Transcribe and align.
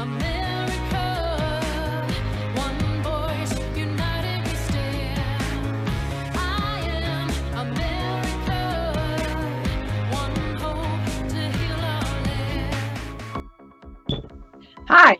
Hi, 0.00 0.06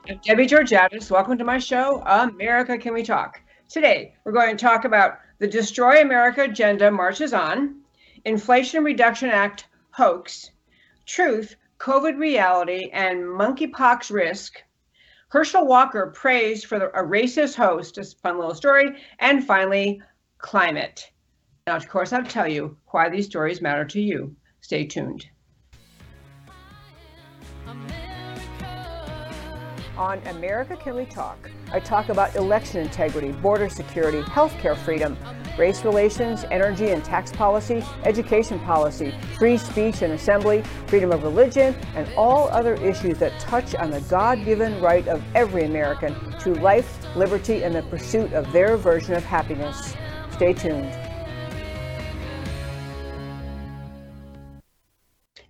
I'm 0.08 0.18
Debbie 0.24 0.46
Georgatos. 0.46 1.10
Welcome 1.10 1.36
to 1.36 1.44
my 1.44 1.58
show, 1.58 2.02
America 2.06 2.78
Can 2.78 2.94
We 2.94 3.02
Talk? 3.02 3.42
Today, 3.68 4.14
we're 4.24 4.32
going 4.32 4.56
to 4.56 4.64
talk 4.64 4.86
about 4.86 5.18
the 5.40 5.46
Destroy 5.46 6.00
America 6.00 6.44
agenda 6.44 6.90
marches 6.90 7.34
on, 7.34 7.82
Inflation 8.24 8.82
Reduction 8.82 9.28
Act 9.28 9.66
hoax, 9.90 10.52
truth, 11.04 11.56
COVID 11.78 12.18
reality, 12.18 12.88
and 12.94 13.20
monkeypox 13.20 14.10
risk. 14.10 14.62
Herschel 15.30 15.64
Walker 15.64 16.08
praised 16.08 16.66
for 16.66 16.80
the, 16.80 16.86
a 16.86 17.04
racist 17.04 17.54
host, 17.54 17.98
a 17.98 18.04
fun 18.04 18.36
little 18.36 18.54
story, 18.54 18.96
and 19.20 19.46
finally, 19.46 20.02
climate. 20.38 21.08
Now, 21.68 21.76
of 21.76 21.88
course, 21.88 22.12
I'll 22.12 22.24
tell 22.24 22.48
you 22.48 22.76
why 22.88 23.08
these 23.08 23.26
stories 23.26 23.62
matter 23.62 23.84
to 23.84 24.00
you. 24.00 24.34
Stay 24.60 24.86
tuned. 24.86 25.26
On 29.96 30.18
America 30.26 30.76
Can 30.76 30.96
We 30.96 31.04
Talk, 31.04 31.48
I 31.72 31.78
talk 31.78 32.08
about 32.08 32.34
election 32.34 32.80
integrity, 32.80 33.30
border 33.30 33.68
security, 33.68 34.22
healthcare 34.22 34.76
freedom, 34.76 35.16
race 35.58 35.84
relations, 35.84 36.44
energy 36.50 36.90
and 36.90 37.04
tax 37.04 37.32
policy, 37.32 37.84
education 38.04 38.58
policy, 38.60 39.14
free 39.38 39.56
speech 39.56 40.02
and 40.02 40.12
assembly, 40.12 40.62
freedom 40.86 41.12
of 41.12 41.22
religion, 41.22 41.74
and 41.94 42.08
all 42.14 42.48
other 42.48 42.74
issues 42.74 43.18
that 43.18 43.38
touch 43.40 43.74
on 43.74 43.90
the 43.90 44.00
God 44.02 44.44
given 44.44 44.80
right 44.80 45.06
of 45.08 45.22
every 45.34 45.64
American 45.64 46.14
to 46.40 46.54
life, 46.54 46.98
liberty, 47.16 47.62
and 47.62 47.74
the 47.74 47.82
pursuit 47.82 48.32
of 48.32 48.50
their 48.52 48.76
version 48.76 49.14
of 49.14 49.24
happiness. 49.24 49.94
Stay 50.32 50.52
tuned. 50.52 50.96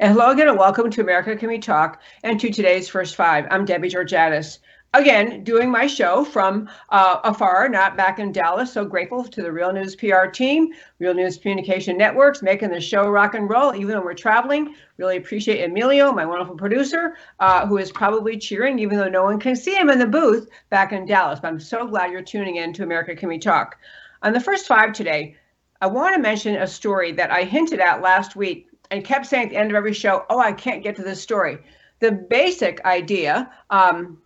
And 0.00 0.14
hello 0.14 0.30
again, 0.30 0.48
and 0.48 0.58
welcome 0.58 0.90
to 0.92 1.02
America 1.02 1.36
Can 1.36 1.50
We 1.50 1.58
Talk 1.58 2.00
and 2.24 2.40
to 2.40 2.50
today's 2.50 2.88
First 2.88 3.16
Five. 3.16 3.46
I'm 3.50 3.66
Debbie 3.66 3.90
Georgatos. 3.90 4.58
Again, 4.92 5.44
doing 5.44 5.70
my 5.70 5.86
show 5.86 6.24
from 6.24 6.68
uh, 6.88 7.20
afar, 7.22 7.68
not 7.68 7.96
back 7.96 8.18
in 8.18 8.32
Dallas. 8.32 8.72
So 8.72 8.84
grateful 8.84 9.22
to 9.22 9.40
the 9.40 9.52
Real 9.52 9.72
News 9.72 9.94
PR 9.94 10.26
team, 10.26 10.72
Real 10.98 11.14
News 11.14 11.38
Communication 11.38 11.96
Networks, 11.96 12.42
making 12.42 12.70
the 12.70 12.80
show 12.80 13.08
rock 13.08 13.34
and 13.34 13.48
roll, 13.48 13.72
even 13.72 13.94
when 13.94 14.04
we're 14.04 14.14
traveling. 14.14 14.74
Really 14.96 15.16
appreciate 15.16 15.64
Emilio, 15.64 16.10
my 16.10 16.26
wonderful 16.26 16.56
producer, 16.56 17.16
uh, 17.38 17.68
who 17.68 17.78
is 17.78 17.92
probably 17.92 18.36
cheering, 18.36 18.80
even 18.80 18.98
though 18.98 19.08
no 19.08 19.22
one 19.22 19.38
can 19.38 19.54
see 19.54 19.76
him 19.76 19.90
in 19.90 20.00
the 20.00 20.08
booth 20.08 20.48
back 20.70 20.90
in 20.90 21.06
Dallas. 21.06 21.38
But 21.38 21.48
I'm 21.48 21.60
so 21.60 21.86
glad 21.86 22.10
you're 22.10 22.20
tuning 22.20 22.56
in 22.56 22.72
to 22.72 22.82
America 22.82 23.14
Can 23.14 23.28
We 23.28 23.38
Talk. 23.38 23.76
On 24.22 24.32
the 24.32 24.40
first 24.40 24.66
five 24.66 24.92
today, 24.92 25.36
I 25.80 25.86
want 25.86 26.16
to 26.16 26.20
mention 26.20 26.56
a 26.56 26.66
story 26.66 27.12
that 27.12 27.30
I 27.30 27.44
hinted 27.44 27.78
at 27.78 28.02
last 28.02 28.34
week 28.34 28.66
and 28.90 29.04
kept 29.04 29.26
saying 29.26 29.44
at 29.44 29.50
the 29.50 29.56
end 29.56 29.70
of 29.70 29.76
every 29.76 29.94
show, 29.94 30.26
"Oh, 30.28 30.40
I 30.40 30.50
can't 30.50 30.82
get 30.82 30.96
to 30.96 31.02
this 31.04 31.22
story." 31.22 31.58
The 32.00 32.10
basic 32.10 32.84
idea, 32.84 33.52
um, 33.70 34.18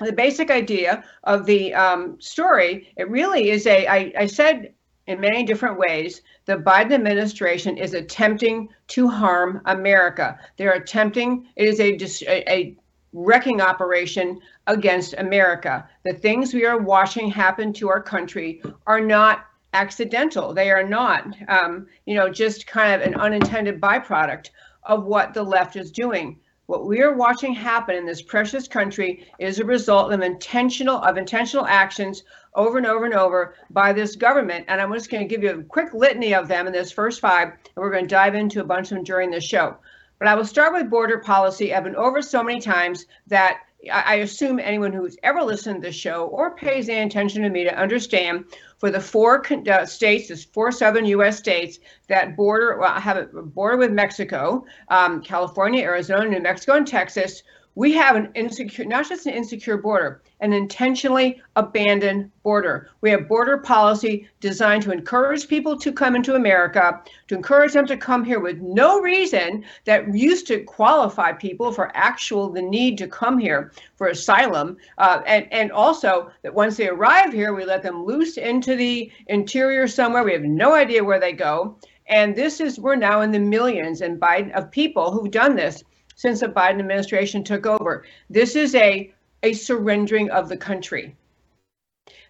the 0.00 0.12
basic 0.12 0.50
idea 0.50 1.04
of 1.24 1.44
the 1.46 1.74
um, 1.74 2.20
story, 2.20 2.92
it 2.96 3.10
really 3.10 3.50
is 3.50 3.66
a. 3.66 3.86
I, 3.86 4.12
I 4.16 4.26
said 4.26 4.72
in 5.06 5.20
many 5.20 5.42
different 5.42 5.78
ways, 5.78 6.22
the 6.44 6.56
Biden 6.56 6.92
administration 6.92 7.76
is 7.76 7.94
attempting 7.94 8.68
to 8.88 9.08
harm 9.08 9.60
America. 9.64 10.38
They're 10.56 10.72
attempting. 10.72 11.48
It 11.56 11.68
is 11.68 11.80
a 11.80 11.96
a, 12.30 12.52
a 12.52 12.76
wrecking 13.12 13.60
operation 13.60 14.38
against 14.66 15.14
America. 15.18 15.88
The 16.04 16.14
things 16.14 16.54
we 16.54 16.66
are 16.66 16.78
watching 16.78 17.30
happen 17.30 17.72
to 17.74 17.88
our 17.88 18.02
country 18.02 18.62
are 18.86 19.00
not 19.00 19.46
accidental. 19.72 20.54
They 20.54 20.70
are 20.70 20.86
not, 20.86 21.34
um, 21.48 21.86
you 22.06 22.14
know, 22.14 22.28
just 22.28 22.66
kind 22.66 22.94
of 22.94 23.06
an 23.06 23.14
unintended 23.14 23.80
byproduct 23.80 24.50
of 24.84 25.04
what 25.04 25.34
the 25.34 25.42
left 25.42 25.76
is 25.76 25.90
doing. 25.90 26.38
What 26.68 26.84
we 26.84 27.00
are 27.00 27.14
watching 27.14 27.54
happen 27.54 27.96
in 27.96 28.04
this 28.04 28.20
precious 28.20 28.68
country 28.68 29.26
is 29.38 29.58
a 29.58 29.64
result 29.64 30.12
of 30.12 30.20
intentional 30.20 30.98
of 30.98 31.16
intentional 31.16 31.64
actions 31.64 32.24
over 32.54 32.76
and 32.76 32.86
over 32.86 33.06
and 33.06 33.14
over 33.14 33.54
by 33.70 33.94
this 33.94 34.16
government. 34.16 34.66
And 34.68 34.78
I'm 34.78 34.92
just 34.92 35.10
going 35.10 35.26
to 35.26 35.34
give 35.34 35.42
you 35.42 35.60
a 35.60 35.62
quick 35.62 35.94
litany 35.94 36.34
of 36.34 36.46
them 36.46 36.66
in 36.66 36.74
this 36.74 36.92
first 36.92 37.22
five, 37.22 37.48
and 37.48 37.76
we're 37.76 37.90
going 37.90 38.04
to 38.04 38.14
dive 38.14 38.34
into 38.34 38.60
a 38.60 38.64
bunch 38.64 38.92
of 38.92 38.96
them 38.96 39.04
during 39.04 39.30
the 39.30 39.40
show. 39.40 39.78
But 40.18 40.28
I 40.28 40.34
will 40.34 40.44
start 40.44 40.74
with 40.74 40.90
border 40.90 41.20
policy. 41.20 41.72
I've 41.72 41.84
been 41.84 41.96
over 41.96 42.20
so 42.20 42.42
many 42.42 42.60
times 42.60 43.06
that 43.28 43.62
I 43.92 44.16
assume 44.16 44.58
anyone 44.58 44.92
who's 44.92 45.16
ever 45.22 45.40
listened 45.40 45.82
to 45.82 45.88
the 45.88 45.92
show 45.92 46.26
or 46.26 46.56
pays 46.56 46.88
any 46.88 47.06
attention 47.06 47.42
to 47.42 47.48
me 47.48 47.62
to 47.62 47.78
understand 47.78 48.46
for 48.78 48.90
the 48.90 49.00
four 49.00 49.44
uh, 49.70 49.86
states, 49.86 50.28
the 50.28 50.36
four 50.52 50.72
southern 50.72 51.06
U.S. 51.06 51.38
states 51.38 51.78
that 52.08 52.36
border 52.36 52.78
well, 52.78 52.94
have 52.94 53.16
a 53.16 53.26
border 53.26 53.76
with 53.76 53.92
Mexico, 53.92 54.64
um, 54.88 55.22
California, 55.22 55.82
Arizona, 55.82 56.28
New 56.28 56.40
Mexico, 56.40 56.74
and 56.74 56.86
Texas, 56.86 57.44
we 57.78 57.92
have 57.92 58.16
an 58.16 58.28
insecure, 58.34 58.84
not 58.84 59.08
just 59.08 59.26
an 59.26 59.34
insecure 59.34 59.76
border, 59.76 60.20
an 60.40 60.52
intentionally 60.52 61.40
abandoned 61.54 62.28
border. 62.42 62.90
We 63.02 63.10
have 63.10 63.28
border 63.28 63.58
policy 63.58 64.28
designed 64.40 64.82
to 64.82 64.90
encourage 64.90 65.46
people 65.46 65.78
to 65.78 65.92
come 65.92 66.16
into 66.16 66.34
America, 66.34 67.00
to 67.28 67.36
encourage 67.36 67.74
them 67.74 67.86
to 67.86 67.96
come 67.96 68.24
here 68.24 68.40
with 68.40 68.58
no 68.60 69.00
reason 69.00 69.64
that 69.84 70.12
used 70.12 70.48
to 70.48 70.64
qualify 70.64 71.30
people 71.30 71.70
for 71.70 71.96
actual 71.96 72.48
the 72.50 72.62
need 72.62 72.98
to 72.98 73.06
come 73.06 73.38
here 73.38 73.70
for 73.94 74.08
asylum, 74.08 74.76
uh, 74.98 75.22
and 75.24 75.46
and 75.52 75.70
also 75.70 76.32
that 76.42 76.52
once 76.52 76.76
they 76.76 76.88
arrive 76.88 77.32
here, 77.32 77.54
we 77.54 77.64
let 77.64 77.84
them 77.84 78.04
loose 78.04 78.38
into 78.38 78.74
the 78.74 79.08
interior 79.28 79.86
somewhere. 79.86 80.24
We 80.24 80.32
have 80.32 80.42
no 80.42 80.74
idea 80.74 81.04
where 81.04 81.20
they 81.20 81.32
go. 81.32 81.76
And 82.08 82.34
this 82.34 82.60
is, 82.60 82.80
we're 82.80 82.96
now 82.96 83.20
in 83.20 83.30
the 83.30 83.38
millions 83.38 84.00
and 84.00 84.18
Biden 84.18 84.50
of 84.52 84.70
people 84.70 85.12
who've 85.12 85.30
done 85.30 85.54
this 85.54 85.84
since 86.18 86.40
the 86.40 86.48
Biden 86.48 86.80
administration 86.80 87.44
took 87.44 87.64
over. 87.64 88.04
This 88.28 88.56
is 88.56 88.74
a, 88.74 89.14
a 89.44 89.52
surrendering 89.52 90.28
of 90.30 90.48
the 90.48 90.56
country. 90.56 91.14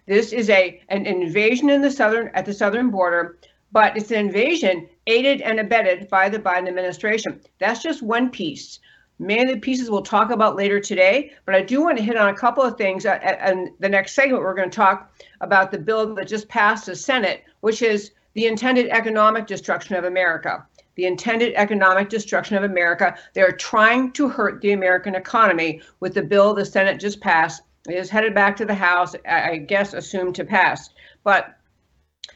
This 0.05 0.31
is 0.31 0.47
a 0.51 0.79
an 0.89 1.07
invasion 1.07 1.71
in 1.71 1.81
the 1.81 1.89
southern 1.89 2.27
at 2.35 2.45
the 2.45 2.53
southern 2.53 2.91
border, 2.91 3.39
but 3.71 3.97
it's 3.97 4.11
an 4.11 4.27
invasion 4.27 4.87
aided 5.07 5.41
and 5.41 5.59
abetted 5.59 6.07
by 6.07 6.29
the 6.29 6.37
Biden 6.37 6.67
administration. 6.67 7.41
That's 7.57 7.81
just 7.81 8.03
one 8.03 8.29
piece. 8.29 8.79
Many 9.17 9.41
of 9.41 9.55
the 9.55 9.59
pieces 9.59 9.89
we'll 9.89 10.03
talk 10.03 10.29
about 10.29 10.55
later 10.55 10.79
today, 10.79 11.33
but 11.45 11.55
I 11.55 11.63
do 11.63 11.81
want 11.81 11.97
to 11.97 12.03
hit 12.03 12.15
on 12.15 12.29
a 12.29 12.37
couple 12.37 12.63
of 12.63 12.77
things. 12.77 13.07
Uh, 13.07 13.19
and 13.23 13.69
the 13.79 13.89
next 13.89 14.13
segment, 14.13 14.43
we're 14.43 14.53
going 14.53 14.69
to 14.69 14.75
talk 14.75 15.11
about 15.41 15.71
the 15.71 15.79
bill 15.79 16.13
that 16.13 16.27
just 16.27 16.47
passed 16.47 16.85
the 16.85 16.95
Senate, 16.95 17.43
which 17.61 17.81
is 17.81 18.11
the 18.33 18.45
intended 18.45 18.87
economic 18.89 19.47
destruction 19.47 19.95
of 19.95 20.03
America 20.03 20.63
the 20.95 21.05
intended 21.05 21.53
economic 21.55 22.09
destruction 22.09 22.57
of 22.57 22.63
America. 22.63 23.15
They're 23.33 23.51
trying 23.51 24.11
to 24.13 24.27
hurt 24.27 24.61
the 24.61 24.73
American 24.73 25.15
economy 25.15 25.81
with 25.99 26.13
the 26.13 26.23
bill 26.23 26.53
the 26.53 26.65
Senate 26.65 26.99
just 26.99 27.21
passed. 27.21 27.61
It 27.87 27.95
is 27.95 28.09
headed 28.09 28.33
back 28.33 28.57
to 28.57 28.65
the 28.65 28.75
House, 28.75 29.15
I 29.27 29.57
guess, 29.57 29.93
assumed 29.93 30.35
to 30.35 30.43
pass. 30.43 30.89
But 31.23 31.55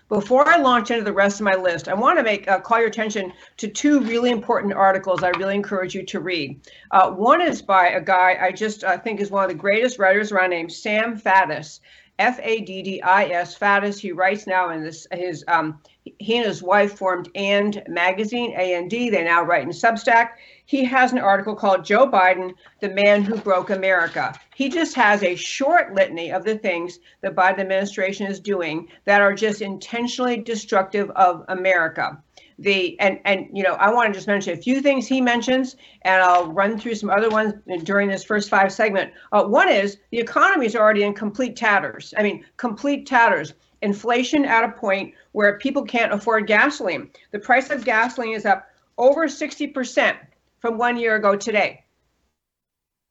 before 0.09 0.47
I 0.47 0.57
launch 0.57 0.91
into 0.91 1.03
the 1.03 1.13
rest 1.13 1.39
of 1.39 1.45
my 1.45 1.55
list, 1.55 1.87
I 1.87 1.93
want 1.93 2.19
to 2.19 2.23
make 2.23 2.47
uh, 2.47 2.59
call 2.59 2.79
your 2.79 2.87
attention 2.87 3.33
to 3.57 3.67
two 3.67 4.01
really 4.01 4.31
important 4.31 4.73
articles 4.73 5.23
I 5.23 5.29
really 5.29 5.55
encourage 5.55 5.95
you 5.95 6.05
to 6.05 6.19
read. 6.19 6.61
Uh, 6.91 7.11
one 7.11 7.41
is 7.41 7.61
by 7.61 7.89
a 7.89 8.01
guy 8.01 8.37
I 8.39 8.51
just 8.51 8.83
uh, 8.83 8.97
think 8.97 9.19
is 9.19 9.31
one 9.31 9.43
of 9.43 9.49
the 9.49 9.55
greatest 9.55 9.99
writers 9.99 10.31
around 10.31 10.51
named 10.51 10.71
Sam 10.71 11.19
Faddis, 11.19 11.79
F 12.19 12.39
A 12.43 12.61
D 12.61 12.81
D 12.83 13.01
I 13.01 13.25
S 13.25 13.57
Faddis. 13.57 13.99
He 13.99 14.11
writes 14.11 14.45
now 14.45 14.69
in 14.69 14.83
this 14.83 15.07
his 15.11 15.43
um, 15.47 15.79
he 16.03 16.37
and 16.37 16.45
his 16.45 16.61
wife 16.61 16.97
formed 16.97 17.29
And 17.33 17.81
Magazine, 17.87 18.53
AND. 18.53 18.91
They 18.91 19.23
now 19.23 19.43
write 19.43 19.63
in 19.63 19.69
Substack. 19.69 20.31
He 20.65 20.83
has 20.85 21.11
an 21.11 21.19
article 21.19 21.55
called 21.55 21.85
Joe 21.85 22.09
Biden, 22.09 22.53
the 22.81 22.89
Man 22.89 23.23
Who 23.23 23.37
Broke 23.37 23.69
America. 23.69 24.33
He 24.55 24.69
just 24.69 24.95
has 24.95 25.23
a 25.23 25.35
short 25.35 25.93
litany 25.93 26.31
of 26.31 26.43
the 26.43 26.57
things 26.57 26.99
the 27.21 27.29
Biden 27.29 27.59
administration 27.59 28.27
is 28.27 28.39
doing 28.39 28.87
that 29.05 29.21
are 29.21 29.33
just 29.33 29.61
intentionally 29.61 30.37
destructive 30.37 31.09
of 31.11 31.43
America. 31.47 32.21
The 32.59 32.99
and 32.99 33.19
and 33.25 33.47
you 33.51 33.63
know 33.63 33.73
I 33.73 33.91
want 33.91 34.13
to 34.13 34.17
just 34.17 34.27
mention 34.27 34.53
a 34.53 34.61
few 34.61 34.81
things 34.81 35.07
he 35.07 35.21
mentions, 35.21 35.75
and 36.03 36.21
I'll 36.21 36.51
run 36.51 36.77
through 36.77 36.95
some 36.95 37.09
other 37.09 37.29
ones 37.29 37.53
during 37.83 38.09
this 38.09 38.23
first 38.23 38.49
five 38.49 38.71
segment. 38.71 39.13
Uh, 39.31 39.43
one 39.43 39.69
is 39.69 39.97
the 40.11 40.19
economy 40.19 40.65
is 40.65 40.75
already 40.75 41.03
in 41.03 41.13
complete 41.13 41.55
tatters. 41.55 42.13
I 42.17 42.23
mean, 42.23 42.45
complete 42.57 43.05
tatters 43.05 43.53
inflation 43.83 44.45
at 44.45 44.63
a 44.63 44.71
point 44.71 45.13
where 45.33 45.59
people 45.59 45.83
can't 45.83 46.13
afford 46.13 46.47
gasoline. 46.47 47.09
The 47.31 47.39
price 47.39 47.69
of 47.69 47.83
gasoline 47.83 48.33
is 48.33 48.45
up 48.45 48.65
over 48.97 49.27
60% 49.27 50.15
from 50.59 50.77
one 50.77 50.97
year 50.97 51.15
ago 51.15 51.35
today. 51.35 51.83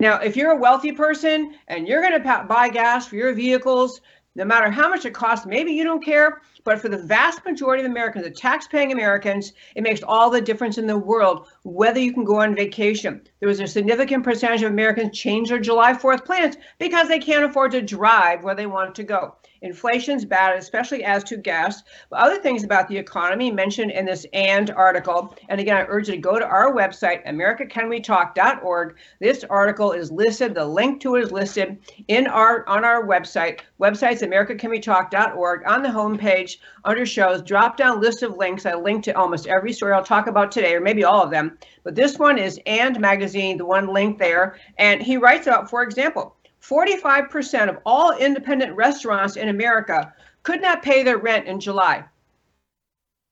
Now, 0.00 0.16
if 0.16 0.34
you're 0.34 0.52
a 0.52 0.56
wealthy 0.56 0.90
person 0.90 1.54
and 1.68 1.86
you're 1.86 2.00
going 2.00 2.20
to 2.20 2.44
buy 2.48 2.70
gas 2.70 3.06
for 3.06 3.16
your 3.16 3.34
vehicles, 3.34 4.00
no 4.34 4.44
matter 4.44 4.70
how 4.70 4.88
much 4.88 5.04
it 5.04 5.12
costs, 5.12 5.46
maybe 5.46 5.72
you 5.72 5.84
don't 5.84 6.04
care, 6.04 6.40
but 6.64 6.80
for 6.80 6.88
the 6.88 6.98
vast 6.98 7.44
majority 7.44 7.84
of 7.84 7.90
Americans, 7.90 8.24
the 8.24 8.30
tax-paying 8.30 8.92
Americans, 8.92 9.52
it 9.76 9.82
makes 9.82 10.02
all 10.02 10.30
the 10.30 10.40
difference 10.40 10.78
in 10.78 10.86
the 10.86 10.96
world 10.96 11.48
whether 11.64 12.00
you 12.00 12.12
can 12.12 12.24
go 12.24 12.40
on 12.40 12.54
vacation. 12.54 13.20
There 13.40 13.48
was 13.48 13.60
a 13.60 13.66
significant 13.66 14.24
percentage 14.24 14.62
of 14.62 14.70
Americans 14.70 15.18
change 15.18 15.50
their 15.50 15.58
July 15.58 15.92
4th 15.92 16.24
plans 16.24 16.56
because 16.78 17.08
they 17.08 17.18
can't 17.18 17.44
afford 17.44 17.72
to 17.72 17.82
drive 17.82 18.42
where 18.42 18.54
they 18.54 18.66
want 18.66 18.94
to 18.94 19.04
go. 19.04 19.36
Inflation's 19.62 20.24
bad, 20.24 20.58
especially 20.58 21.04
as 21.04 21.24
to 21.24 21.36
gas. 21.36 21.82
But 22.10 22.20
other 22.20 22.38
things 22.38 22.64
about 22.64 22.88
the 22.88 22.98
economy 22.98 23.50
mentioned 23.50 23.92
in 23.92 24.04
this 24.04 24.26
and 24.32 24.70
article. 24.70 25.34
And 25.48 25.60
again, 25.60 25.76
I 25.76 25.86
urge 25.88 26.08
you 26.08 26.14
to 26.14 26.20
go 26.20 26.38
to 26.38 26.44
our 26.44 26.72
website, 26.72 27.26
americacanwetalk.org. 27.26 28.96
This 29.20 29.44
article 29.44 29.92
is 29.92 30.10
listed. 30.10 30.54
The 30.54 30.64
link 30.64 31.00
to 31.02 31.16
it 31.16 31.24
is 31.24 31.32
listed 31.32 31.78
in 32.08 32.26
our 32.26 32.68
on 32.68 32.84
our 32.84 33.06
website. 33.06 33.60
Website's 33.80 34.22
americacanwetalk.org. 34.22 35.66
On 35.66 35.82
the 35.82 35.88
homepage, 35.88 36.56
under 36.84 37.06
shows, 37.06 37.42
drop 37.42 37.76
down 37.76 38.00
list 38.00 38.22
of 38.22 38.36
links. 38.36 38.66
I 38.66 38.74
link 38.74 39.04
to 39.04 39.12
almost 39.12 39.46
every 39.46 39.72
story 39.72 39.92
I'll 39.92 40.04
talk 40.04 40.26
about 40.26 40.52
today, 40.52 40.74
or 40.74 40.80
maybe 40.80 41.04
all 41.04 41.22
of 41.22 41.30
them. 41.30 41.58
But 41.84 41.94
this 41.94 42.18
one 42.18 42.38
is 42.38 42.60
And 42.66 42.98
Magazine, 43.00 43.56
the 43.56 43.66
one 43.66 43.92
link 43.92 44.18
there. 44.18 44.56
And 44.78 45.02
he 45.02 45.16
writes 45.16 45.46
about, 45.46 45.70
for 45.70 45.82
example, 45.82 46.36
45% 46.62 47.68
of 47.68 47.78
all 47.84 48.16
independent 48.16 48.74
restaurants 48.76 49.36
in 49.36 49.48
America 49.48 50.14
could 50.42 50.62
not 50.62 50.82
pay 50.82 51.02
their 51.02 51.18
rent 51.18 51.46
in 51.46 51.60
July. 51.60 52.04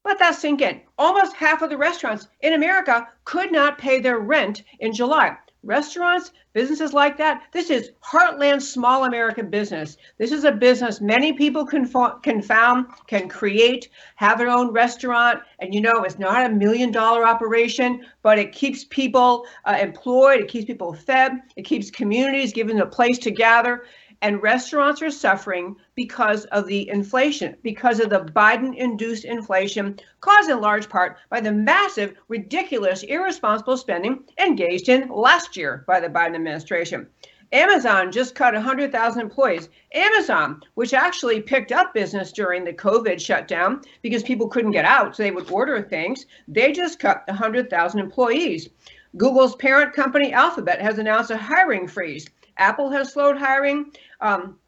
Let 0.05 0.19
that 0.19 0.35
sink 0.35 0.61
in. 0.61 0.81
Almost 0.99 1.37
half 1.37 1.63
of 1.63 1.71
the 1.71 1.77
restaurants 1.77 2.29
in 2.41 2.55
America 2.55 3.09
could 3.25 3.53
not 3.53 3.79
pay 3.79 4.01
their 4.01 4.19
rent 4.19 4.63
in 4.81 4.93
July 4.93 5.37
restaurants, 5.63 6.33
businesses 6.53 6.93
like 6.93 7.17
that. 7.19 7.43
This 7.53 7.71
is 7.71 7.91
heartland 8.03 8.63
small 8.63 9.05
American 9.05 9.51
business. 9.51 9.97
This 10.19 10.33
is 10.33 10.45
a 10.45 10.53
business 10.53 11.01
many 11.01 11.33
people 11.33 11.67
can, 11.67 11.91
can 12.23 12.43
found, 12.43 12.87
can 13.07 13.29
create, 13.29 13.89
have 14.17 14.39
their 14.39 14.49
own 14.49 14.73
restaurant. 14.73 15.41
And 15.61 15.75
you 15.75 15.81
know, 15.81 16.03
it's 16.03 16.19
not 16.19 16.47
a 16.47 16.55
million 16.55 16.91
dollar 16.91 17.27
operation, 17.27 18.05
but 18.23 18.39
it 18.39 18.53
keeps 18.53 18.85
people 18.85 19.47
uh, 19.65 19.79
employed, 19.81 20.41
it 20.41 20.49
keeps 20.49 20.65
people 20.65 20.93
fed, 20.95 21.33
it 21.57 21.63
keeps 21.63 21.91
communities 21.91 22.53
given 22.53 22.81
a 22.81 22.87
place 22.87 23.19
to 23.19 23.31
gather 23.31 23.85
and 24.23 24.43
restaurants 24.43 25.01
are 25.03 25.11
suffering 25.11 25.77
because 25.95 26.45
of 26.47 26.67
the 26.67 26.89
inflation, 26.89 27.57
because 27.63 28.01
of 28.01 28.11
the 28.11 28.21
Biden 28.21 28.77
induced 28.77 29.25
inflation 29.25 29.99
caused 30.21 30.51
in 30.51 30.61
large 30.61 30.89
part 30.89 31.17
by 31.31 31.41
the 31.41 31.53
massive, 31.53 32.15
ridiculous, 32.29 33.03
irresponsible 33.03 33.77
spending 33.77 34.25
engaged 34.39 34.89
in 34.89 35.09
last 35.09 35.57
year 35.57 35.85
by 35.87 36.01
the 36.01 36.09
Biden 36.09 36.35
administration. 36.35 37.07
Amazon 37.53 38.13
just 38.13 38.37
cut 38.37 38.55
100,000 38.55 39.21
employees. 39.21 39.69
Amazon, 39.93 40.63
which 40.75 40.95
actually 40.95 41.41
picked 41.41 41.73
up 41.73 41.93
business 41.93 42.31
during 42.31 42.63
the 42.63 42.73
COVID 42.73 43.19
shutdown 43.19 43.81
because 44.03 44.23
people 44.23 44.47
couldn't 44.47 44.71
get 44.71 44.85
out, 44.85 45.17
so 45.17 45.23
they 45.23 45.33
would 45.33 45.51
order 45.51 45.83
things, 45.83 46.27
they 46.47 46.71
just 46.71 47.01
cut 47.01 47.25
100,000 47.27 47.99
employees. 47.99 48.69
Google's 49.17 49.57
parent 49.57 49.93
company 49.93 50.33
Alphabet 50.33 50.81
has 50.81 50.99
announced 50.99 51.33
a 51.33 51.37
hiring 51.37 51.89
freeze. 51.89 52.29
Apple 52.57 52.91
has 52.91 53.13
slowed 53.13 53.37
hiring. 53.37 53.93
Um, 54.21 54.59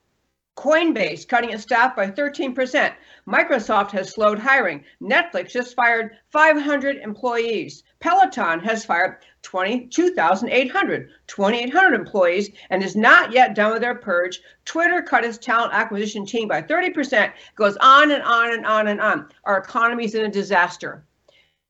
Coinbase 0.56 1.26
cutting 1.26 1.50
its 1.50 1.62
staff 1.62 1.96
by 1.96 2.08
13%. 2.08 2.92
Microsoft 3.26 3.90
has 3.92 4.10
slowed 4.10 4.38
hiring. 4.38 4.84
Netflix 5.00 5.50
just 5.50 5.74
fired 5.74 6.18
500 6.30 6.96
employees. 6.98 7.82
Peloton 8.00 8.60
has 8.60 8.84
fired 8.84 9.18
22,800, 9.42 11.10
2,800 11.26 11.94
employees 11.94 12.50
and 12.68 12.82
is 12.82 12.94
not 12.94 13.32
yet 13.32 13.54
done 13.54 13.72
with 13.72 13.80
their 13.80 13.94
purge. 13.94 14.40
Twitter 14.64 15.00
cut 15.00 15.24
its 15.24 15.38
talent 15.38 15.72
acquisition 15.72 16.26
team 16.26 16.48
by 16.48 16.60
30%. 16.60 17.32
Goes 17.56 17.76
on 17.78 18.10
and 18.10 18.22
on 18.22 18.52
and 18.52 18.66
on 18.66 18.88
and 18.88 19.00
on. 19.00 19.28
Our 19.44 19.58
economy 19.58 20.04
is 20.04 20.14
in 20.14 20.26
a 20.26 20.30
disaster. 20.30 21.04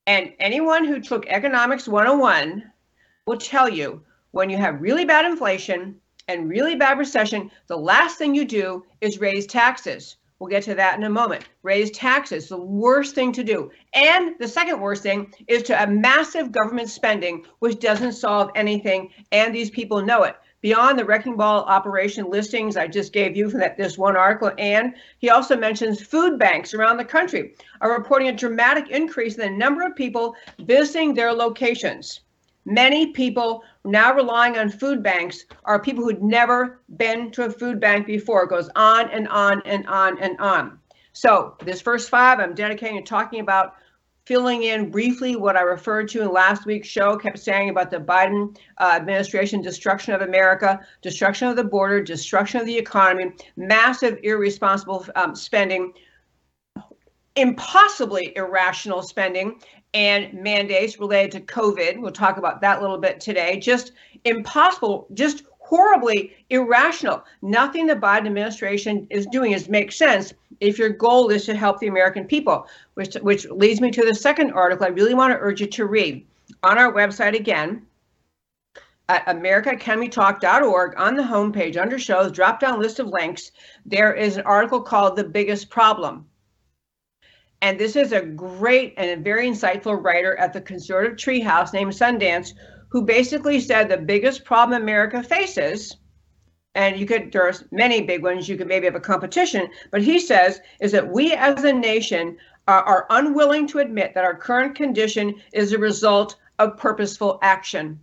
And 0.09 0.32
anyone 0.41 0.85
who 0.85 1.00
took 1.00 1.26
Economics 1.29 1.87
101 1.87 2.73
will 3.26 3.38
tell 3.38 3.69
you 3.69 4.03
when 4.32 4.50
you 4.50 4.56
have 4.56 4.82
really 4.82 5.05
bad 5.05 5.25
inflation, 5.25 6.00
and 6.28 6.48
really 6.48 6.76
bad 6.76 6.98
recession, 6.98 7.50
the 7.66 7.76
last 7.76 8.19
thing 8.19 8.34
you 8.34 8.44
do 8.44 8.84
is 9.00 9.20
raise 9.20 9.46
taxes. 9.46 10.16
We'll 10.38 10.50
get 10.50 10.64
to 10.64 10.74
that 10.74 10.98
in 10.98 11.04
a 11.04 11.10
moment. 11.10 11.44
Raise 11.62 11.92
taxes, 11.92 12.48
the 12.48 12.58
worst 12.58 13.14
thing 13.14 13.32
to 13.32 13.44
do. 13.44 13.70
And 13.94 14.34
the 14.40 14.48
second 14.48 14.80
worst 14.80 15.04
thing 15.04 15.32
is 15.46 15.62
to 15.64 15.76
have 15.76 15.90
massive 15.90 16.50
government 16.50 16.90
spending, 16.90 17.44
which 17.60 17.78
doesn't 17.78 18.14
solve 18.14 18.50
anything, 18.56 19.10
and 19.30 19.54
these 19.54 19.70
people 19.70 20.02
know 20.02 20.24
it. 20.24 20.34
Beyond 20.60 20.98
the 20.98 21.04
wrecking 21.04 21.36
ball 21.36 21.62
operation 21.62 22.30
listings 22.30 22.76
I 22.76 22.88
just 22.88 23.12
gave 23.12 23.36
you 23.36 23.50
from 23.50 23.60
that 23.60 23.76
this 23.76 23.98
one 23.98 24.16
article, 24.16 24.52
and 24.58 24.94
he 25.18 25.30
also 25.30 25.56
mentions 25.56 26.02
food 26.02 26.38
banks 26.38 26.75
around 26.75 26.96
the 26.96 27.04
country 27.04 27.54
are 27.80 27.96
reporting 27.96 28.28
a 28.28 28.32
dramatic 28.32 28.88
increase 28.90 29.36
in 29.36 29.40
the 29.40 29.58
number 29.58 29.82
of 29.86 29.94
people 29.94 30.34
visiting 30.60 31.14
their 31.14 31.32
locations. 31.32 32.20
Many 32.64 33.08
people 33.08 33.64
now 33.84 34.14
relying 34.14 34.56
on 34.58 34.70
food 34.70 35.02
banks 35.02 35.44
are 35.64 35.81
people 35.81 36.05
who'd 36.05 36.23
never 36.23 36.81
been 36.96 37.31
to 37.32 37.44
a 37.44 37.50
food 37.50 37.81
bank 37.81 38.06
before. 38.06 38.44
It 38.44 38.50
goes 38.50 38.70
on 38.76 39.11
and 39.11 39.29
on 39.29 39.62
and 39.64 39.87
on 39.88 40.20
and 40.23 40.38
on. 40.38 40.79
So 41.12 41.56
this 41.64 41.81
first 41.81 42.08
five, 42.08 42.38
I'm 42.38 42.55
dedicating 42.55 42.99
to 42.99 43.02
talking 43.02 43.40
about 43.40 43.75
filling 44.25 44.62
in 44.62 44.90
briefly 44.90 45.34
what 45.34 45.56
I 45.56 45.62
referred 45.62 46.08
to 46.11 46.23
in 46.23 46.32
last 46.32 46.64
week's 46.64 46.88
show, 46.88 47.17
kept 47.17 47.38
saying 47.38 47.70
about 47.70 47.90
the 47.90 47.99
Biden 47.99 48.56
uh, 48.79 48.93
administration 48.94 49.61
destruction 49.61 50.14
of 50.14 50.23
America, 50.23 50.81
destruction 51.02 51.49
of 51.49 51.56
the 51.56 51.64
border, 51.64 52.00
destruction 52.02 52.61
of 52.61 52.67
the 52.67 52.76
economy, 52.76 53.32
massive 53.56 54.19
irresponsible 54.23 55.05
um, 55.17 55.35
spending, 55.35 55.93
impossibly 57.35 58.32
irrational 58.37 59.02
spending, 59.02 59.61
and 59.94 60.32
mandates 60.32 60.98
related 60.98 61.32
to 61.32 61.52
COVID. 61.52 62.00
We'll 62.00 62.12
talk 62.12 62.38
about 62.38 62.60
that 62.60 62.78
a 62.78 62.80
little 62.80 62.98
bit 62.98 63.20
today. 63.20 63.58
Just 63.58 63.92
impossible, 64.24 65.06
just 65.14 65.44
horribly 65.58 66.34
irrational. 66.50 67.24
Nothing 67.42 67.86
the 67.86 67.96
Biden 67.96 68.26
administration 68.26 69.06
is 69.10 69.26
doing 69.26 69.52
is 69.52 69.68
make 69.68 69.92
sense 69.92 70.32
if 70.60 70.78
your 70.78 70.90
goal 70.90 71.30
is 71.30 71.44
to 71.46 71.54
help 71.54 71.78
the 71.78 71.88
American 71.88 72.24
people, 72.26 72.66
which 72.94 73.14
which 73.16 73.46
leads 73.46 73.80
me 73.80 73.90
to 73.90 74.04
the 74.04 74.14
second 74.14 74.52
article 74.52 74.86
I 74.86 74.90
really 74.90 75.14
want 75.14 75.32
to 75.32 75.38
urge 75.38 75.60
you 75.60 75.66
to 75.66 75.86
read 75.86 76.26
on 76.62 76.78
our 76.78 76.92
website 76.92 77.34
again 77.34 77.86
at 79.08 79.26
americacanwetalk.org 79.26 80.94
on 80.96 81.16
the 81.16 81.22
homepage 81.22 81.76
under 81.76 81.98
shows 81.98 82.30
drop 82.30 82.60
down 82.60 82.80
list 82.80 83.00
of 83.00 83.08
links 83.08 83.50
there 83.84 84.14
is 84.14 84.36
an 84.36 84.44
article 84.44 84.80
called 84.80 85.16
the 85.16 85.24
biggest 85.24 85.70
problem 85.70 86.24
and 87.62 87.79
this 87.79 87.94
is 87.94 88.11
a 88.12 88.20
great 88.20 88.93
and 88.97 89.09
a 89.09 89.23
very 89.23 89.49
insightful 89.49 90.03
writer 90.03 90.37
at 90.37 90.53
the 90.53 90.61
conservative 90.61 91.17
treehouse 91.17 91.73
named 91.73 91.93
Sundance, 91.93 92.55
who 92.88 93.05
basically 93.05 93.61
said 93.61 93.88
the 93.88 93.97
biggest 93.97 94.44
problem 94.44 94.82
America 94.82 95.23
faces, 95.23 95.97
and 96.75 96.99
you 96.99 97.07
could, 97.07 97.31
there's 97.31 97.64
many 97.71 98.02
big 98.02 98.23
ones, 98.23 98.49
you 98.49 98.57
could 98.57 98.66
maybe 98.66 98.87
have 98.87 98.97
a 98.97 99.00
competition, 99.00 99.69
but 99.92 100.02
he 100.02 100.19
says 100.19 100.61
is 100.81 100.90
that 100.90 101.09
we 101.09 101.35
as 101.35 101.62
a 101.62 101.73
nation 101.73 102.37
are, 102.66 102.83
are 102.83 103.07
unwilling 103.11 103.69
to 103.69 103.78
admit 103.78 104.12
that 104.14 104.25
our 104.25 104.37
current 104.37 104.75
condition 104.75 105.35
is 105.52 105.73
a 105.73 105.78
result 105.78 106.37
of 106.59 106.76
purposeful 106.76 107.38
action. 107.42 108.00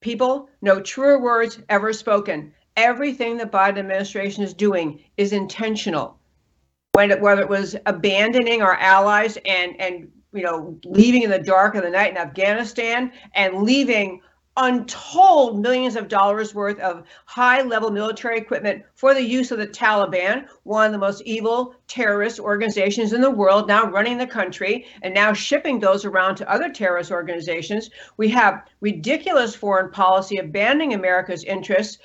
People, 0.00 0.48
no 0.60 0.80
truer 0.80 1.20
words 1.20 1.60
ever 1.68 1.92
spoken. 1.92 2.52
Everything 2.76 3.36
the 3.36 3.44
Biden 3.44 3.78
administration 3.78 4.42
is 4.42 4.54
doing 4.54 5.04
is 5.16 5.32
intentional 5.32 6.19
when 6.94 7.10
it, 7.10 7.20
whether 7.20 7.42
it 7.42 7.48
was 7.48 7.76
abandoning 7.86 8.62
our 8.62 8.74
allies 8.74 9.38
and 9.44 9.80
and 9.80 10.10
you 10.32 10.42
know 10.42 10.78
leaving 10.84 11.22
in 11.22 11.30
the 11.30 11.38
dark 11.38 11.74
of 11.74 11.82
the 11.82 11.90
night 11.90 12.10
in 12.10 12.16
Afghanistan 12.16 13.12
and 13.34 13.62
leaving 13.62 14.20
untold 14.56 15.60
millions 15.62 15.94
of 15.94 16.08
dollars 16.08 16.54
worth 16.54 16.78
of 16.80 17.04
high 17.24 17.62
level 17.62 17.90
military 17.90 18.36
equipment 18.36 18.82
for 18.94 19.14
the 19.14 19.22
use 19.22 19.52
of 19.52 19.58
the 19.58 19.66
Taliban, 19.66 20.46
one 20.64 20.84
of 20.84 20.92
the 20.92 20.98
most 20.98 21.22
evil 21.22 21.74
terrorist 21.86 22.40
organizations 22.40 23.12
in 23.12 23.20
the 23.20 23.30
world, 23.30 23.68
now 23.68 23.86
running 23.86 24.18
the 24.18 24.26
country 24.26 24.86
and 25.02 25.14
now 25.14 25.32
shipping 25.32 25.78
those 25.78 26.04
around 26.04 26.34
to 26.34 26.50
other 26.50 26.68
terrorist 26.68 27.12
organizations. 27.12 27.88
We 28.16 28.28
have 28.30 28.64
ridiculous 28.80 29.54
foreign 29.54 29.90
policy 29.90 30.38
abandoning 30.38 30.92
America's 30.92 31.44
interests. 31.44 31.98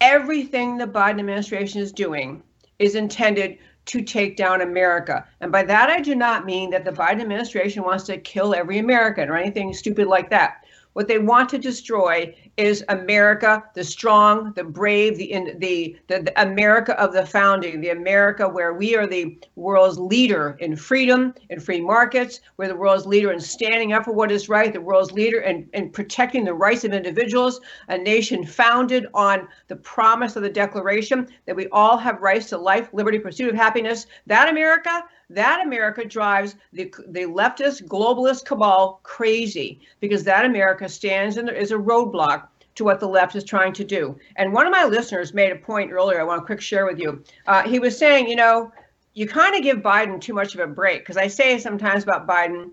Everything 0.00 0.76
the 0.76 0.86
Biden 0.86 1.18
administration 1.18 1.80
is 1.80 1.90
doing 1.90 2.42
is 2.78 2.94
intended 2.94 3.58
to 3.90 4.02
take 4.02 4.36
down 4.36 4.60
America. 4.60 5.26
And 5.40 5.50
by 5.50 5.64
that, 5.64 5.90
I 5.90 6.00
do 6.00 6.14
not 6.14 6.46
mean 6.46 6.70
that 6.70 6.84
the 6.84 6.92
Biden 6.92 7.20
administration 7.20 7.82
wants 7.82 8.04
to 8.04 8.18
kill 8.18 8.54
every 8.54 8.78
American 8.78 9.28
or 9.28 9.36
anything 9.36 9.74
stupid 9.74 10.06
like 10.06 10.30
that. 10.30 10.64
What 10.92 11.08
they 11.08 11.18
want 11.18 11.48
to 11.48 11.58
destroy 11.58 12.32
is 12.60 12.84
America, 12.90 13.64
the 13.74 13.82
strong, 13.82 14.52
the 14.52 14.62
brave, 14.62 15.16
the, 15.16 15.32
the, 15.56 15.96
the, 16.08 16.22
the 16.24 16.42
America 16.42 16.98
of 17.00 17.14
the 17.14 17.24
founding, 17.24 17.80
the 17.80 17.88
America 17.88 18.46
where 18.46 18.74
we 18.74 18.94
are 18.94 19.06
the 19.06 19.38
world's 19.56 19.98
leader 19.98 20.58
in 20.60 20.76
freedom, 20.76 21.32
in 21.48 21.58
free 21.58 21.80
markets, 21.80 22.40
we're 22.58 22.68
the 22.68 22.76
world's 22.76 23.06
leader 23.06 23.32
in 23.32 23.40
standing 23.40 23.94
up 23.94 24.04
for 24.04 24.12
what 24.12 24.30
is 24.30 24.50
right, 24.50 24.74
the 24.74 24.80
world's 24.80 25.10
leader 25.10 25.40
in, 25.40 25.66
in 25.72 25.88
protecting 25.88 26.44
the 26.44 26.52
rights 26.52 26.84
of 26.84 26.92
individuals, 26.92 27.62
a 27.88 27.96
nation 27.96 28.44
founded 28.44 29.06
on 29.14 29.48
the 29.68 29.76
promise 29.76 30.36
of 30.36 30.42
the 30.42 30.50
Declaration 30.50 31.26
that 31.46 31.56
we 31.56 31.66
all 31.68 31.96
have 31.96 32.20
rights 32.20 32.50
to 32.50 32.58
life, 32.58 32.90
liberty, 32.92 33.18
pursuit 33.18 33.48
of 33.48 33.54
happiness. 33.54 34.06
That 34.26 34.50
America, 34.50 35.04
that 35.30 35.64
America 35.64 36.04
drives 36.04 36.56
the, 36.72 36.92
the 37.08 37.22
leftist 37.22 37.86
globalist 37.86 38.44
cabal 38.44 39.00
crazy 39.04 39.80
because 40.00 40.24
that 40.24 40.44
America 40.44 40.88
stands 40.88 41.36
and 41.36 41.48
is 41.48 41.70
a 41.70 41.76
roadblock 41.76 42.48
to 42.74 42.84
what 42.84 43.00
the 43.00 43.06
left 43.06 43.36
is 43.36 43.44
trying 43.44 43.72
to 43.72 43.84
do. 43.84 44.18
And 44.36 44.52
one 44.52 44.66
of 44.66 44.72
my 44.72 44.84
listeners 44.84 45.32
made 45.32 45.52
a 45.52 45.56
point 45.56 45.92
earlier, 45.92 46.20
I 46.20 46.24
want 46.24 46.42
to 46.42 46.46
quick 46.46 46.60
share 46.60 46.86
with 46.86 46.98
you. 46.98 47.24
Uh, 47.46 47.62
he 47.62 47.78
was 47.78 47.96
saying, 47.96 48.28
you 48.28 48.36
know, 48.36 48.72
you 49.14 49.26
kind 49.26 49.54
of 49.54 49.62
give 49.62 49.78
Biden 49.78 50.20
too 50.20 50.34
much 50.34 50.54
of 50.54 50.60
a 50.60 50.66
break 50.66 51.00
because 51.00 51.16
I 51.16 51.26
say 51.26 51.58
sometimes 51.58 52.02
about 52.02 52.26
Biden, 52.26 52.70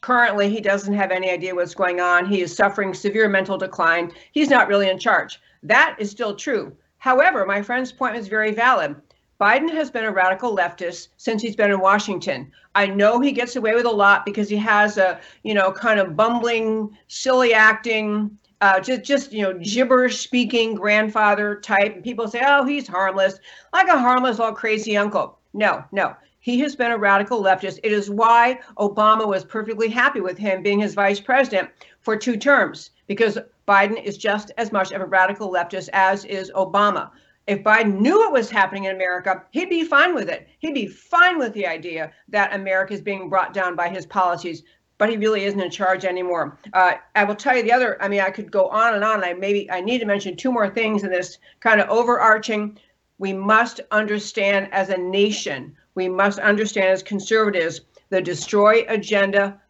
currently 0.00 0.48
he 0.48 0.60
doesn't 0.60 0.94
have 0.94 1.10
any 1.10 1.30
idea 1.30 1.54
what's 1.54 1.74
going 1.74 2.00
on. 2.00 2.26
He 2.26 2.40
is 2.40 2.54
suffering 2.54 2.94
severe 2.94 3.28
mental 3.28 3.58
decline. 3.58 4.12
He's 4.32 4.50
not 4.50 4.68
really 4.68 4.88
in 4.88 4.98
charge. 4.98 5.40
That 5.62 5.96
is 5.98 6.10
still 6.10 6.36
true. 6.36 6.76
However, 6.98 7.46
my 7.46 7.62
friend's 7.62 7.92
point 7.92 8.16
was 8.16 8.28
very 8.28 8.52
valid. 8.52 8.96
Biden 9.40 9.70
has 9.70 9.90
been 9.90 10.04
a 10.04 10.12
radical 10.12 10.56
leftist 10.56 11.08
since 11.18 11.42
he's 11.42 11.56
been 11.56 11.70
in 11.70 11.80
Washington. 11.80 12.50
I 12.74 12.86
know 12.86 13.20
he 13.20 13.32
gets 13.32 13.56
away 13.56 13.74
with 13.74 13.84
a 13.84 13.90
lot 13.90 14.24
because 14.24 14.48
he 14.48 14.56
has 14.56 14.96
a, 14.96 15.20
you 15.42 15.52
know, 15.52 15.70
kind 15.70 16.00
of 16.00 16.16
bumbling, 16.16 16.96
silly 17.08 17.52
acting, 17.52 18.38
uh, 18.62 18.80
just 18.80 19.02
just 19.04 19.32
you 19.32 19.42
know 19.42 19.58
gibberish 19.58 20.20
speaking 20.20 20.74
grandfather 20.74 21.60
type. 21.60 21.94
And 21.94 22.04
people 22.04 22.28
say, 22.28 22.42
oh, 22.46 22.64
he's 22.64 22.88
harmless, 22.88 23.38
like 23.72 23.88
a 23.88 23.98
harmless, 23.98 24.40
all 24.40 24.52
crazy 24.52 24.96
uncle. 24.96 25.38
No, 25.52 25.84
no. 25.92 26.16
He 26.40 26.60
has 26.60 26.76
been 26.76 26.92
a 26.92 26.98
radical 26.98 27.42
leftist. 27.42 27.80
It 27.82 27.90
is 27.92 28.08
why 28.08 28.60
Obama 28.78 29.26
was 29.26 29.44
perfectly 29.44 29.88
happy 29.88 30.20
with 30.20 30.38
him 30.38 30.62
being 30.62 30.78
his 30.78 30.94
vice 30.94 31.18
president 31.18 31.70
for 32.00 32.16
two 32.16 32.36
terms, 32.36 32.90
because 33.08 33.36
Biden 33.66 34.00
is 34.00 34.16
just 34.16 34.52
as 34.56 34.70
much 34.70 34.92
of 34.92 35.02
a 35.02 35.06
radical 35.06 35.52
leftist 35.52 35.88
as 35.92 36.24
is 36.24 36.52
Obama. 36.54 37.10
If 37.46 37.62
Biden 37.62 38.00
knew 38.00 38.18
what 38.18 38.32
was 38.32 38.50
happening 38.50 38.84
in 38.84 38.96
America, 38.96 39.44
he'd 39.52 39.70
be 39.70 39.84
fine 39.84 40.14
with 40.14 40.28
it. 40.28 40.48
He'd 40.58 40.74
be 40.74 40.88
fine 40.88 41.38
with 41.38 41.52
the 41.52 41.66
idea 41.66 42.12
that 42.28 42.52
America 42.52 42.92
is 42.92 43.00
being 43.00 43.28
brought 43.28 43.54
down 43.54 43.76
by 43.76 43.88
his 43.88 44.04
policies, 44.04 44.64
but 44.98 45.08
he 45.08 45.16
really 45.16 45.44
isn't 45.44 45.60
in 45.60 45.70
charge 45.70 46.04
anymore. 46.04 46.58
Uh, 46.72 46.94
I 47.14 47.22
will 47.22 47.36
tell 47.36 47.56
you 47.56 47.62
the 47.62 47.72
other. 47.72 48.02
I 48.02 48.08
mean, 48.08 48.20
I 48.20 48.30
could 48.30 48.50
go 48.50 48.68
on 48.68 48.94
and 48.94 49.04
on. 49.04 49.22
I 49.22 49.32
maybe 49.32 49.70
I 49.70 49.80
need 49.80 50.00
to 50.00 50.06
mention 50.06 50.36
two 50.36 50.50
more 50.50 50.68
things 50.68 51.04
in 51.04 51.10
this 51.10 51.38
kind 51.60 51.80
of 51.80 51.88
overarching. 51.88 52.78
We 53.18 53.32
must 53.32 53.80
understand 53.92 54.68
as 54.72 54.88
a 54.88 54.96
nation. 54.96 55.76
We 55.94 56.08
must 56.08 56.40
understand 56.40 56.88
as 56.88 57.02
conservatives 57.02 57.82
the 58.10 58.20
destroy 58.20 58.84
agenda, 58.88 59.60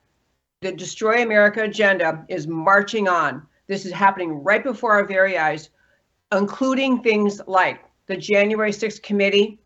the 0.63 0.73
destroy 0.73 1.23
America 1.23 1.63
agenda 1.63 2.25
is 2.29 2.47
marching 2.47 3.07
on. 3.07 3.47
This 3.67 3.85
is 3.85 3.93
happening 3.93 4.43
right 4.43 4.63
before 4.63 4.93
our 4.93 5.05
very 5.05 5.37
eyes 5.37 5.71
including 6.33 7.03
things 7.03 7.41
like 7.47 7.85
the 8.07 8.17
January 8.17 8.71
6th 8.71 9.03
committee, 9.03 9.59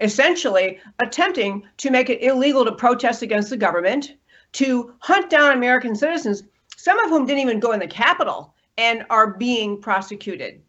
essentially 0.00 0.80
attempting 0.98 1.62
to 1.76 1.90
make 1.90 2.10
it 2.10 2.22
illegal 2.22 2.64
to 2.64 2.72
protest 2.72 3.22
against 3.22 3.50
the 3.50 3.56
government, 3.56 4.14
to 4.52 4.94
hunt 5.00 5.30
down 5.30 5.52
American 5.52 5.94
citizens, 5.94 6.42
some 6.76 6.98
of 7.00 7.10
whom 7.10 7.26
didn't 7.26 7.42
even 7.42 7.60
go 7.60 7.72
in 7.72 7.80
the 7.80 7.86
Capitol 7.86 8.54
and 8.78 9.04
are 9.10 9.34
being 9.34 9.80
prosecuted. 9.80 10.62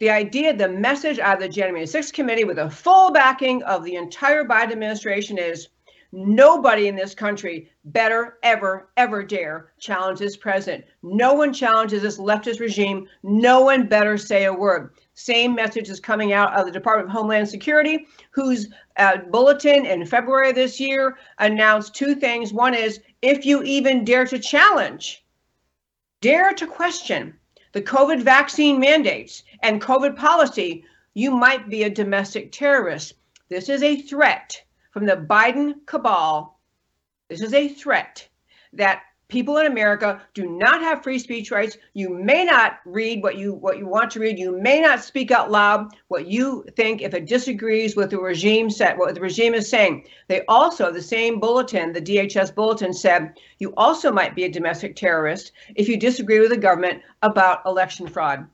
The 0.00 0.10
idea, 0.10 0.56
the 0.56 0.68
message 0.68 1.18
out 1.18 1.36
of 1.36 1.42
the 1.42 1.48
January 1.48 1.84
6th 1.84 2.12
committee 2.12 2.44
with 2.44 2.58
a 2.58 2.70
full 2.70 3.10
backing 3.10 3.62
of 3.64 3.84
the 3.84 3.96
entire 3.96 4.44
Biden 4.44 4.72
administration 4.72 5.38
is 5.38 5.68
Nobody 6.10 6.88
in 6.88 6.96
this 6.96 7.14
country 7.14 7.70
better 7.84 8.38
ever, 8.42 8.88
ever 8.96 9.22
dare 9.22 9.72
challenge 9.78 10.18
this 10.18 10.38
president. 10.38 10.86
No 11.02 11.34
one 11.34 11.52
challenges 11.52 12.00
this 12.00 12.16
leftist 12.16 12.60
regime. 12.60 13.06
No 13.22 13.60
one 13.60 13.86
better 13.86 14.16
say 14.16 14.46
a 14.46 14.52
word. 14.52 14.94
Same 15.12 15.54
message 15.54 15.90
is 15.90 16.00
coming 16.00 16.32
out 16.32 16.54
of 16.54 16.64
the 16.64 16.72
Department 16.72 17.10
of 17.10 17.12
Homeland 17.12 17.46
Security, 17.46 18.06
whose 18.30 18.70
uh, 18.96 19.18
bulletin 19.30 19.84
in 19.84 20.06
February 20.06 20.48
of 20.48 20.54
this 20.54 20.80
year 20.80 21.18
announced 21.40 21.94
two 21.94 22.14
things. 22.14 22.54
One 22.54 22.72
is 22.72 23.00
if 23.20 23.44
you 23.44 23.62
even 23.64 24.02
dare 24.02 24.24
to 24.28 24.38
challenge, 24.38 25.26
dare 26.22 26.54
to 26.54 26.66
question 26.66 27.38
the 27.72 27.82
COVID 27.82 28.22
vaccine 28.22 28.80
mandates 28.80 29.42
and 29.62 29.82
COVID 29.82 30.16
policy, 30.16 30.84
you 31.12 31.30
might 31.30 31.68
be 31.68 31.82
a 31.82 31.90
domestic 31.90 32.50
terrorist. 32.50 33.12
This 33.50 33.68
is 33.68 33.82
a 33.82 34.00
threat 34.00 34.62
from 34.90 35.06
the 35.06 35.16
Biden 35.16 35.86
cabal. 35.86 36.58
This 37.28 37.42
is 37.42 37.54
a 37.54 37.68
threat 37.68 38.28
that 38.72 39.02
people 39.28 39.58
in 39.58 39.66
America 39.66 40.22
do 40.32 40.48
not 40.48 40.80
have 40.80 41.02
free 41.02 41.18
speech 41.18 41.50
rights. 41.50 41.76
You 41.92 42.08
may 42.08 42.44
not 42.44 42.80
read 42.86 43.22
what 43.22 43.36
you 43.36 43.54
what 43.54 43.78
you 43.78 43.86
want 43.86 44.10
to 44.12 44.20
read. 44.20 44.38
You 44.38 44.58
may 44.58 44.80
not 44.80 45.04
speak 45.04 45.30
out 45.30 45.50
loud 45.50 45.94
what 46.08 46.26
you 46.26 46.64
think 46.76 47.02
if 47.02 47.14
it 47.14 47.26
disagrees 47.26 47.94
with 47.94 48.10
the 48.10 48.18
regime 48.18 48.70
set 48.70 48.96
what 48.96 49.14
the 49.14 49.20
regime 49.20 49.54
is 49.54 49.68
saying. 49.68 50.06
They 50.28 50.44
also 50.46 50.90
the 50.90 51.02
same 51.02 51.40
bulletin, 51.40 51.92
the 51.92 52.00
DHS 52.00 52.54
bulletin 52.54 52.92
said 52.92 53.38
you 53.58 53.74
also 53.76 54.10
might 54.10 54.34
be 54.34 54.44
a 54.44 54.50
domestic 54.50 54.96
terrorist 54.96 55.52
if 55.76 55.88
you 55.88 55.98
disagree 55.98 56.40
with 56.40 56.50
the 56.50 56.56
government 56.56 57.02
about 57.22 57.62
election 57.66 58.06
fraud. 58.06 58.46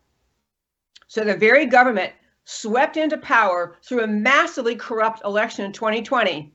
So 1.07 1.25
the 1.25 1.37
very 1.37 1.67
government 1.67 2.13
swept 2.45 2.97
into 2.97 3.17
power 3.19 3.77
through 3.83 4.03
a 4.03 4.07
massively 4.07 4.77
corrupt 4.77 5.23
election 5.25 5.65
in 5.65 5.73
2020 5.73 6.53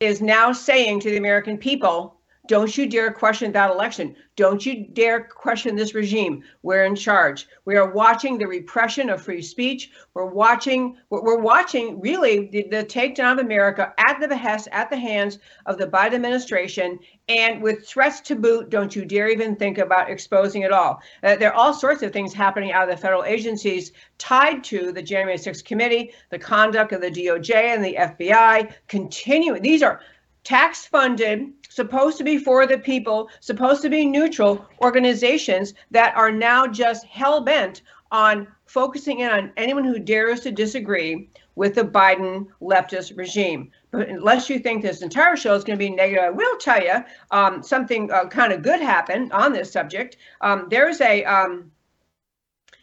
is 0.00 0.20
now 0.20 0.52
saying 0.52 1.00
to 1.00 1.10
the 1.10 1.16
American 1.16 1.58
people, 1.58 2.17
don't 2.48 2.76
you 2.78 2.86
dare 2.86 3.12
question 3.12 3.52
that 3.52 3.70
election. 3.70 4.16
Don't 4.34 4.64
you 4.64 4.86
dare 4.94 5.24
question 5.24 5.76
this 5.76 5.94
regime. 5.94 6.42
We're 6.62 6.84
in 6.84 6.96
charge. 6.96 7.46
We 7.66 7.76
are 7.76 7.92
watching 7.92 8.38
the 8.38 8.46
repression 8.46 9.10
of 9.10 9.20
free 9.20 9.42
speech. 9.42 9.90
We're 10.14 10.24
watching. 10.24 10.96
We're 11.10 11.38
watching 11.38 12.00
really 12.00 12.46
the, 12.46 12.66
the 12.70 12.84
takedown 12.84 13.32
of 13.32 13.38
America 13.38 13.92
at 13.98 14.18
the 14.18 14.28
behest, 14.28 14.66
at 14.72 14.88
the 14.88 14.96
hands 14.96 15.38
of 15.66 15.76
the 15.76 15.86
Biden 15.86 16.14
administration, 16.14 16.98
and 17.28 17.62
with 17.62 17.86
threats 17.86 18.20
to 18.22 18.34
boot. 18.34 18.70
Don't 18.70 18.96
you 18.96 19.04
dare 19.04 19.28
even 19.28 19.54
think 19.54 19.76
about 19.76 20.08
exposing 20.08 20.62
it 20.62 20.72
all. 20.72 21.02
Uh, 21.22 21.36
there 21.36 21.52
are 21.52 21.54
all 21.54 21.74
sorts 21.74 22.02
of 22.02 22.12
things 22.12 22.32
happening 22.32 22.72
out 22.72 22.88
of 22.88 22.96
the 22.96 23.00
federal 23.00 23.24
agencies 23.24 23.92
tied 24.16 24.64
to 24.64 24.90
the 24.90 25.02
January 25.02 25.36
6th 25.36 25.64
committee, 25.64 26.12
the 26.30 26.38
conduct 26.38 26.92
of 26.92 27.02
the 27.02 27.10
DOJ 27.10 27.54
and 27.54 27.84
the 27.84 27.96
FBI. 27.98 28.72
Continuing. 28.86 29.60
These 29.60 29.82
are 29.82 30.00
tax 30.44 30.86
funded 30.86 31.52
supposed 31.68 32.18
to 32.18 32.24
be 32.24 32.38
for 32.38 32.66
the 32.66 32.78
people, 32.78 33.28
supposed 33.40 33.82
to 33.82 33.90
be 33.90 34.04
neutral 34.04 34.66
organizations 34.82 35.74
that 35.90 36.16
are 36.16 36.32
now 36.32 36.66
just 36.66 37.06
hell 37.06 37.40
bent 37.40 37.82
on 38.10 38.48
focusing 38.66 39.20
in 39.20 39.30
on 39.30 39.52
anyone 39.56 39.84
who 39.84 39.98
dares 39.98 40.40
to 40.40 40.50
disagree 40.50 41.28
with 41.56 41.74
the 41.74 41.82
Biden 41.82 42.46
leftist 42.62 43.16
regime. 43.16 43.70
But 43.90 44.08
unless 44.08 44.48
you 44.48 44.58
think 44.58 44.82
this 44.82 45.02
entire 45.02 45.36
show 45.36 45.54
is 45.54 45.64
going 45.64 45.78
to 45.78 45.84
be 45.84 45.90
negative, 45.90 46.24
I 46.24 46.30
will 46.30 46.56
tell 46.58 46.82
you 46.82 47.04
um, 47.30 47.62
something 47.62 48.10
uh, 48.12 48.26
kind 48.26 48.52
of 48.52 48.62
good 48.62 48.80
happened 48.80 49.32
on 49.32 49.52
this 49.52 49.72
subject. 49.72 50.18
Um, 50.40 50.68
there's 50.70 51.00
a 51.00 51.24
um, 51.24 51.72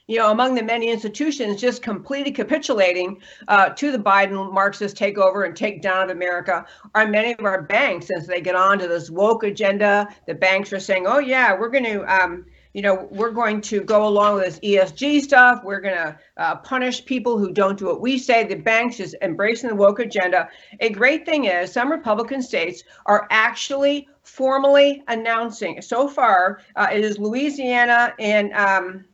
you 0.08 0.18
know, 0.18 0.32
among 0.32 0.54
the 0.54 0.62
many 0.62 0.90
institutions 0.90 1.60
just 1.60 1.82
completely 1.82 2.32
capitulating 2.32 3.20
uh, 3.48 3.70
to 3.70 3.92
the 3.92 3.98
Biden 3.98 4.54
Marxist 4.54 4.96
takeover 4.96 5.46
and 5.46 5.56
takedown 5.56 6.04
of 6.04 6.10
America 6.12 6.66
are 6.94 7.08
many 7.08 7.34
of 7.34 7.44
our 7.44 7.64
banks. 7.64 8.12
As 8.16 8.28
they 8.28 8.40
get 8.40 8.56
on 8.56 8.78
to 8.80 8.88
this 8.88 9.10
woke 9.10 9.44
agenda, 9.44 10.08
the 10.28 10.36
banks 10.36 10.72
are 10.74 10.80
saying, 10.80 11.08
oh, 11.08 11.18
yeah, 11.18 11.58
we're 11.58 11.70
going 11.70 11.86
to, 11.86 12.04
um, 12.04 12.46
you 12.74 12.84
know, 12.84 13.08
we're 13.10 13.32
going 13.32 13.62
to 13.62 13.82
go 13.82 14.08
along 14.08 14.36
with 14.36 14.46
this 14.46 14.60
ESG 14.60 15.22
stuff. 15.22 15.62
We're 15.64 15.82
going 15.82 15.96
to 15.96 16.20
uh, 16.38 16.58
punish 16.58 17.04
people 17.06 17.40
who 17.40 17.52
don't 17.52 17.80
do 17.80 17.86
what 17.86 18.00
we 18.00 18.20
say. 18.20 18.44
The 18.44 18.56
banks 18.56 19.00
is 19.00 19.16
embracing 19.24 19.70
the 19.70 19.76
woke 19.76 20.00
agenda. 20.00 20.50
A 20.82 20.90
great 20.90 21.26
thing 21.26 21.46
is 21.46 21.72
some 21.72 21.92
Republican 21.92 22.44
states 22.44 22.84
are 23.08 23.28
actually 23.32 24.08
formally 24.22 25.04
announcing. 25.08 25.82
So 25.82 26.08
far, 26.08 26.62
uh, 26.76 26.90
it 26.92 27.04
is 27.04 27.18
Louisiana 27.18 28.14
and 28.20 28.54
um, 28.54 29.06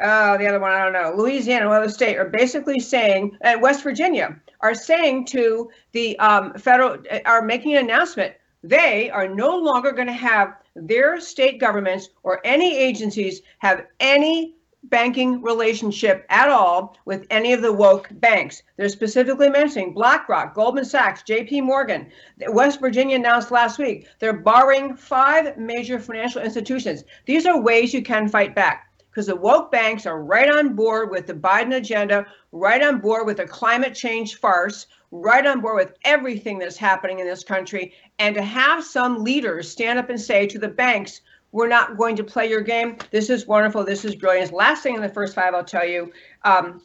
uh, 0.00 0.36
the 0.36 0.46
other 0.46 0.60
one, 0.60 0.72
I 0.72 0.84
don't 0.84 0.92
know, 0.92 1.14
Louisiana, 1.16 1.70
other 1.70 1.88
state, 1.88 2.16
are 2.16 2.28
basically 2.28 2.78
saying, 2.78 3.36
and 3.40 3.60
West 3.60 3.82
Virginia 3.82 4.40
are 4.60 4.74
saying 4.74 5.26
to 5.26 5.70
the 5.92 6.18
um, 6.18 6.54
federal, 6.54 6.98
are 7.24 7.42
making 7.42 7.76
an 7.76 7.84
announcement. 7.84 8.34
They 8.62 9.10
are 9.10 9.28
no 9.28 9.56
longer 9.56 9.92
going 9.92 10.06
to 10.06 10.12
have 10.12 10.54
their 10.74 11.20
state 11.20 11.58
governments 11.58 12.10
or 12.22 12.40
any 12.44 12.76
agencies 12.76 13.42
have 13.58 13.86
any 14.00 14.54
banking 14.84 15.42
relationship 15.42 16.24
at 16.28 16.48
all 16.48 16.96
with 17.04 17.26
any 17.30 17.52
of 17.52 17.62
the 17.62 17.72
woke 17.72 18.08
banks. 18.12 18.62
They're 18.76 18.88
specifically 18.88 19.48
mentioning 19.48 19.92
BlackRock, 19.92 20.54
Goldman 20.54 20.84
Sachs, 20.84 21.22
JP 21.22 21.64
Morgan. 21.64 22.10
West 22.48 22.80
Virginia 22.80 23.16
announced 23.16 23.50
last 23.50 23.78
week 23.78 24.06
they're 24.20 24.32
barring 24.32 24.96
five 24.96 25.56
major 25.56 25.98
financial 25.98 26.42
institutions. 26.42 27.04
These 27.26 27.46
are 27.46 27.60
ways 27.60 27.92
you 27.92 28.02
can 28.02 28.28
fight 28.28 28.54
back 28.54 28.87
because 29.18 29.26
the 29.26 29.34
woke 29.34 29.72
banks 29.72 30.06
are 30.06 30.22
right 30.22 30.48
on 30.48 30.74
board 30.74 31.10
with 31.10 31.26
the 31.26 31.34
Biden 31.34 31.74
agenda, 31.74 32.24
right 32.52 32.80
on 32.80 33.00
board 33.00 33.26
with 33.26 33.38
the 33.38 33.46
climate 33.48 33.92
change 33.92 34.36
farce, 34.36 34.86
right 35.10 35.44
on 35.44 35.60
board 35.60 35.74
with 35.74 35.96
everything 36.04 36.56
that's 36.56 36.76
happening 36.76 37.18
in 37.18 37.26
this 37.26 37.42
country. 37.42 37.94
And 38.20 38.32
to 38.36 38.42
have 38.42 38.84
some 38.84 39.24
leaders 39.24 39.68
stand 39.68 39.98
up 39.98 40.08
and 40.08 40.20
say 40.20 40.46
to 40.46 40.58
the 40.60 40.68
banks, 40.68 41.22
we're 41.50 41.66
not 41.66 41.96
going 41.96 42.14
to 42.14 42.22
play 42.22 42.48
your 42.48 42.60
game. 42.60 42.96
This 43.10 43.28
is 43.28 43.44
wonderful. 43.48 43.84
This 43.84 44.04
is 44.04 44.14
brilliant. 44.14 44.52
Last 44.52 44.84
thing 44.84 44.94
in 44.94 45.02
the 45.02 45.08
first 45.08 45.34
five, 45.34 45.52
I'll 45.52 45.64
tell 45.64 45.84
you. 45.84 46.12
Um, 46.44 46.80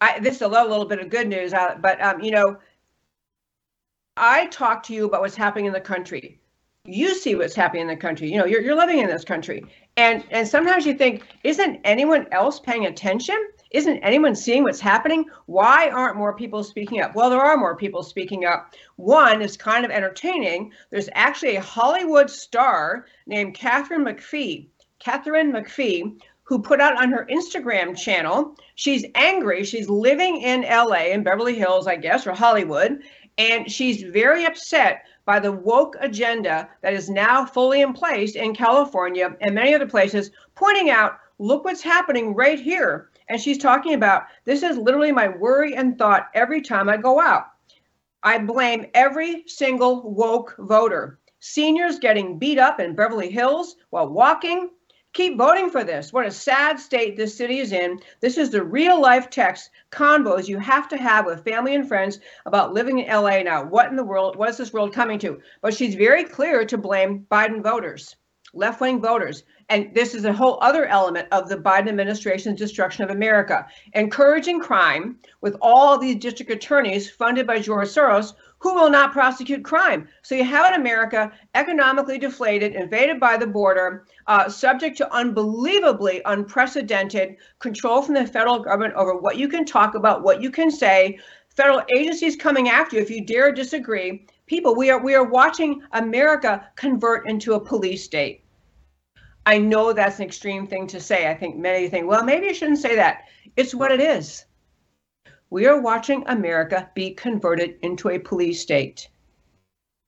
I, 0.00 0.18
this 0.18 0.34
is 0.34 0.42
a 0.42 0.48
little, 0.48 0.68
little 0.68 0.86
bit 0.86 0.98
of 0.98 1.08
good 1.08 1.28
news, 1.28 1.54
uh, 1.54 1.76
but 1.80 2.02
um, 2.02 2.20
you 2.20 2.32
know, 2.32 2.56
I 4.16 4.46
talk 4.46 4.82
to 4.86 4.92
you 4.92 5.06
about 5.06 5.20
what's 5.20 5.36
happening 5.36 5.66
in 5.66 5.72
the 5.72 5.80
country. 5.80 6.40
You 6.84 7.14
see 7.14 7.36
what's 7.36 7.54
happening 7.54 7.82
in 7.82 7.88
the 7.88 7.96
country. 7.96 8.30
You 8.30 8.38
know, 8.38 8.44
you're, 8.44 8.60
you're 8.60 8.76
living 8.76 8.98
in 8.98 9.06
this 9.06 9.24
country, 9.24 9.64
and 9.96 10.24
and 10.30 10.46
sometimes 10.46 10.86
you 10.86 10.94
think, 10.94 11.24
isn't 11.42 11.80
anyone 11.84 12.26
else 12.32 12.60
paying 12.60 12.86
attention? 12.86 13.36
Isn't 13.70 13.98
anyone 13.98 14.34
seeing 14.34 14.62
what's 14.62 14.80
happening? 14.80 15.24
Why 15.46 15.90
aren't 15.90 16.16
more 16.16 16.36
people 16.36 16.62
speaking 16.62 17.00
up? 17.00 17.14
Well, 17.14 17.30
there 17.30 17.40
are 17.40 17.56
more 17.56 17.76
people 17.76 18.02
speaking 18.02 18.44
up. 18.44 18.74
One 18.96 19.42
is 19.42 19.56
kind 19.56 19.84
of 19.84 19.90
entertaining. 19.90 20.72
There's 20.90 21.08
actually 21.14 21.56
a 21.56 21.60
Hollywood 21.60 22.30
star 22.30 23.06
named 23.26 23.54
Katharine 23.54 24.04
McPhee. 24.04 24.68
Katharine 24.98 25.52
McPhee, 25.52 26.20
who 26.44 26.62
put 26.62 26.80
out 26.80 27.00
on 27.02 27.10
her 27.10 27.26
Instagram 27.30 27.96
channel, 27.96 28.54
she's 28.76 29.04
angry. 29.14 29.64
She's 29.64 29.88
living 29.88 30.40
in 30.42 30.62
LA, 30.62 31.06
in 31.08 31.22
Beverly 31.22 31.56
Hills, 31.56 31.86
I 31.86 31.96
guess, 31.96 32.26
or 32.26 32.32
Hollywood, 32.32 33.02
and 33.36 33.70
she's 33.70 34.02
very 34.02 34.44
upset 34.44 35.04
by 35.26 35.38
the 35.38 35.52
woke 35.52 35.96
agenda 36.00 36.70
that 36.80 36.94
is 36.94 37.10
now 37.10 37.44
fully 37.44 37.82
in 37.82 37.92
place 37.92 38.34
in 38.34 38.54
California 38.54 39.36
and 39.42 39.54
many 39.54 39.74
other 39.74 39.86
places, 39.86 40.30
pointing 40.54 40.88
out, 40.88 41.18
look 41.38 41.64
what's 41.64 41.82
happening 41.82 42.34
right 42.34 42.58
here 42.58 43.10
and 43.28 43.40
she's 43.40 43.58
talking 43.58 43.94
about 43.94 44.26
this 44.44 44.62
is 44.62 44.78
literally 44.78 45.12
my 45.12 45.28
worry 45.28 45.74
and 45.74 45.98
thought 45.98 46.28
every 46.34 46.62
time 46.62 46.88
I 46.88 46.96
go 46.96 47.20
out. 47.20 47.46
I 48.22 48.38
blame 48.38 48.86
every 48.94 49.44
single 49.46 50.10
woke 50.12 50.54
voter. 50.58 51.18
Seniors 51.40 51.98
getting 51.98 52.38
beat 52.38 52.58
up 52.58 52.80
in 52.80 52.94
Beverly 52.94 53.30
Hills 53.30 53.76
while 53.90 54.08
walking. 54.08 54.70
Keep 55.16 55.38
voting 55.38 55.70
for 55.70 55.82
this. 55.82 56.12
What 56.12 56.26
a 56.26 56.30
sad 56.30 56.78
state 56.78 57.16
this 57.16 57.34
city 57.34 57.60
is 57.60 57.72
in. 57.72 58.00
This 58.20 58.36
is 58.36 58.50
the 58.50 58.62
real 58.62 59.00
life 59.00 59.30
text 59.30 59.70
convos 59.90 60.46
you 60.46 60.58
have 60.58 60.88
to 60.88 60.98
have 60.98 61.24
with 61.24 61.42
family 61.42 61.74
and 61.74 61.88
friends 61.88 62.18
about 62.44 62.74
living 62.74 62.98
in 62.98 63.10
LA 63.10 63.40
now. 63.40 63.64
What 63.64 63.88
in 63.88 63.96
the 63.96 64.04
world, 64.04 64.36
what 64.36 64.50
is 64.50 64.58
this 64.58 64.74
world 64.74 64.92
coming 64.92 65.18
to? 65.20 65.40
But 65.62 65.72
she's 65.72 65.94
very 65.94 66.24
clear 66.24 66.66
to 66.66 66.76
blame 66.76 67.26
Biden 67.30 67.62
voters, 67.62 68.14
left 68.52 68.82
wing 68.82 69.00
voters. 69.00 69.44
And 69.68 69.92
this 69.94 70.14
is 70.14 70.24
a 70.24 70.32
whole 70.32 70.58
other 70.62 70.86
element 70.86 71.26
of 71.32 71.48
the 71.48 71.56
Biden 71.56 71.88
administration's 71.88 72.58
destruction 72.58 73.02
of 73.02 73.10
America, 73.10 73.66
encouraging 73.94 74.60
crime 74.60 75.18
with 75.40 75.56
all 75.60 75.98
these 75.98 76.16
district 76.16 76.52
attorneys 76.52 77.10
funded 77.10 77.46
by 77.48 77.58
George 77.58 77.88
Soros 77.88 78.34
who 78.58 78.74
will 78.74 78.90
not 78.90 79.12
prosecute 79.12 79.64
crime. 79.64 80.08
So 80.22 80.34
you 80.34 80.44
have 80.44 80.66
an 80.66 80.80
America 80.80 81.30
economically 81.54 82.18
deflated, 82.18 82.74
invaded 82.74 83.20
by 83.20 83.36
the 83.36 83.46
border, 83.46 84.06
uh, 84.26 84.48
subject 84.48 84.96
to 84.98 85.12
unbelievably 85.12 86.22
unprecedented 86.24 87.36
control 87.58 88.02
from 88.02 88.14
the 88.14 88.26
federal 88.26 88.60
government 88.60 88.94
over 88.94 89.16
what 89.16 89.36
you 89.36 89.48
can 89.48 89.64
talk 89.64 89.94
about, 89.94 90.22
what 90.22 90.40
you 90.40 90.50
can 90.50 90.70
say. 90.70 91.18
Federal 91.50 91.82
agencies 91.94 92.36
coming 92.36 92.68
after 92.68 92.96
you 92.96 93.02
if 93.02 93.10
you 93.10 93.24
dare 93.24 93.52
disagree. 93.52 94.26
People, 94.46 94.74
we 94.74 94.90
are 94.90 95.02
we 95.02 95.14
are 95.14 95.24
watching 95.24 95.82
America 95.92 96.68
convert 96.76 97.28
into 97.28 97.54
a 97.54 97.60
police 97.60 98.04
state. 98.04 98.42
I 99.46 99.58
know 99.58 99.92
that's 99.92 100.18
an 100.18 100.26
extreme 100.26 100.66
thing 100.66 100.88
to 100.88 101.00
say. 101.00 101.30
I 101.30 101.34
think 101.34 101.56
many 101.56 101.88
think, 101.88 102.08
well, 102.08 102.24
maybe 102.24 102.48
I 102.48 102.52
shouldn't 102.52 102.78
say 102.78 102.96
that. 102.96 103.24
It's 103.56 103.74
what 103.74 103.92
it 103.92 104.00
is. 104.00 104.44
We 105.50 105.66
are 105.66 105.80
watching 105.80 106.24
America 106.26 106.90
be 106.94 107.12
converted 107.14 107.76
into 107.82 108.10
a 108.10 108.18
police 108.18 108.60
state 108.60 109.08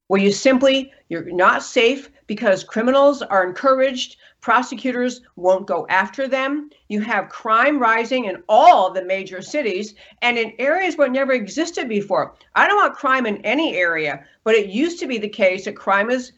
where 0.08 0.20
you 0.20 0.32
simply 0.32 0.92
you're 1.08 1.30
not 1.30 1.62
safe 1.62 2.10
because 2.26 2.64
criminals 2.64 3.22
are 3.22 3.46
encouraged 3.46 4.16
prosecutors 4.40 5.20
won't 5.36 5.66
go 5.66 5.86
after 5.88 6.26
them 6.26 6.70
you 6.88 7.00
have 7.00 7.28
crime 7.28 7.78
rising 7.78 8.24
in 8.24 8.42
all 8.48 8.90
the 8.90 9.04
major 9.04 9.40
cities 9.40 9.94
and 10.22 10.38
in 10.38 10.52
areas 10.58 10.96
where 10.96 11.06
it 11.06 11.12
never 11.12 11.32
existed 11.32 11.88
before 11.88 12.34
i 12.54 12.66
don't 12.66 12.76
want 12.76 12.94
crime 12.94 13.26
in 13.26 13.44
any 13.44 13.76
area 13.76 14.24
but 14.44 14.54
it 14.54 14.70
used 14.70 14.98
to 14.98 15.06
be 15.06 15.18
the 15.18 15.28
case 15.28 15.64
that 15.64 15.76
crime 15.76 16.10
is 16.10 16.32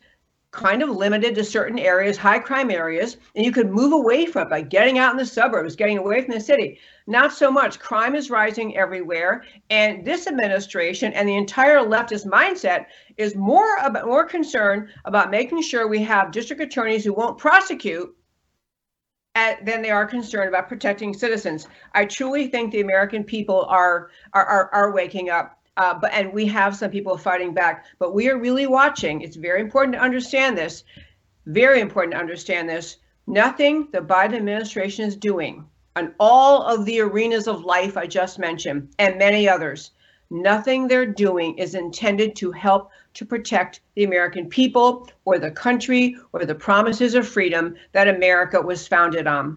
kind 0.52 0.82
of 0.82 0.90
limited 0.90 1.34
to 1.34 1.44
certain 1.44 1.78
areas, 1.78 2.16
high 2.16 2.38
crime 2.38 2.70
areas, 2.70 3.18
and 3.36 3.44
you 3.44 3.52
could 3.52 3.70
move 3.70 3.92
away 3.92 4.26
from 4.26 4.42
it 4.42 4.50
by 4.50 4.60
getting 4.60 4.98
out 4.98 5.12
in 5.12 5.16
the 5.16 5.24
suburbs, 5.24 5.76
getting 5.76 5.98
away 5.98 6.22
from 6.22 6.34
the 6.34 6.40
city. 6.40 6.78
Not 7.06 7.32
so 7.32 7.50
much. 7.50 7.78
Crime 7.78 8.16
is 8.16 8.30
rising 8.30 8.76
everywhere, 8.76 9.44
and 9.70 10.04
this 10.04 10.26
administration 10.26 11.12
and 11.12 11.28
the 11.28 11.36
entire 11.36 11.78
leftist 11.78 12.26
mindset 12.26 12.86
is 13.16 13.36
more 13.36 13.76
about 13.76 14.06
more 14.06 14.24
concerned 14.24 14.88
about 15.04 15.30
making 15.30 15.62
sure 15.62 15.86
we 15.86 16.02
have 16.02 16.32
district 16.32 16.62
attorneys 16.62 17.04
who 17.04 17.12
won't 17.12 17.38
prosecute 17.38 18.14
at, 19.36 19.64
than 19.64 19.82
they 19.82 19.90
are 19.90 20.06
concerned 20.06 20.48
about 20.48 20.68
protecting 20.68 21.14
citizens. 21.14 21.68
I 21.94 22.04
truly 22.04 22.48
think 22.48 22.72
the 22.72 22.80
American 22.80 23.22
people 23.22 23.66
are 23.68 24.10
are, 24.32 24.44
are, 24.44 24.70
are 24.72 24.92
waking 24.92 25.30
up 25.30 25.59
uh, 25.80 25.94
but 25.94 26.12
and 26.12 26.30
we 26.30 26.44
have 26.44 26.76
some 26.76 26.90
people 26.90 27.16
fighting 27.16 27.54
back, 27.54 27.86
but 27.98 28.12
we 28.12 28.28
are 28.28 28.36
really 28.36 28.66
watching. 28.66 29.22
It's 29.22 29.36
very 29.36 29.62
important 29.62 29.94
to 29.94 30.02
understand 30.02 30.58
this. 30.58 30.84
Very 31.46 31.80
important 31.80 32.12
to 32.12 32.18
understand 32.18 32.68
this. 32.68 32.98
Nothing 33.26 33.88
the 33.90 34.00
Biden 34.00 34.36
administration 34.36 35.06
is 35.06 35.16
doing 35.16 35.64
on 35.96 36.14
all 36.20 36.62
of 36.64 36.84
the 36.84 37.00
arenas 37.00 37.48
of 37.48 37.64
life 37.64 37.96
I 37.96 38.06
just 38.06 38.38
mentioned, 38.38 38.90
and 38.98 39.16
many 39.16 39.48
others. 39.48 39.92
Nothing 40.28 40.86
they're 40.86 41.06
doing 41.06 41.56
is 41.56 41.74
intended 41.74 42.36
to 42.36 42.52
help 42.52 42.90
to 43.14 43.24
protect 43.24 43.80
the 43.94 44.04
American 44.04 44.50
people 44.50 45.08
or 45.24 45.38
the 45.38 45.50
country 45.50 46.14
or 46.34 46.44
the 46.44 46.54
promises 46.54 47.14
of 47.14 47.26
freedom 47.26 47.74
that 47.92 48.06
America 48.06 48.60
was 48.60 48.86
founded 48.86 49.26
on. 49.26 49.56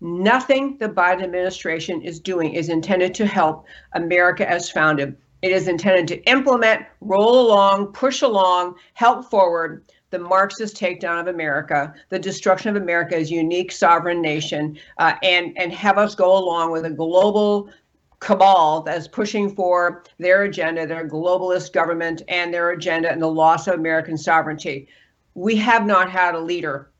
Nothing 0.00 0.78
the 0.78 0.88
Biden 0.88 1.22
administration 1.22 2.00
is 2.00 2.20
doing 2.20 2.54
is 2.54 2.68
intended 2.70 3.14
to 3.14 3.26
help 3.26 3.66
America 3.92 4.48
as 4.48 4.70
founded. 4.70 5.16
It 5.42 5.52
is 5.52 5.68
intended 5.68 6.08
to 6.08 6.22
implement, 6.30 6.86
roll 7.00 7.46
along, 7.46 7.92
push 7.92 8.22
along, 8.22 8.76
help 8.94 9.30
forward 9.30 9.84
the 10.10 10.18
Marxist 10.18 10.76
takedown 10.76 11.20
of 11.20 11.28
America, 11.28 11.94
the 12.08 12.18
destruction 12.18 12.74
of 12.74 12.82
America 12.82 13.16
as 13.16 13.30
a 13.30 13.34
unique 13.34 13.72
sovereign 13.72 14.20
nation, 14.20 14.78
uh, 14.98 15.14
and 15.22 15.56
and 15.56 15.72
have 15.72 15.98
us 15.98 16.14
go 16.14 16.36
along 16.36 16.72
with 16.72 16.84
a 16.84 16.90
global 16.90 17.70
cabal 18.18 18.82
that's 18.82 19.08
pushing 19.08 19.54
for 19.54 20.02
their 20.18 20.42
agenda, 20.42 20.86
their 20.86 21.08
globalist 21.08 21.72
government, 21.72 22.22
and 22.28 22.52
their 22.52 22.70
agenda 22.70 23.10
and 23.10 23.22
the 23.22 23.26
loss 23.26 23.66
of 23.66 23.74
American 23.74 24.18
sovereignty. 24.18 24.88
We 25.34 25.56
have 25.56 25.86
not 25.86 26.10
had 26.10 26.34
a 26.34 26.40
leader. 26.40 26.90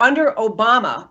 Under 0.00 0.32
Obama, 0.32 1.08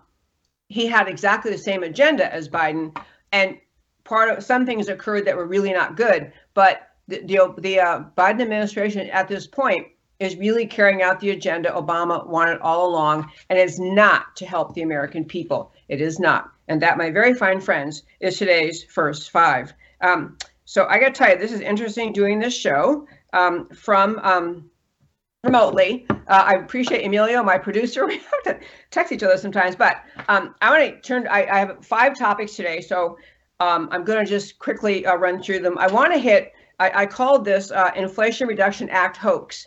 he 0.68 0.86
had 0.86 1.08
exactly 1.08 1.50
the 1.50 1.58
same 1.58 1.82
agenda 1.82 2.32
as 2.32 2.48
Biden, 2.48 2.96
and 3.32 3.58
part 4.04 4.30
of 4.30 4.44
some 4.44 4.66
things 4.66 4.88
occurred 4.88 5.26
that 5.26 5.36
were 5.36 5.46
really 5.46 5.72
not 5.72 5.96
good. 5.96 6.32
But 6.54 6.88
the 7.08 7.20
the, 7.20 7.54
the 7.58 7.80
uh, 7.80 8.04
Biden 8.16 8.42
administration 8.42 9.08
at 9.10 9.28
this 9.28 9.46
point 9.46 9.86
is 10.20 10.36
really 10.36 10.66
carrying 10.66 11.02
out 11.02 11.20
the 11.20 11.30
agenda 11.30 11.70
Obama 11.70 12.26
wanted 12.26 12.58
all 12.60 12.88
along, 12.88 13.30
and 13.48 13.58
it's 13.58 13.78
not 13.78 14.34
to 14.36 14.46
help 14.46 14.74
the 14.74 14.82
American 14.82 15.24
people. 15.24 15.72
It 15.88 16.00
is 16.00 16.18
not, 16.18 16.50
and 16.66 16.82
that, 16.82 16.98
my 16.98 17.10
very 17.10 17.34
fine 17.34 17.60
friends, 17.60 18.02
is 18.20 18.36
today's 18.36 18.82
first 18.82 19.30
five. 19.30 19.72
Um, 20.00 20.36
so 20.64 20.86
I 20.86 20.98
got 20.98 21.14
to 21.14 21.18
tell 21.18 21.30
you, 21.30 21.38
this 21.38 21.52
is 21.52 21.60
interesting 21.60 22.12
doing 22.12 22.38
this 22.38 22.54
show 22.54 23.06
um, 23.32 23.68
from. 23.70 24.18
Um, 24.22 24.70
remotely. 25.44 26.06
Uh, 26.10 26.44
I 26.46 26.54
appreciate 26.54 27.04
Emilio, 27.04 27.42
my 27.42 27.58
producer. 27.58 28.06
We 28.08 28.18
have 28.18 28.42
to 28.44 28.60
text 28.90 29.12
each 29.12 29.22
other 29.22 29.36
sometimes, 29.36 29.76
but 29.76 30.02
um, 30.28 30.54
I 30.60 30.70
want 30.70 30.94
to 30.94 31.00
turn. 31.00 31.26
I, 31.28 31.46
I, 31.46 31.58
have 31.58 31.84
five 31.84 32.18
topics 32.18 32.56
today, 32.56 32.80
so 32.80 33.18
um, 33.60 33.88
I'm 33.92 34.04
going 34.04 34.24
to 34.24 34.28
just 34.28 34.58
quickly 34.58 35.06
uh, 35.06 35.16
run 35.16 35.42
through 35.42 35.60
them. 35.60 35.78
I 35.78 35.86
want 35.86 36.12
to 36.12 36.18
hit. 36.18 36.52
I, 36.80 37.02
I 37.02 37.06
called 37.06 37.44
this 37.44 37.70
uh, 37.70 37.90
Inflation 37.96 38.48
Reduction 38.48 38.88
Act 38.90 39.16
hoax, 39.16 39.66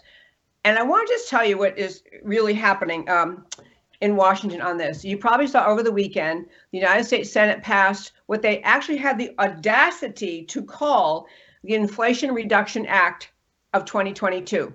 and 0.63 0.77
I 0.77 0.83
want 0.83 1.07
to 1.07 1.13
just 1.13 1.29
tell 1.29 1.45
you 1.45 1.57
what 1.57 1.77
is 1.77 2.03
really 2.23 2.53
happening. 2.53 3.09
Um, 3.09 3.45
in 4.01 4.15
Washington 4.15 4.61
on 4.61 4.79
this. 4.79 5.05
You 5.05 5.15
probably 5.15 5.45
saw 5.45 5.67
over 5.67 5.83
the 5.83 5.91
weekend 5.91 6.47
the 6.71 6.79
United 6.79 7.03
States 7.03 7.31
Senate 7.31 7.61
passed 7.61 8.13
what 8.25 8.41
they 8.41 8.59
actually 8.63 8.97
had 8.97 9.15
the 9.15 9.29
audacity 9.37 10.43
to 10.45 10.63
call 10.63 11.27
the 11.63 11.75
Inflation 11.75 12.33
Reduction 12.33 12.87
Act 12.87 13.29
of 13.73 13.85
2022 13.85 14.73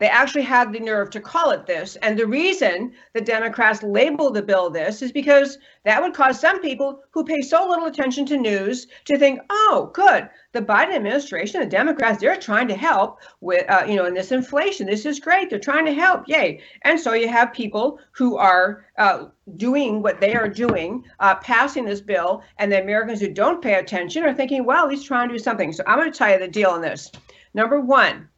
They 0.00 0.08
actually 0.08 0.42
had 0.42 0.72
the 0.72 0.80
nerve 0.80 1.10
to 1.10 1.20
call 1.20 1.50
it 1.50 1.66
this. 1.66 1.96
And 1.96 2.18
the 2.18 2.26
reason 2.26 2.92
the 3.12 3.20
Democrats 3.20 3.82
labeled 3.82 4.34
the 4.34 4.42
bill 4.42 4.68
this 4.68 5.02
is 5.02 5.12
because 5.12 5.58
that 5.84 6.02
would 6.02 6.14
cause 6.14 6.40
some 6.40 6.60
people 6.60 7.00
who 7.12 7.24
pay 7.24 7.40
so 7.42 7.68
little 7.68 7.86
attention 7.86 8.26
to 8.26 8.36
news 8.36 8.88
to 9.04 9.16
think, 9.16 9.40
oh, 9.50 9.90
good, 9.94 10.28
the 10.52 10.60
Biden 10.60 10.94
administration, 10.94 11.60
the 11.60 11.66
Democrats, 11.66 12.20
they're 12.20 12.36
trying 12.36 12.66
to 12.68 12.76
help 12.76 13.20
with, 13.40 13.68
uh, 13.70 13.84
you 13.86 13.94
know, 13.94 14.06
in 14.06 14.14
this 14.14 14.32
inflation. 14.32 14.86
This 14.86 15.06
is 15.06 15.20
great. 15.20 15.48
They're 15.48 15.60
trying 15.60 15.86
to 15.86 15.94
help. 15.94 16.26
Yay. 16.26 16.60
And 16.82 16.98
so 16.98 17.14
you 17.14 17.28
have 17.28 17.52
people 17.52 18.00
who 18.12 18.36
are 18.36 18.86
uh, 18.98 19.26
doing 19.56 20.02
what 20.02 20.20
they 20.20 20.34
are 20.34 20.48
doing, 20.48 21.04
uh, 21.20 21.36
passing 21.36 21.84
this 21.84 22.00
bill, 22.00 22.42
and 22.58 22.70
the 22.70 22.82
Americans 22.82 23.20
who 23.20 23.28
don't 23.28 23.62
pay 23.62 23.74
attention 23.74 24.24
are 24.24 24.34
thinking, 24.34 24.64
well, 24.64 24.88
he's 24.88 25.04
trying 25.04 25.28
to 25.28 25.34
do 25.34 25.38
something. 25.38 25.72
So 25.72 25.84
I'm 25.86 25.98
going 25.98 26.10
to 26.10 26.18
tell 26.18 26.30
you 26.30 26.38
the 26.40 26.48
deal 26.48 26.70
on 26.70 26.80
this. 26.80 27.12
Number 27.54 27.80
one, 27.80 28.28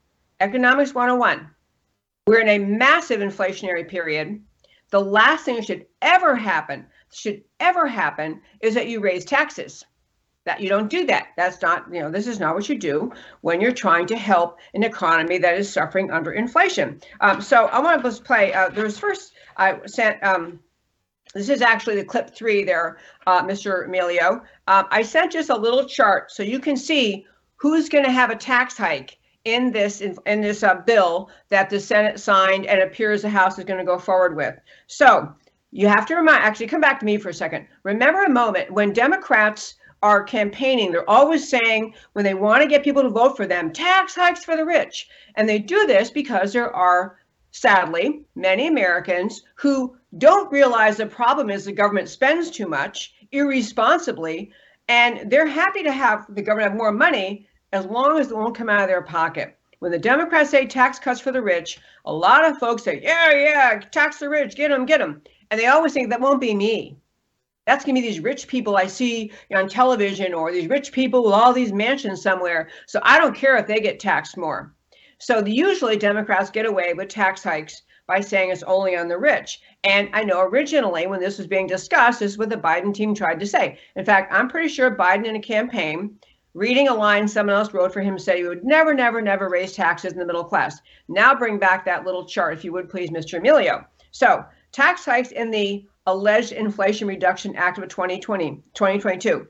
Economics 0.40 0.94
101. 0.94 1.49
We're 2.27 2.40
in 2.40 2.49
a 2.49 2.59
massive 2.59 3.20
inflationary 3.20 3.88
period. 3.88 4.42
The 4.90 5.01
last 5.01 5.44
thing 5.44 5.57
that 5.57 5.64
should 5.64 5.87
ever 6.03 6.37
happen, 6.37 6.87
should 7.12 7.42
ever 7.61 7.87
happen, 7.87 8.42
is 8.61 8.75
that 8.75 8.88
you 8.88 9.01
raise 9.01 9.25
taxes. 9.25 9.85
That 10.44 10.61
you 10.61 10.68
don't 10.68 10.88
do 10.88 11.07
that. 11.07 11.29
That's 11.37 11.61
not, 11.62 11.92
you 11.92 12.01
know, 12.01 12.11
this 12.11 12.27
is 12.27 12.38
not 12.38 12.55
what 12.55 12.68
you 12.68 12.79
do 12.79 13.12
when 13.40 13.61
you're 13.61 13.72
trying 13.72 14.07
to 14.07 14.16
help 14.16 14.59
an 14.75 14.85
economy 14.85 15.38
that 15.38 15.59
is 15.59 15.72
suffering 15.72 16.11
under 16.12 16.33
inflation. 16.33 17.01
Um, 17.20 17.40
so 17.40 17.66
I 17.66 17.81
want 17.81 18.03
to 18.03 18.09
just 18.09 18.22
play. 18.22 18.53
Uh, 18.53 18.68
there's 18.68 18.99
first 18.99 19.33
I 19.57 19.85
sent. 19.87 20.22
Um, 20.22 20.61
this 21.35 21.49
is 21.49 21.62
actually 21.62 21.96
the 21.96 22.05
clip 22.05 22.35
three 22.35 22.62
there, 22.62 22.99
uh, 23.27 23.42
Mr. 23.42 23.87
Emilio. 23.87 24.42
Um, 24.68 24.87
I 24.90 25.03
sent 25.03 25.33
just 25.33 25.51
a 25.51 25.57
little 25.57 25.85
chart 25.85 26.31
so 26.31 26.42
you 26.42 26.61
can 26.61 26.77
see 26.77 27.27
who's 27.57 27.88
going 27.88 28.05
to 28.05 28.12
have 28.12 28.31
a 28.31 28.37
tax 28.37 28.77
hike 28.77 29.18
in 29.46 29.70
this 29.70 30.00
in, 30.00 30.18
in 30.26 30.40
this 30.40 30.62
uh, 30.62 30.74
bill 30.74 31.30
that 31.48 31.70
the 31.70 31.80
Senate 31.80 32.20
signed 32.20 32.66
and 32.66 32.82
appears 32.82 33.22
the 33.22 33.28
House 33.28 33.59
is 33.59 33.64
going 33.64 33.78
to 33.78 33.87
go 33.87 33.98
forward 33.98 34.37
with. 34.37 34.54
So 34.88 35.32
you 35.70 35.88
have 35.88 36.04
to 36.06 36.16
remind. 36.16 36.42
Actually, 36.42 36.66
come 36.66 36.80
back 36.80 36.98
to 37.00 37.06
me 37.06 37.16
for 37.16 37.30
a 37.30 37.35
second. 37.35 37.66
Remember 37.85 38.24
a 38.24 38.30
moment 38.30 38.70
when 38.72 38.92
Democrats 38.92 39.76
are 40.02 40.24
campaigning. 40.24 40.90
They're 40.90 41.09
always 41.09 41.48
saying 41.48 41.94
when 42.12 42.24
they 42.24 42.35
want 42.35 42.62
to 42.62 42.68
get 42.68 42.85
people 42.85 43.02
to 43.02 43.09
vote 43.09 43.37
for 43.37 43.46
them, 43.46 43.72
tax 43.72 44.14
hikes 44.14 44.44
for 44.44 44.56
the 44.56 44.64
rich, 44.64 45.09
and 45.37 45.48
they 45.48 45.59
do 45.59 45.87
this 45.87 46.11
because 46.11 46.52
there 46.52 46.74
are 46.74 47.18
sadly 47.52 48.22
many 48.35 48.66
Americans 48.66 49.42
who 49.54 49.96
don't 50.18 50.52
realize 50.52 50.96
the 50.96 51.06
problem 51.06 51.50
is 51.50 51.64
the 51.64 51.72
government 51.72 52.09
spends 52.09 52.50
too 52.50 52.68
much 52.68 53.14
irresponsibly 53.32 54.52
and 54.88 55.30
they're 55.30 55.46
happy 55.46 55.82
to 55.82 55.90
have 55.90 56.26
the 56.35 56.42
government 56.42 56.70
have 56.70 56.78
more 56.78 56.92
money 56.92 57.48
as 57.76 57.84
long 57.84 58.18
as 58.18 58.30
it 58.30 58.36
won't 58.36 58.56
come 58.56 58.70
out 58.70 58.80
of 58.80 58.88
their 58.88 59.02
pocket. 59.02 59.58
When 59.80 59.92
the 59.92 59.98
Democrats 59.98 60.50
say 60.50 60.66
tax 60.66 60.98
cuts 60.98 61.20
for 61.20 61.30
the 61.30 61.42
rich, 61.42 61.78
a 62.06 62.12
lot 62.12 62.44
of 62.44 62.56
folks 62.56 62.82
say, 62.82 63.00
yeah, 63.02 63.32
yeah, 63.32 63.80
tax 63.92 64.18
the 64.18 64.28
rich, 64.30 64.56
get 64.56 64.70
them, 64.70 64.86
get 64.86 64.98
them. 64.98 65.22
And 65.50 65.60
they 65.60 65.66
always 65.66 65.92
think 65.92 66.08
that 66.08 66.20
won't 66.20 66.40
be 66.40 66.54
me. 66.54 66.96
That's 67.66 67.84
going 67.84 67.94
to 67.94 68.00
be 68.00 68.08
these 68.08 68.20
rich 68.20 68.48
people 68.48 68.76
I 68.76 68.86
see 68.86 69.30
on 69.54 69.68
television 69.68 70.32
or 70.32 70.52
these 70.52 70.68
rich 70.68 70.90
people 70.90 71.22
with 71.22 71.34
all 71.34 71.52
these 71.52 71.72
mansions 71.72 72.22
somewhere. 72.22 72.70
So 72.86 73.00
I 73.02 73.18
don't 73.18 73.36
care 73.36 73.58
if 73.58 73.66
they 73.66 73.80
get 73.80 74.00
taxed 74.00 74.38
more. 74.38 74.74
So 75.18 75.44
usually 75.44 75.96
Democrats 75.96 76.48
get 76.48 76.64
away 76.64 76.94
with 76.94 77.08
tax 77.08 77.42
hikes 77.42 77.82
by 78.06 78.20
saying 78.20 78.50
it's 78.50 78.62
only 78.62 78.96
on 78.96 79.08
the 79.08 79.18
rich. 79.18 79.60
And 79.84 80.08
I 80.14 80.24
know 80.24 80.40
originally 80.40 81.06
when 81.06 81.20
this 81.20 81.38
was 81.38 81.46
being 81.46 81.66
discussed, 81.66 82.20
this 82.20 82.32
is 82.32 82.38
what 82.38 82.48
the 82.48 82.56
Biden 82.56 82.94
team 82.94 83.14
tried 83.14 83.40
to 83.40 83.46
say. 83.46 83.78
In 83.96 84.04
fact, 84.04 84.32
I'm 84.32 84.48
pretty 84.48 84.68
sure 84.68 84.96
Biden 84.96 85.26
in 85.26 85.36
a 85.36 85.40
campaign 85.40 86.18
reading 86.56 86.88
a 86.88 86.94
line 86.94 87.28
someone 87.28 87.54
else 87.54 87.74
wrote 87.74 87.92
for 87.92 88.00
him 88.00 88.18
said 88.18 88.36
he 88.36 88.44
would 88.44 88.64
never, 88.64 88.94
never, 88.94 89.20
never 89.20 89.50
raise 89.50 89.74
taxes 89.74 90.14
in 90.14 90.18
the 90.18 90.24
middle 90.24 90.42
class. 90.42 90.80
Now 91.06 91.34
bring 91.34 91.58
back 91.58 91.84
that 91.84 92.06
little 92.06 92.24
chart, 92.24 92.54
if 92.54 92.64
you 92.64 92.72
would 92.72 92.88
please, 92.88 93.10
Mr. 93.10 93.38
Emilio. 93.38 93.84
So 94.10 94.42
tax 94.72 95.04
hikes 95.04 95.32
in 95.32 95.50
the 95.50 95.86
alleged 96.06 96.52
Inflation 96.52 97.08
Reduction 97.08 97.54
Act 97.56 97.76
of 97.76 97.88
2020, 97.88 98.62
2022. 98.72 99.46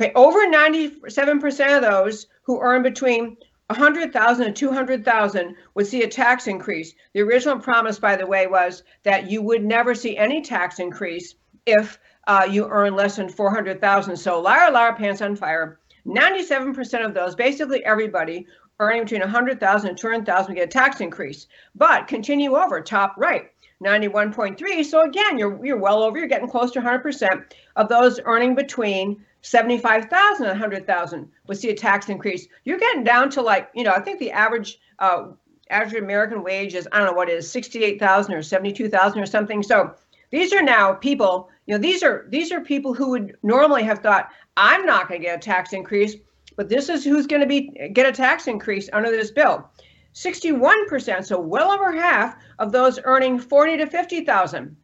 Okay, 0.00 0.12
over 0.14 0.46
97% 0.46 1.76
of 1.76 1.82
those 1.82 2.26
who 2.44 2.58
earn 2.62 2.82
between 2.82 3.36
100,000 3.66 4.46
and 4.46 4.56
200,000 4.56 5.56
would 5.74 5.86
see 5.86 6.04
a 6.04 6.08
tax 6.08 6.46
increase. 6.46 6.94
The 7.12 7.20
original 7.20 7.58
promise, 7.58 7.98
by 7.98 8.16
the 8.16 8.26
way, 8.26 8.46
was 8.46 8.82
that 9.02 9.30
you 9.30 9.42
would 9.42 9.62
never 9.62 9.94
see 9.94 10.16
any 10.16 10.40
tax 10.40 10.78
increase 10.78 11.34
if 11.66 11.98
uh, 12.26 12.48
you 12.50 12.66
earn 12.66 12.96
less 12.96 13.16
than 13.16 13.28
400,000. 13.28 14.16
So 14.16 14.40
liar, 14.40 14.70
liar, 14.70 14.94
pants 14.94 15.20
on 15.20 15.36
fire. 15.36 15.78
97% 16.06 17.04
of 17.04 17.14
those, 17.14 17.34
basically 17.34 17.84
everybody, 17.84 18.46
earning 18.78 19.02
between 19.02 19.20
100,000 19.20 19.88
and 19.88 19.98
200,000 19.98 20.54
get 20.54 20.64
a 20.64 20.66
tax 20.66 21.00
increase. 21.00 21.46
But 21.74 22.08
continue 22.08 22.56
over, 22.56 22.80
top 22.80 23.14
right, 23.16 23.50
91.3. 23.84 24.84
So 24.84 25.02
again, 25.02 25.38
you're 25.38 25.64
you're 25.64 25.78
well 25.78 26.02
over. 26.02 26.18
You're 26.18 26.28
getting 26.28 26.48
close 26.48 26.70
to 26.72 26.80
100% 26.80 27.52
of 27.76 27.88
those 27.88 28.20
earning 28.24 28.54
between 28.54 29.24
75,000 29.42 30.46
and 30.46 30.58
100,000 30.58 31.28
would 31.46 31.58
see 31.58 31.70
a 31.70 31.74
tax 31.74 32.08
increase. 32.08 32.46
You're 32.64 32.78
getting 32.78 33.04
down 33.04 33.30
to 33.30 33.42
like, 33.42 33.70
you 33.74 33.84
know, 33.84 33.92
I 33.92 34.00
think 34.00 34.18
the 34.18 34.32
average 34.32 34.78
uh, 34.98 35.28
average 35.70 35.94
American 35.94 36.42
wage 36.42 36.74
is 36.74 36.88
I 36.92 36.98
don't 36.98 37.06
know 37.06 37.12
what 37.14 37.30
it 37.30 37.38
is, 37.38 37.50
68,000 37.50 38.34
or 38.34 38.42
72,000 38.42 39.20
or 39.20 39.26
something. 39.26 39.62
So 39.62 39.94
these 40.30 40.52
are 40.52 40.62
now 40.62 40.92
people, 40.92 41.48
you 41.66 41.74
know, 41.74 41.80
these 41.80 42.02
are 42.02 42.26
these 42.28 42.52
are 42.52 42.60
people 42.60 42.92
who 42.92 43.10
would 43.10 43.36
normally 43.42 43.82
have 43.84 44.00
thought 44.00 44.30
I'm 44.60 44.84
not 44.84 45.08
going 45.08 45.22
to 45.22 45.26
get 45.26 45.38
a 45.38 45.40
tax 45.40 45.72
increase, 45.72 46.16
but 46.54 46.68
this 46.68 46.90
is 46.90 47.02
who's 47.02 47.26
going 47.26 47.40
to 47.40 47.48
be 47.48 47.70
get 47.94 48.06
a 48.06 48.12
tax 48.12 48.46
increase 48.46 48.90
under 48.92 49.10
this 49.10 49.30
bill. 49.30 49.70
61%, 50.14 51.24
so 51.24 51.40
well 51.40 51.70
over 51.70 51.92
half 51.92 52.36
of 52.58 52.70
those 52.70 53.00
earning 53.04 53.38
40 53.38 53.78
to 53.78 53.86
50,000. 53.86 54.76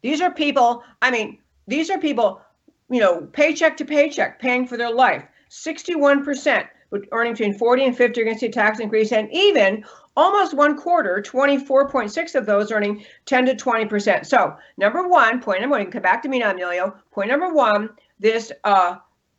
These 0.00 0.22
are 0.22 0.30
people, 0.30 0.84
I 1.02 1.10
mean, 1.10 1.38
these 1.66 1.90
are 1.90 1.98
people, 1.98 2.40
you 2.88 3.00
know, 3.00 3.28
paycheck 3.32 3.76
to 3.76 3.84
paycheck, 3.84 4.40
paying 4.40 4.66
for 4.66 4.78
their 4.78 4.92
life. 4.92 5.24
61% 5.50 6.66
earning 7.12 7.32
between 7.34 7.58
40 7.58 7.84
and 7.84 7.96
50 7.96 8.20
are 8.20 8.24
going 8.24 8.36
to 8.36 8.40
see 8.40 8.46
a 8.46 8.52
tax 8.52 8.80
increase, 8.80 9.12
and 9.12 9.28
even 9.32 9.84
almost 10.18 10.52
one 10.52 10.76
quarter, 10.76 11.22
24.6 11.24 12.34
of 12.34 12.44
those 12.44 12.72
earning 12.72 13.04
10 13.26 13.46
to 13.46 13.54
20%. 13.54 14.26
So, 14.26 14.56
number 14.76 15.06
one, 15.06 15.40
point 15.40 15.60
number 15.60 15.78
one, 15.78 15.90
come 15.92 16.02
back 16.02 16.22
to 16.24 16.28
me 16.28 16.40
now, 16.40 16.50
Emilio. 16.50 16.96
Point 17.12 17.30
number 17.30 17.54
one, 17.54 17.90
this 18.18 18.50
uh, 18.64 18.96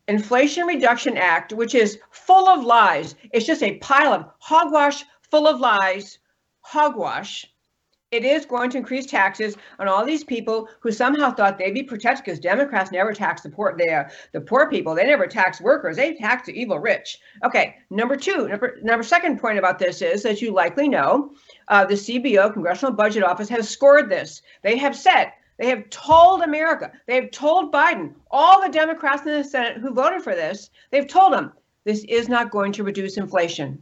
Inflation 0.08 0.66
Reduction 0.66 1.18
Act, 1.18 1.52
which 1.52 1.74
is 1.74 1.98
full 2.10 2.48
of 2.48 2.64
lies. 2.64 3.14
It's 3.30 3.44
just 3.44 3.62
a 3.62 3.76
pile 3.76 4.14
of 4.14 4.24
hogwash 4.38 5.04
full 5.30 5.46
of 5.46 5.60
lies, 5.60 6.18
hogwash. 6.62 7.49
It 8.10 8.24
is 8.24 8.44
going 8.44 8.70
to 8.70 8.78
increase 8.78 9.06
taxes 9.06 9.56
on 9.78 9.86
all 9.86 10.04
these 10.04 10.24
people 10.24 10.68
who 10.80 10.90
somehow 10.90 11.30
thought 11.30 11.58
they'd 11.58 11.72
be 11.72 11.84
protected 11.84 12.24
because 12.24 12.40
Democrats 12.40 12.90
never 12.90 13.12
tax 13.12 13.42
the 13.42 13.50
poor, 13.50 13.78
uh, 13.80 14.10
the 14.32 14.40
poor 14.40 14.68
people. 14.68 14.96
They 14.96 15.06
never 15.06 15.28
tax 15.28 15.60
workers. 15.60 15.96
They 15.96 16.14
tax 16.14 16.46
the 16.46 16.60
evil 16.60 16.80
rich. 16.80 17.20
Okay, 17.44 17.76
number 17.88 18.16
two, 18.16 18.48
number, 18.48 18.78
number 18.82 19.04
second 19.04 19.38
point 19.38 19.60
about 19.60 19.78
this 19.78 20.02
is, 20.02 20.26
as 20.26 20.42
you 20.42 20.52
likely 20.52 20.88
know, 20.88 21.30
uh, 21.68 21.84
the 21.84 21.94
CBO, 21.94 22.52
Congressional 22.52 22.92
Budget 22.92 23.22
Office, 23.22 23.48
has 23.48 23.68
scored 23.68 24.08
this. 24.08 24.42
They 24.62 24.76
have 24.76 24.96
said 24.96 25.30
they 25.58 25.68
have 25.68 25.88
told 25.90 26.42
America, 26.42 26.90
they 27.06 27.14
have 27.14 27.30
told 27.30 27.72
Biden, 27.72 28.14
all 28.32 28.60
the 28.60 28.72
Democrats 28.72 29.22
in 29.22 29.28
the 29.28 29.44
Senate 29.44 29.76
who 29.76 29.94
voted 29.94 30.22
for 30.22 30.34
this, 30.34 30.70
they've 30.90 31.06
told 31.06 31.32
them 31.32 31.52
this 31.84 32.02
is 32.08 32.28
not 32.28 32.50
going 32.50 32.72
to 32.72 32.82
reduce 32.82 33.18
inflation. 33.18 33.80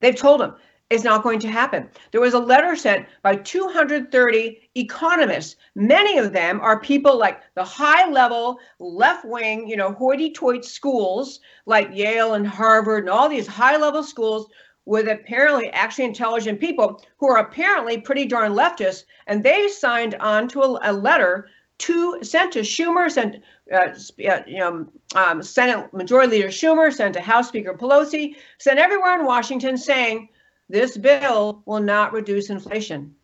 They've 0.00 0.14
told 0.14 0.40
them 0.40 0.54
it's 0.90 1.04
not 1.04 1.22
going 1.22 1.38
to 1.38 1.48
happen. 1.48 1.88
There 2.10 2.20
was 2.20 2.34
a 2.34 2.38
letter 2.38 2.74
sent 2.74 3.06
by 3.22 3.36
230 3.36 4.70
economists. 4.74 5.54
Many 5.76 6.18
of 6.18 6.32
them 6.32 6.60
are 6.60 6.80
people 6.80 7.16
like 7.16 7.40
the 7.54 7.64
high 7.64 8.10
level 8.10 8.58
left 8.80 9.24
wing, 9.24 9.68
you 9.68 9.76
know, 9.76 9.92
hoity 9.92 10.32
toity 10.32 10.62
schools 10.62 11.38
like 11.64 11.94
Yale 11.94 12.34
and 12.34 12.46
Harvard 12.46 13.04
and 13.04 13.10
all 13.10 13.28
these 13.28 13.46
high 13.46 13.76
level 13.76 14.02
schools 14.02 14.48
with 14.84 15.08
apparently 15.08 15.68
actually 15.70 16.06
intelligent 16.06 16.58
people 16.58 17.00
who 17.18 17.28
are 17.28 17.38
apparently 17.38 17.98
pretty 17.98 18.26
darn 18.26 18.52
leftist, 18.52 19.04
and 19.28 19.44
they 19.44 19.68
signed 19.68 20.16
on 20.16 20.48
to 20.48 20.62
a, 20.62 20.90
a 20.90 20.92
letter 20.92 21.48
to 21.78 22.18
sent 22.22 22.52
to 22.52 22.60
Schumer, 22.60 23.08
sent 23.08 23.36
uh, 23.72 23.88
uh, 24.28 24.42
you 24.46 24.58
know, 24.58 24.86
um, 25.14 25.42
Senate 25.42 25.92
Majority 25.94 26.32
Leader 26.32 26.48
Schumer, 26.48 26.92
sent 26.92 27.14
to 27.14 27.20
House 27.20 27.48
Speaker 27.48 27.74
Pelosi, 27.74 28.34
sent 28.58 28.80
everywhere 28.80 29.18
in 29.18 29.24
Washington 29.24 29.76
saying 29.76 30.28
this 30.70 30.96
bill 30.96 31.62
will 31.66 31.80
not 31.80 32.12
reduce 32.12 32.48
inflation. 32.48 33.14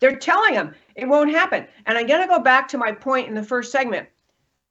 They're 0.00 0.16
telling 0.16 0.54
them 0.54 0.74
it 0.94 1.06
won't 1.06 1.30
happen. 1.30 1.66
And 1.86 1.96
I'm 1.96 2.06
going 2.06 2.22
to 2.22 2.28
go 2.28 2.40
back 2.40 2.68
to 2.68 2.78
my 2.78 2.92
point 2.92 3.28
in 3.28 3.34
the 3.34 3.42
first 3.42 3.72
segment 3.72 4.08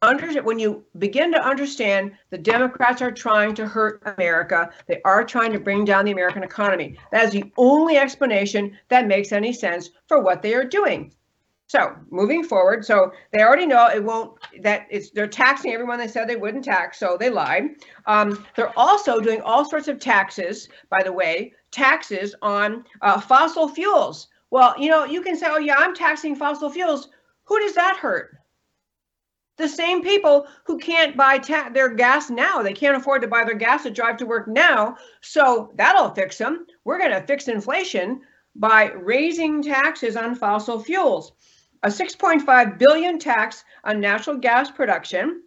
under, 0.01 0.43
when 0.43 0.59
you 0.59 0.83
begin 0.99 1.31
to 1.31 1.43
understand 1.43 2.11
the 2.29 2.37
Democrats 2.37 3.01
are 3.01 3.11
trying 3.11 3.55
to 3.55 3.65
hurt 3.65 4.03
America, 4.17 4.69
they 4.87 5.01
are 5.03 5.23
trying 5.23 5.51
to 5.53 5.59
bring 5.59 5.85
down 5.85 6.05
the 6.05 6.11
American 6.11 6.43
economy. 6.43 6.97
That 7.11 7.25
is 7.25 7.31
the 7.31 7.51
only 7.57 7.97
explanation 7.97 8.77
that 8.89 9.07
makes 9.07 9.31
any 9.31 9.53
sense 9.53 9.89
for 10.07 10.21
what 10.21 10.41
they 10.41 10.53
are 10.53 10.63
doing. 10.63 11.13
So 11.67 11.97
moving 12.09 12.45
forward, 12.45 12.85
so 12.85 13.11
they 13.33 13.43
already 13.43 13.65
know 13.65 13.87
it 13.87 14.01
won't 14.01 14.39
that 14.61 14.87
it's 14.89 15.09
they're 15.09 15.27
taxing 15.27 15.73
everyone 15.73 15.99
they 15.99 16.07
said 16.07 16.27
they 16.27 16.37
wouldn't 16.37 16.63
tax, 16.63 16.97
so 16.97 17.17
they 17.19 17.29
lied. 17.29 17.71
Um, 18.05 18.45
they're 18.55 18.77
also 18.79 19.19
doing 19.19 19.41
all 19.41 19.65
sorts 19.65 19.89
of 19.89 19.99
taxes, 19.99 20.69
by 20.89 21.03
the 21.03 21.11
way, 21.11 21.51
taxes 21.71 22.33
on 22.41 22.85
uh, 23.01 23.19
fossil 23.19 23.67
fuels. 23.67 24.29
Well, 24.49 24.75
you 24.79 24.89
know, 24.89 25.03
you 25.03 25.21
can 25.21 25.35
say, 25.35 25.47
oh 25.49 25.57
yeah, 25.57 25.75
I'm 25.77 25.93
taxing 25.93 26.37
fossil 26.37 26.69
fuels. 26.69 27.09
Who 27.43 27.59
does 27.59 27.75
that 27.75 27.97
hurt? 27.97 28.37
The 29.57 29.67
same 29.67 30.01
people 30.01 30.47
who 30.65 30.77
can't 30.77 31.17
buy 31.17 31.39
ta- 31.39 31.71
their 31.73 31.89
gas 31.89 32.29
now. 32.29 32.61
They 32.61 32.73
can't 32.73 32.95
afford 32.95 33.23
to 33.23 33.27
buy 33.27 33.43
their 33.43 33.55
gas 33.55 33.83
to 33.83 33.89
drive 33.89 34.15
to 34.17 34.25
work 34.25 34.47
now. 34.47 34.95
So 35.21 35.73
that'll 35.75 36.11
fix 36.11 36.37
them. 36.37 36.65
We're 36.85 36.99
going 36.99 37.11
to 37.11 37.27
fix 37.27 37.49
inflation 37.49 38.21
by 38.55 38.91
raising 38.91 39.61
taxes 39.61 40.15
on 40.15 40.35
fossil 40.35 40.79
fuels 40.79 41.33
a 41.83 41.89
6.5 41.89 42.77
billion 42.77 43.19
tax 43.19 43.63
on 43.83 43.99
natural 43.99 44.37
gas 44.37 44.71
production, 44.71 45.41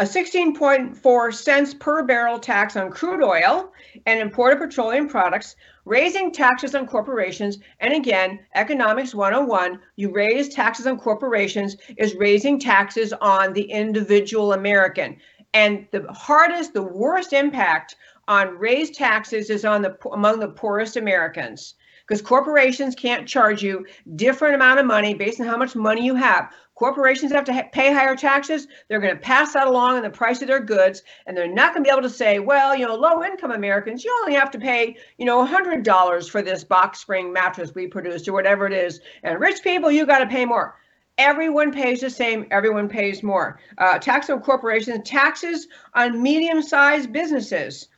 a 0.00 0.04
16.4 0.04 1.34
cents 1.34 1.74
per 1.74 2.04
barrel 2.04 2.38
tax 2.38 2.76
on 2.76 2.90
crude 2.90 3.22
oil 3.22 3.72
and 4.06 4.20
imported 4.20 4.58
petroleum 4.58 5.08
products, 5.08 5.56
raising 5.84 6.30
taxes 6.30 6.76
on 6.76 6.86
corporations. 6.86 7.58
And 7.80 7.92
again, 7.94 8.38
economics 8.54 9.14
101, 9.14 9.80
you 9.96 10.12
raise 10.12 10.50
taxes 10.50 10.86
on 10.86 10.98
corporations 10.98 11.76
is 11.96 12.14
raising 12.14 12.60
taxes 12.60 13.12
on 13.20 13.52
the 13.52 13.64
individual 13.64 14.52
American. 14.52 15.16
And 15.52 15.88
the 15.90 16.06
hardest, 16.12 16.74
the 16.74 16.82
worst 16.82 17.32
impact 17.32 17.96
on 18.28 18.58
raised 18.58 18.94
taxes 18.94 19.50
is 19.50 19.64
on 19.64 19.82
the 19.82 19.96
among 20.12 20.38
the 20.38 20.48
poorest 20.48 20.96
Americans 20.96 21.74
because 22.08 22.22
corporations 22.22 22.94
can't 22.94 23.28
charge 23.28 23.62
you 23.62 23.86
different 24.16 24.54
amount 24.54 24.80
of 24.80 24.86
money 24.86 25.14
based 25.14 25.40
on 25.40 25.46
how 25.46 25.56
much 25.56 25.76
money 25.76 26.04
you 26.04 26.14
have. 26.14 26.50
Corporations 26.74 27.32
have 27.32 27.44
to 27.44 27.52
ha- 27.52 27.68
pay 27.70 27.92
higher 27.92 28.16
taxes. 28.16 28.66
They're 28.88 29.00
going 29.00 29.14
to 29.14 29.20
pass 29.20 29.52
that 29.52 29.66
along 29.66 29.96
in 29.96 30.02
the 30.02 30.10
price 30.10 30.40
of 30.40 30.48
their 30.48 30.60
goods, 30.60 31.02
and 31.26 31.36
they're 31.36 31.52
not 31.52 31.74
going 31.74 31.84
to 31.84 31.88
be 31.88 31.92
able 31.92 32.08
to 32.08 32.10
say, 32.10 32.38
well, 32.38 32.74
you 32.74 32.86
know, 32.86 32.94
low-income 32.94 33.50
Americans, 33.50 34.04
you 34.04 34.16
only 34.22 34.34
have 34.34 34.50
to 34.52 34.58
pay, 34.58 34.96
you 35.18 35.26
know, 35.26 35.44
$100 35.44 36.30
for 36.30 36.40
this 36.40 36.64
box 36.64 37.00
spring 37.00 37.32
mattress 37.32 37.74
we 37.74 37.86
produced 37.86 38.26
or 38.28 38.32
whatever 38.32 38.66
it 38.66 38.72
is, 38.72 39.00
and 39.22 39.38
rich 39.38 39.62
people, 39.62 39.90
you 39.90 40.06
got 40.06 40.20
to 40.20 40.26
pay 40.26 40.44
more 40.44 40.76
everyone 41.18 41.72
pays 41.72 42.00
the 42.00 42.08
same 42.08 42.46
everyone 42.52 42.88
pays 42.88 43.24
more 43.24 43.58
uh, 43.78 43.98
tax 43.98 44.30
on 44.30 44.40
corporations 44.40 45.00
taxes 45.04 45.66
on 45.94 46.22
medium-sized 46.22 47.12
businesses 47.12 47.88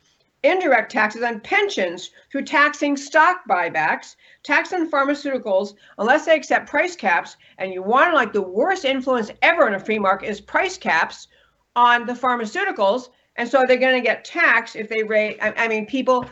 indirect 0.43 0.91
taxes 0.91 1.23
on 1.23 1.39
pensions 1.39 2.11
through 2.31 2.43
taxing 2.43 2.97
stock 2.97 3.41
buybacks, 3.49 4.15
tax 4.43 4.73
on 4.73 4.89
pharmaceuticals 4.89 5.75
unless 5.97 6.25
they 6.25 6.35
accept 6.35 6.69
price 6.69 6.95
caps. 6.95 7.37
And 7.57 7.73
you 7.73 7.83
want 7.83 8.13
like 8.13 8.33
the 8.33 8.41
worst 8.41 8.85
influence 8.85 9.31
ever 9.41 9.67
in 9.67 9.75
a 9.75 9.79
free 9.79 9.99
market 9.99 10.29
is 10.29 10.41
price 10.41 10.77
caps 10.77 11.27
on 11.75 12.05
the 12.05 12.13
pharmaceuticals. 12.13 13.09
And 13.35 13.47
so 13.47 13.63
they're 13.67 13.77
going 13.77 14.01
to 14.01 14.07
get 14.07 14.25
taxed 14.25 14.75
if 14.75 14.89
they 14.89 15.03
rate. 15.03 15.37
I, 15.41 15.53
I 15.55 15.67
mean, 15.67 15.85
people, 15.85 16.25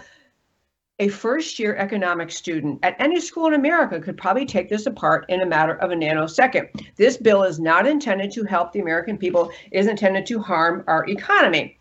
a 1.00 1.08
first 1.08 1.60
year 1.60 1.76
economics 1.78 2.36
student 2.36 2.80
at 2.84 2.96
any 3.00 3.22
school 3.22 3.48
in 3.48 3.54
America 3.54 4.02
could 4.02 4.18
probably 4.18 4.46
take 4.46 4.70
this 4.70 4.86
apart 4.86 5.26
in 5.30 5.42
a 5.42 5.46
matter 5.46 5.76
of 5.76 5.92
a 5.92 5.96
nanosecond. 5.96 6.68
This 6.98 7.16
bill 7.16 7.44
is 7.44 7.60
not 7.60 7.88
intended 7.88 8.32
to 8.32 8.44
help 8.44 8.74
the 8.74 8.82
American 8.82 9.18
people, 9.18 9.52
it 9.72 9.80
is 9.80 9.88
intended 9.88 10.26
to 10.26 10.40
harm 10.40 10.84
our 10.88 11.08
economy. 11.08 11.78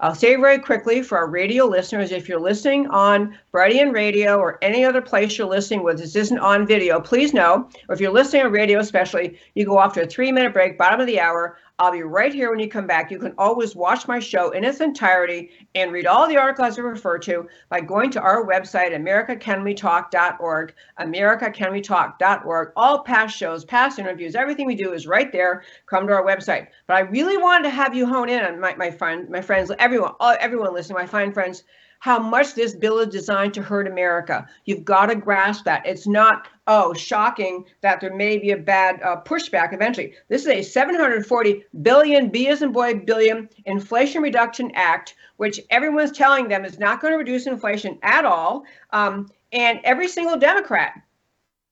I'll 0.00 0.14
say 0.14 0.36
very 0.36 0.58
quickly 0.58 1.02
for 1.02 1.16
our 1.16 1.26
radio 1.26 1.64
listeners, 1.64 2.12
if 2.12 2.28
you're 2.28 2.40
listening 2.40 2.86
on 2.88 3.38
Brighteon 3.52 3.92
Radio 3.94 4.36
or 4.38 4.58
any 4.60 4.84
other 4.84 5.00
place 5.00 5.38
you're 5.38 5.46
listening 5.46 5.82
with, 5.82 5.98
this 5.98 6.14
isn't 6.16 6.38
on 6.38 6.66
video, 6.66 7.00
please 7.00 7.32
know, 7.32 7.68
or 7.88 7.94
if 7.94 8.00
you're 8.00 8.12
listening 8.12 8.42
on 8.42 8.52
radio 8.52 8.78
especially, 8.78 9.38
you 9.54 9.64
go 9.64 9.80
after 9.80 10.02
a 10.02 10.06
three 10.06 10.30
minute 10.30 10.52
break, 10.52 10.76
bottom 10.76 11.00
of 11.00 11.06
the 11.06 11.18
hour. 11.18 11.56
I'll 11.78 11.92
be 11.92 12.02
right 12.02 12.32
here 12.32 12.50
when 12.50 12.58
you 12.58 12.68
come 12.68 12.86
back. 12.86 13.10
You 13.10 13.18
can 13.18 13.34
always 13.36 13.76
watch 13.76 14.08
my 14.08 14.18
show 14.18 14.52
in 14.52 14.64
its 14.64 14.80
entirety 14.80 15.50
and 15.74 15.92
read 15.92 16.06
all 16.06 16.26
the 16.26 16.38
articles 16.38 16.78
I 16.78 16.82
refer 16.82 17.18
to 17.18 17.46
by 17.68 17.82
going 17.82 18.10
to 18.12 18.20
our 18.20 18.46
website, 18.46 18.92
americacanwetalk.org, 18.92 20.74
americacanwetalk.org. 20.98 22.72
All 22.76 23.00
past 23.00 23.36
shows, 23.36 23.66
past 23.66 23.98
interviews, 23.98 24.34
everything 24.34 24.66
we 24.66 24.74
do 24.74 24.94
is 24.94 25.06
right 25.06 25.30
there. 25.30 25.64
Come 25.84 26.06
to 26.06 26.14
our 26.14 26.24
website. 26.24 26.68
But 26.86 26.96
I 26.96 27.00
really 27.00 27.36
wanted 27.36 27.64
to 27.64 27.70
have 27.70 27.94
you 27.94 28.06
hone 28.06 28.30
in 28.30 28.42
on 28.42 28.58
my, 28.58 28.74
my 28.76 28.90
friend, 28.90 29.28
my 29.28 29.42
friends, 29.42 29.70
everyone, 29.78 30.14
everyone 30.40 30.72
listening, 30.72 30.96
my 30.96 31.06
fine 31.06 31.30
friends, 31.30 31.64
how 32.06 32.20
much 32.20 32.54
this 32.54 32.72
bill 32.72 33.00
is 33.00 33.08
designed 33.08 33.52
to 33.52 33.60
hurt 33.60 33.88
America. 33.88 34.46
You've 34.64 34.84
got 34.84 35.06
to 35.06 35.16
grasp 35.16 35.64
that. 35.64 35.84
It's 35.84 36.06
not, 36.06 36.46
oh, 36.68 36.94
shocking 36.94 37.64
that 37.80 38.00
there 38.00 38.14
may 38.14 38.38
be 38.38 38.52
a 38.52 38.56
bad 38.56 39.02
uh, 39.02 39.22
pushback 39.22 39.74
eventually. 39.74 40.14
This 40.28 40.42
is 40.42 40.48
a 40.48 40.62
740 40.62 41.64
billion, 41.82 42.28
B 42.28 42.46
as 42.46 42.62
in 42.62 42.70
boy, 42.70 42.94
billion 42.94 43.48
Inflation 43.64 44.22
Reduction 44.22 44.70
Act, 44.76 45.16
which 45.38 45.58
everyone's 45.70 46.12
telling 46.12 46.46
them 46.46 46.64
is 46.64 46.78
not 46.78 47.00
going 47.00 47.12
to 47.12 47.18
reduce 47.18 47.48
inflation 47.48 47.98
at 48.04 48.24
all. 48.24 48.62
Um, 48.92 49.28
and 49.50 49.80
every 49.82 50.06
single 50.06 50.36
Democrat, 50.36 50.92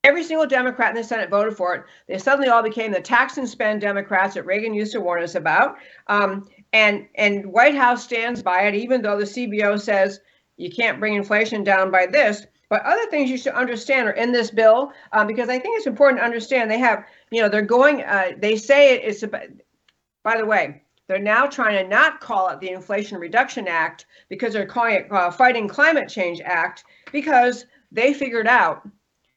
every 0.03 0.25
single 0.25 0.49
Democrat 0.49 0.91
in 0.91 0.97
the 0.97 1.05
Senate 1.05 1.31
voted 1.31 1.57
for 1.57 1.77
it. 1.77 1.85
They 2.09 2.19
suddenly 2.19 2.49
all 2.49 2.65
became 2.65 2.91
the 2.91 3.01
tax 3.01 3.39
and 3.39 3.49
spend 3.49 3.83
Democrats 3.83 4.35
that 4.35 4.47
Reagan 4.47 4.75
used 4.75 4.91
to 4.93 5.01
warn 5.01 5.23
us 5.23 5.37
about. 5.37 5.77
Um, 6.09 6.49
and 6.75 7.07
and 7.15 7.47
White 7.47 7.77
House 7.77 8.05
stands 8.05 8.43
by 8.43 8.63
it, 8.63 8.75
even 8.75 9.01
though 9.01 9.17
the 9.17 9.25
CBO 9.25 9.81
says 9.81 10.21
you 10.57 10.71
can't 10.71 10.99
bring 10.99 11.15
inflation 11.15 11.63
down 11.65 11.91
by 11.91 12.07
this. 12.07 12.47
But 12.69 12.83
other 12.83 13.07
things 13.11 13.31
you 13.31 13.39
should 13.39 13.53
understand 13.53 14.09
are 14.09 14.13
in 14.13 14.33
this 14.33 14.51
bill 14.51 14.93
um, 15.13 15.29
because 15.29 15.49
I 15.49 15.59
think 15.61 15.77
it's 15.79 15.87
important 15.87 16.21
to 16.21 16.25
understand. 16.25 16.71
They 16.71 16.79
have, 16.81 17.05
you 17.31 17.41
know, 17.41 17.49
they're 17.49 17.63
going. 17.63 18.03
Uh, 18.03 18.33
they 18.37 18.57
say 18.57 18.99
it's. 18.99 19.25
By 20.25 20.37
the 20.37 20.47
way, 20.47 20.83
they're 21.07 21.19
now 21.21 21.47
trying 21.47 21.81
to 21.81 21.89
not 21.89 22.21
call 22.21 22.49
it 22.49 22.59
the 22.59 22.71
Inflation 22.71 23.19
Reduction 23.19 23.69
Act 23.69 24.07
because 24.29 24.53
they're 24.53 24.67
calling 24.67 24.95
it 24.95 25.13
uh, 25.13 25.31
Fighting 25.31 25.69
Climate 25.69 26.09
Change 26.09 26.41
Act 26.45 26.85
because 27.13 27.67
they 27.93 28.13
figured 28.15 28.49
out 28.49 28.89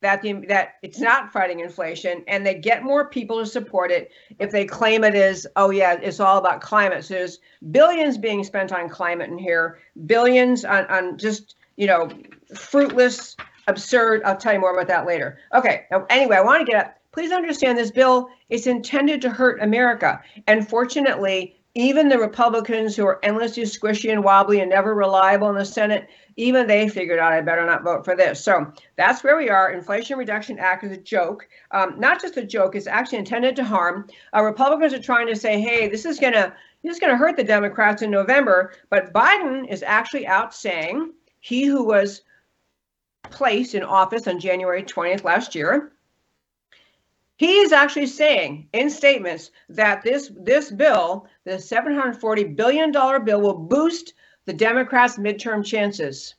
that 0.01 0.21
the 0.21 0.33
that 0.47 0.75
it's 0.83 0.99
not 0.99 1.31
fighting 1.31 1.59
inflation 1.59 2.23
and 2.27 2.45
they 2.45 2.53
get 2.53 2.83
more 2.83 3.09
people 3.09 3.39
to 3.39 3.45
support 3.45 3.91
it 3.91 4.11
if 4.39 4.51
they 4.51 4.65
claim 4.65 5.03
it 5.03 5.15
is 5.15 5.47
oh 5.55 5.71
yeah 5.71 5.93
it's 5.93 6.19
all 6.19 6.37
about 6.37 6.61
climate. 6.61 7.03
So 7.03 7.15
there's 7.15 7.39
billions 7.71 8.17
being 8.17 8.43
spent 8.43 8.71
on 8.71 8.89
climate 8.89 9.29
in 9.29 9.37
here 9.37 9.79
billions 10.05 10.65
on, 10.65 10.85
on 10.85 11.17
just 11.17 11.55
you 11.77 11.87
know 11.87 12.11
fruitless 12.55 13.35
absurd 13.67 14.21
i'll 14.23 14.37
tell 14.37 14.53
you 14.53 14.59
more 14.59 14.73
about 14.73 14.87
that 14.87 15.07
later. 15.07 15.39
Okay 15.53 15.85
now 15.91 16.05
anyway 16.09 16.37
i 16.37 16.41
want 16.41 16.65
to 16.65 16.71
get 16.71 16.85
up. 16.85 16.93
Please 17.11 17.31
understand 17.31 17.77
this 17.77 17.89
bill 17.89 18.29
is 18.49 18.67
intended 18.67 19.21
to 19.21 19.29
hurt 19.29 19.61
america. 19.61 20.21
And 20.45 20.67
fortunately 20.67 21.55
even 21.73 22.09
the 22.09 22.19
republicans 22.19 22.95
who 22.95 23.05
are 23.05 23.19
endlessly 23.23 23.63
squishy 23.63 24.11
and 24.11 24.23
wobbly 24.23 24.59
and 24.59 24.69
never 24.69 24.93
reliable 24.93 25.49
in 25.49 25.55
the 25.55 25.65
senate 25.65 26.07
even 26.37 26.67
they 26.67 26.87
figured 26.87 27.19
out 27.19 27.33
I 27.33 27.41
better 27.41 27.65
not 27.65 27.83
vote 27.83 28.05
for 28.05 28.15
this. 28.15 28.41
So 28.43 28.71
that's 28.95 29.23
where 29.23 29.35
we 29.35 29.49
are. 29.49 29.71
Inflation 29.71 30.17
Reduction 30.17 30.59
Act 30.59 30.83
is 30.83 30.91
a 30.91 31.01
joke, 31.01 31.49
um, 31.71 31.99
not 31.99 32.21
just 32.21 32.37
a 32.37 32.45
joke. 32.45 32.75
It's 32.75 32.87
actually 32.87 33.17
intended 33.17 33.55
to 33.57 33.63
harm. 33.63 34.07
Uh, 34.33 34.43
Republicans 34.43 34.93
are 34.93 35.01
trying 35.01 35.27
to 35.27 35.35
say, 35.35 35.59
hey, 35.59 35.87
this 35.89 36.05
is 36.05 36.19
gonna 36.19 36.53
this 36.83 36.93
is 36.93 36.99
gonna 36.99 37.17
hurt 37.17 37.35
the 37.35 37.43
Democrats 37.43 38.03
in 38.03 38.11
November. 38.11 38.73
But 38.89 39.13
Biden 39.13 39.67
is 39.67 39.83
actually 39.83 40.27
out 40.27 40.53
saying 40.53 41.11
he 41.39 41.65
who 41.65 41.83
was 41.83 42.21
placed 43.23 43.73
in 43.73 43.83
office 43.83 44.27
on 44.27 44.39
January 44.39 44.83
20th 44.83 45.23
last 45.23 45.55
year. 45.55 45.91
He 47.37 47.59
is 47.59 47.71
actually 47.71 48.07
saying 48.07 48.67
in 48.73 48.89
statements 48.89 49.51
that 49.69 50.03
this 50.03 50.31
this 50.35 50.71
bill, 50.71 51.27
the 51.45 51.59
740 51.59 52.43
billion 52.43 52.91
dollar 52.91 53.19
bill, 53.19 53.41
will 53.41 53.57
boost 53.57 54.13
the 54.47 54.53
Democrats' 54.53 55.17
midterm 55.17 55.63
chances. 55.63 56.33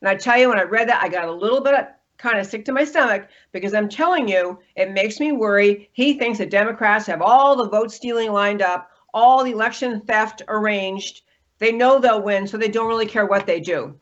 And 0.00 0.08
I 0.08 0.16
tell 0.16 0.36
you, 0.36 0.48
when 0.48 0.58
I 0.58 0.64
read 0.64 0.88
that, 0.88 1.02
I 1.02 1.08
got 1.08 1.28
a 1.28 1.32
little 1.32 1.60
bit 1.60 1.88
kind 2.18 2.38
of 2.38 2.46
sick 2.46 2.64
to 2.64 2.72
my 2.72 2.84
stomach 2.84 3.28
because 3.52 3.74
I'm 3.74 3.88
telling 3.88 4.28
you, 4.28 4.58
it 4.74 4.90
makes 4.90 5.20
me 5.20 5.30
worry. 5.30 5.88
He 5.92 6.18
thinks 6.18 6.38
the 6.38 6.46
Democrats 6.46 7.06
have 7.06 7.22
all 7.22 7.56
the 7.56 7.68
vote 7.68 7.92
stealing 7.92 8.32
lined 8.32 8.60
up, 8.60 8.90
all 9.14 9.44
the 9.44 9.52
election 9.52 10.00
theft 10.00 10.42
arranged. 10.48 11.22
They 11.58 11.70
know 11.70 12.00
they'll 12.00 12.22
win, 12.22 12.46
so 12.46 12.58
they 12.58 12.68
don't 12.68 12.88
really 12.88 13.06
care 13.06 13.26
what 13.26 13.46
they 13.46 13.60
do. 13.60 13.94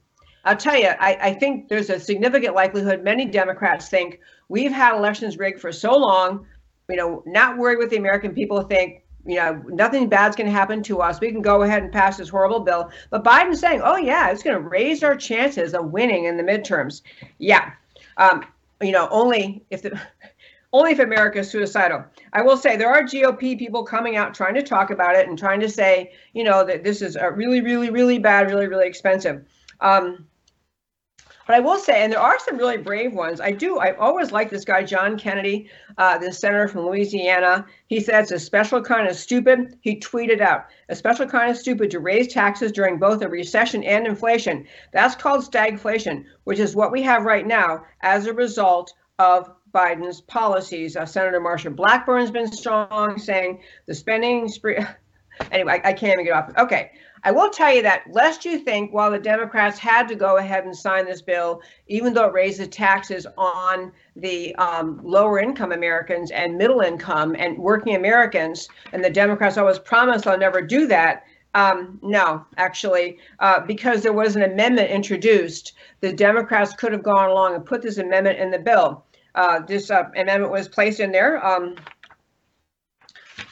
I'll 0.47 0.57
tell 0.57 0.77
you, 0.77 0.89
I, 0.89 1.19
I 1.21 1.35
think 1.35 1.69
there's 1.69 1.91
a 1.91 2.01
significant 2.01 2.55
likelihood 2.55 3.05
many 3.05 3.27
Democrats 3.27 3.89
think 3.89 4.21
we've 4.49 4.73
had 4.73 4.97
elections 4.97 5.37
rigged 5.37 5.61
for 5.61 5.73
so 5.73 5.95
long, 5.95 6.47
you 6.89 6.97
know, 6.97 7.23
not 7.27 7.59
worried 7.59 7.79
what 7.79 7.91
the 7.91 7.97
American 7.97 8.33
people 8.33 8.63
think 8.63 9.03
you 9.27 9.37
know, 9.37 9.63
nothing 9.69 10.09
bad's 10.09 10.37
going 10.37 10.47
to 10.47 10.53
happen 10.53 10.83
to 10.85 11.01
us. 11.01 11.21
We 11.21 11.33
can 11.33 11.43
go 11.43 11.63
ahead 11.63 11.83
and 11.83 11.93
pass 11.93 12.17
this 12.17 12.29
horrible 12.29 12.61
bill. 12.61 12.91
But 13.11 13.25
Biden's 13.25 13.61
saying, 13.61 13.81
oh, 13.83 13.97
yeah, 13.97 14.31
it's 14.31 14.43
going 14.43 14.57
to 14.57 14.69
raise 14.69 15.03
our 15.03 15.17
chances 15.17 15.75
of 15.75 15.91
winning 15.93 16.25
in 16.25 16.37
the 16.37 16.43
midterms. 16.43 17.03
Yeah. 17.39 17.73
Um, 18.17 18.45
you 18.81 18.93
know, 18.93 19.09
only 19.11 19.65
if 19.71 19.83
the. 19.83 20.01
Only 20.73 20.91
if 20.91 20.99
America 20.99 21.39
is 21.39 21.49
suicidal. 21.49 22.05
I 22.35 22.43
will 22.43 22.57
say 22.57 22.77
there 22.77 22.93
are 22.93 23.03
GOP 23.03 23.59
people 23.59 23.83
coming 23.83 24.17
out 24.17 24.35
trying 24.35 24.53
to 24.57 24.63
talk 24.63 24.91
about 24.91 25.15
it 25.15 25.27
and 25.27 25.39
trying 25.39 25.61
to 25.61 25.71
say, 25.71 26.13
you 26.35 26.45
know, 26.45 26.67
that 26.67 26.85
this 26.85 27.01
is 27.01 27.17
a 27.17 27.31
really, 27.31 27.63
really, 27.63 27.89
really 27.89 28.19
bad, 28.19 28.51
really, 28.51 28.67
really 28.67 28.87
expensive. 28.87 29.43
Um, 29.81 30.27
But 31.47 31.55
I 31.55 31.61
will 31.61 31.79
say, 31.79 32.03
and 32.03 32.13
there 32.13 32.21
are 32.21 32.39
some 32.41 32.57
really 32.57 32.77
brave 32.77 33.15
ones. 33.15 33.41
I 33.41 33.53
do. 33.53 33.79
I 33.79 33.95
always 33.97 34.33
like 34.33 34.51
this 34.51 34.65
guy, 34.65 34.83
John 34.83 35.17
Kennedy, 35.17 35.71
uh, 35.97 36.19
the 36.19 36.33
senator 36.33 36.67
from 36.67 36.87
Louisiana. 36.87 37.67
He 37.87 38.01
said 38.01 38.23
it's 38.23 38.33
a 38.33 38.39
special 38.39 38.83
kind 38.83 39.07
of 39.07 39.15
stupid. 39.15 39.79
He 39.81 40.01
tweeted 40.01 40.41
out 40.41 40.67
a 40.89 40.97
special 40.97 41.27
kind 41.27 41.51
of 41.51 41.57
stupid 41.57 41.91
to 41.93 42.01
raise 42.01 42.29
taxes 42.29 42.73
during 42.73 42.99
both 42.99 43.23
a 43.23 43.29
recession 43.29 43.85
and 43.85 44.07
inflation. 44.07 44.67
That's 44.93 45.15
called 45.15 45.45
stagflation, 45.45 46.25
which 46.45 46.59
is 46.59 46.75
what 46.75 46.91
we 46.91 47.03
have 47.03 47.25
right 47.25 47.47
now 47.47 47.85
as 48.01 48.27
a 48.27 48.33
result 48.33 48.93
of 49.21 49.51
Biden's 49.73 50.21
policies. 50.23 50.97
Uh, 50.97 51.07
Senator 51.07 51.41
Marsha 51.41 51.75
Blackburn's 51.75 52.31
been 52.31 52.51
strong, 52.51 53.19
saying 53.19 53.61
the 53.87 53.95
spending 53.95 54.49
spree. 54.49 54.79
anyway, 55.53 55.81
I, 55.85 55.91
I 55.91 55.93
can't 55.93 56.15
even 56.15 56.25
get 56.25 56.35
off. 56.35 56.53
Okay. 56.59 56.91
I 57.27 57.33
will 57.33 57.51
tell 57.51 57.75
you 57.75 57.83
that, 57.83 58.05
lest 58.09 58.45
you 58.45 58.57
think, 58.57 58.93
while 58.93 59.11
the 59.11 59.19
Democrats 59.19 59.81
had 59.81 60.07
to 60.07 60.15
go 60.15 60.37
ahead 60.37 60.65
and 60.65 60.77
sign 60.77 61.07
this 61.07 61.21
bill, 61.21 61.61
even 61.89 62.15
though 62.15 62.27
it 62.27 62.33
raises 62.33 62.69
taxes 62.69 63.27
on 63.37 63.91
the 64.15 64.55
um, 64.55 65.01
lower 65.03 65.41
income 65.41 65.73
Americans 65.73 66.31
and 66.31 66.57
middle 66.57 66.83
income 66.83 67.35
and 67.37 67.59
working 67.59 67.97
Americans, 67.97 68.69
and 68.93 69.05
the 69.05 69.11
Democrats 69.11 69.59
always 69.59 69.81
promise 69.81 70.23
they'll 70.23 70.39
never 70.39 70.63
do 70.63 70.87
that. 70.87 71.25
Um, 71.55 71.99
no, 72.01 72.47
actually, 72.59 73.19
uh, 73.41 73.59
because 73.59 74.05
there 74.05 74.13
was 74.13 74.37
an 74.37 74.43
amendment 74.43 74.89
introduced, 74.93 75.73
the 76.03 76.13
Democrats 76.13 76.75
could 76.75 76.93
have 76.93 77.03
gone 77.03 77.29
along 77.29 77.57
and 77.57 77.67
put 77.67 77.83
this 77.83 77.99
amendment 77.99 78.39
in 78.39 78.53
the 78.53 78.59
bill. 78.61 79.05
Uh, 79.35 79.59
this 79.67 79.91
uh, 79.91 80.05
amendment 80.17 80.53
was 80.53 80.69
placed 80.69 81.01
in 81.01 81.11
there. 81.11 81.45
Um, 81.45 81.75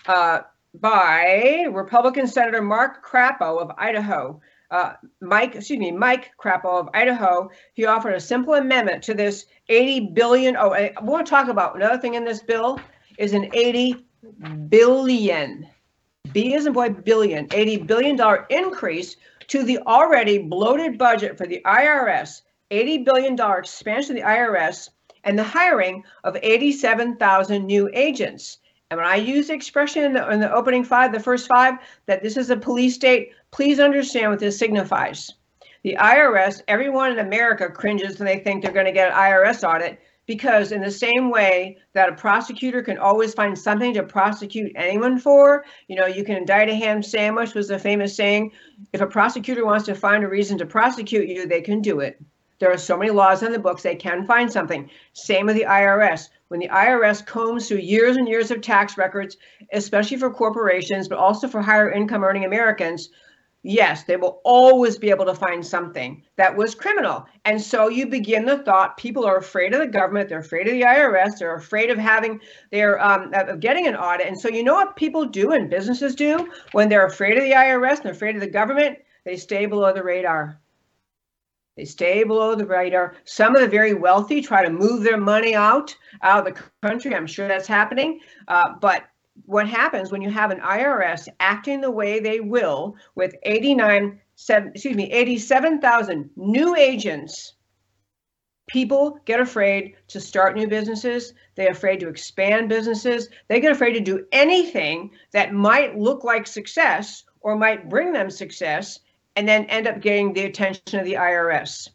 uh, 0.06 0.42
by 0.80 1.66
Republican 1.70 2.26
Senator 2.26 2.60
Mark 2.60 3.04
Crapo 3.06 3.60
of 3.60 3.70
Idaho. 3.78 4.40
Uh, 4.70 4.94
Mike, 5.20 5.54
excuse 5.54 5.78
me, 5.78 5.92
Mike 5.92 6.32
Crapo 6.42 6.80
of 6.80 6.88
Idaho. 6.94 7.50
He 7.74 7.84
offered 7.86 8.14
a 8.14 8.20
simple 8.20 8.54
amendment 8.54 9.02
to 9.04 9.14
this 9.14 9.46
80 9.68 10.10
billion. 10.14 10.56
Oh, 10.56 10.72
I 10.72 10.92
want 11.00 11.26
to 11.26 11.30
talk 11.30 11.48
about 11.48 11.76
another 11.76 11.98
thing 11.98 12.14
in 12.14 12.24
this 12.24 12.42
bill 12.42 12.80
is 13.18 13.32
an 13.32 13.50
80 13.52 14.04
billion, 14.68 15.68
B 16.32 16.54
is 16.54 16.66
in 16.66 16.72
boy, 16.72 16.90
billion, 16.90 17.46
80 17.52 17.76
billion 17.78 18.16
dollar 18.16 18.46
increase 18.50 19.16
to 19.48 19.62
the 19.62 19.78
already 19.86 20.38
bloated 20.38 20.98
budget 20.98 21.36
for 21.36 21.46
the 21.46 21.60
IRS. 21.64 22.42
80 22.70 22.98
billion 22.98 23.36
dollar 23.36 23.58
expansion 23.58 24.16
of 24.16 24.22
the 24.22 24.28
IRS 24.28 24.88
and 25.22 25.38
the 25.38 25.44
hiring 25.44 26.02
of 26.24 26.36
87,000 26.42 27.66
new 27.66 27.88
agents. 27.92 28.58
And 28.94 29.00
when 29.00 29.10
I 29.10 29.16
use 29.16 29.48
the 29.48 29.54
expression 29.54 30.04
in 30.04 30.12
the, 30.12 30.30
in 30.30 30.38
the 30.38 30.54
opening 30.54 30.84
five, 30.84 31.10
the 31.10 31.18
first 31.18 31.48
five, 31.48 31.78
that 32.06 32.22
this 32.22 32.36
is 32.36 32.48
a 32.50 32.56
police 32.56 32.94
state, 32.94 33.32
please 33.50 33.80
understand 33.80 34.30
what 34.30 34.38
this 34.38 34.56
signifies. 34.56 35.32
The 35.82 35.96
IRS, 36.00 36.62
everyone 36.68 37.10
in 37.10 37.18
America 37.18 37.68
cringes 37.68 38.20
when 38.20 38.26
they 38.26 38.38
think 38.38 38.62
they're 38.62 38.70
going 38.70 38.86
to 38.86 38.92
get 38.92 39.10
an 39.10 39.18
IRS 39.18 39.68
audit 39.68 39.98
because, 40.26 40.70
in 40.70 40.80
the 40.80 40.92
same 40.92 41.28
way 41.28 41.76
that 41.94 42.08
a 42.08 42.12
prosecutor 42.12 42.82
can 42.82 42.96
always 42.96 43.34
find 43.34 43.58
something 43.58 43.92
to 43.94 44.04
prosecute 44.04 44.70
anyone 44.76 45.18
for, 45.18 45.64
you 45.88 45.96
know, 45.96 46.06
you 46.06 46.22
can 46.22 46.36
indict 46.36 46.70
a 46.70 46.74
ham 46.76 47.02
sandwich, 47.02 47.52
was 47.52 47.70
a 47.70 47.78
famous 47.80 48.14
saying. 48.14 48.52
If 48.92 49.00
a 49.00 49.08
prosecutor 49.08 49.66
wants 49.66 49.86
to 49.86 49.96
find 49.96 50.22
a 50.22 50.28
reason 50.28 50.56
to 50.58 50.66
prosecute 50.66 51.28
you, 51.28 51.48
they 51.48 51.62
can 51.62 51.82
do 51.82 51.98
it. 51.98 52.22
There 52.60 52.70
are 52.70 52.78
so 52.78 52.96
many 52.96 53.10
laws 53.10 53.42
in 53.42 53.50
the 53.50 53.58
books, 53.58 53.82
they 53.82 53.96
can 53.96 54.24
find 54.24 54.50
something. 54.50 54.88
Same 55.14 55.46
with 55.46 55.56
the 55.56 55.64
IRS. 55.64 56.28
When 56.48 56.60
the 56.60 56.68
IRS 56.68 57.24
combs 57.24 57.68
through 57.68 57.78
years 57.78 58.16
and 58.16 58.28
years 58.28 58.50
of 58.50 58.60
tax 58.60 58.98
records, 58.98 59.36
especially 59.72 60.18
for 60.18 60.30
corporations, 60.30 61.08
but 61.08 61.18
also 61.18 61.48
for 61.48 61.62
higher 61.62 61.90
income 61.90 62.22
earning 62.22 62.44
Americans, 62.44 63.08
yes, 63.64 64.04
they 64.04 64.16
will 64.16 64.40
always 64.44 64.98
be 64.98 65.10
able 65.10 65.24
to 65.24 65.34
find 65.34 65.66
something 65.66 66.22
that 66.36 66.54
was 66.54 66.74
criminal. 66.74 67.26
And 67.44 67.60
so 67.60 67.88
you 67.88 68.06
begin 68.06 68.44
the 68.44 68.58
thought 68.58 68.98
people 68.98 69.24
are 69.24 69.38
afraid 69.38 69.72
of 69.72 69.80
the 69.80 69.86
government, 69.86 70.28
they're 70.28 70.38
afraid 70.38 70.68
of 70.68 70.74
the 70.74 70.82
IRS, 70.82 71.38
they're 71.38 71.56
afraid 71.56 71.90
of 71.90 71.98
having 71.98 72.40
their 72.70 73.02
um, 73.02 73.32
of 73.32 73.60
getting 73.60 73.86
an 73.86 73.96
audit. 73.96 74.26
And 74.26 74.38
so 74.38 74.48
you 74.48 74.62
know 74.62 74.74
what 74.74 74.96
people 74.96 75.24
do 75.24 75.52
and 75.52 75.70
businesses 75.70 76.14
do 76.14 76.52
when 76.72 76.88
they're 76.88 77.06
afraid 77.06 77.36
of 77.36 77.42
the 77.42 77.52
IRS 77.52 78.00
and 78.00 78.10
afraid 78.10 78.36
of 78.36 78.42
the 78.42 78.46
government? 78.46 78.98
They 79.24 79.36
stay 79.36 79.64
below 79.66 79.92
the 79.92 80.04
radar. 80.04 80.60
They 81.76 81.84
stay 81.84 82.22
below 82.22 82.54
the 82.54 82.66
radar. 82.66 83.14
Some 83.24 83.56
of 83.56 83.60
the 83.60 83.68
very 83.68 83.94
wealthy 83.94 84.40
try 84.40 84.64
to 84.64 84.70
move 84.70 85.02
their 85.02 85.16
money 85.16 85.54
out 85.54 85.94
out 86.22 86.46
of 86.46 86.54
the 86.54 86.62
country. 86.86 87.14
I'm 87.14 87.26
sure 87.26 87.48
that's 87.48 87.66
happening. 87.66 88.20
Uh, 88.46 88.74
but 88.80 89.04
what 89.46 89.68
happens 89.68 90.12
when 90.12 90.22
you 90.22 90.30
have 90.30 90.52
an 90.52 90.60
IRS 90.60 91.28
acting 91.40 91.80
the 91.80 91.90
way 91.90 92.20
they 92.20 92.38
will 92.38 92.94
with 93.16 93.34
89, 93.42 94.20
seven, 94.36 94.68
excuse 94.68 94.96
me, 94.96 95.10
87,000 95.10 96.30
new 96.36 96.76
agents? 96.76 97.54
People 98.68 99.18
get 99.24 99.40
afraid 99.40 99.96
to 100.08 100.20
start 100.20 100.56
new 100.56 100.68
businesses. 100.68 101.34
They're 101.56 101.72
afraid 101.72 102.00
to 102.00 102.08
expand 102.08 102.68
businesses. 102.68 103.28
They 103.48 103.60
get 103.60 103.72
afraid 103.72 103.92
to 103.94 104.00
do 104.00 104.26
anything 104.32 105.10
that 105.32 105.52
might 105.52 105.98
look 105.98 106.24
like 106.24 106.46
success 106.46 107.24
or 107.40 107.56
might 107.56 107.90
bring 107.90 108.12
them 108.12 108.30
success 108.30 109.00
and 109.36 109.48
then 109.48 109.64
end 109.66 109.86
up 109.86 110.00
getting 110.00 110.32
the 110.32 110.44
attention 110.44 110.98
of 110.98 111.04
the 111.04 111.14
IRS. 111.14 111.90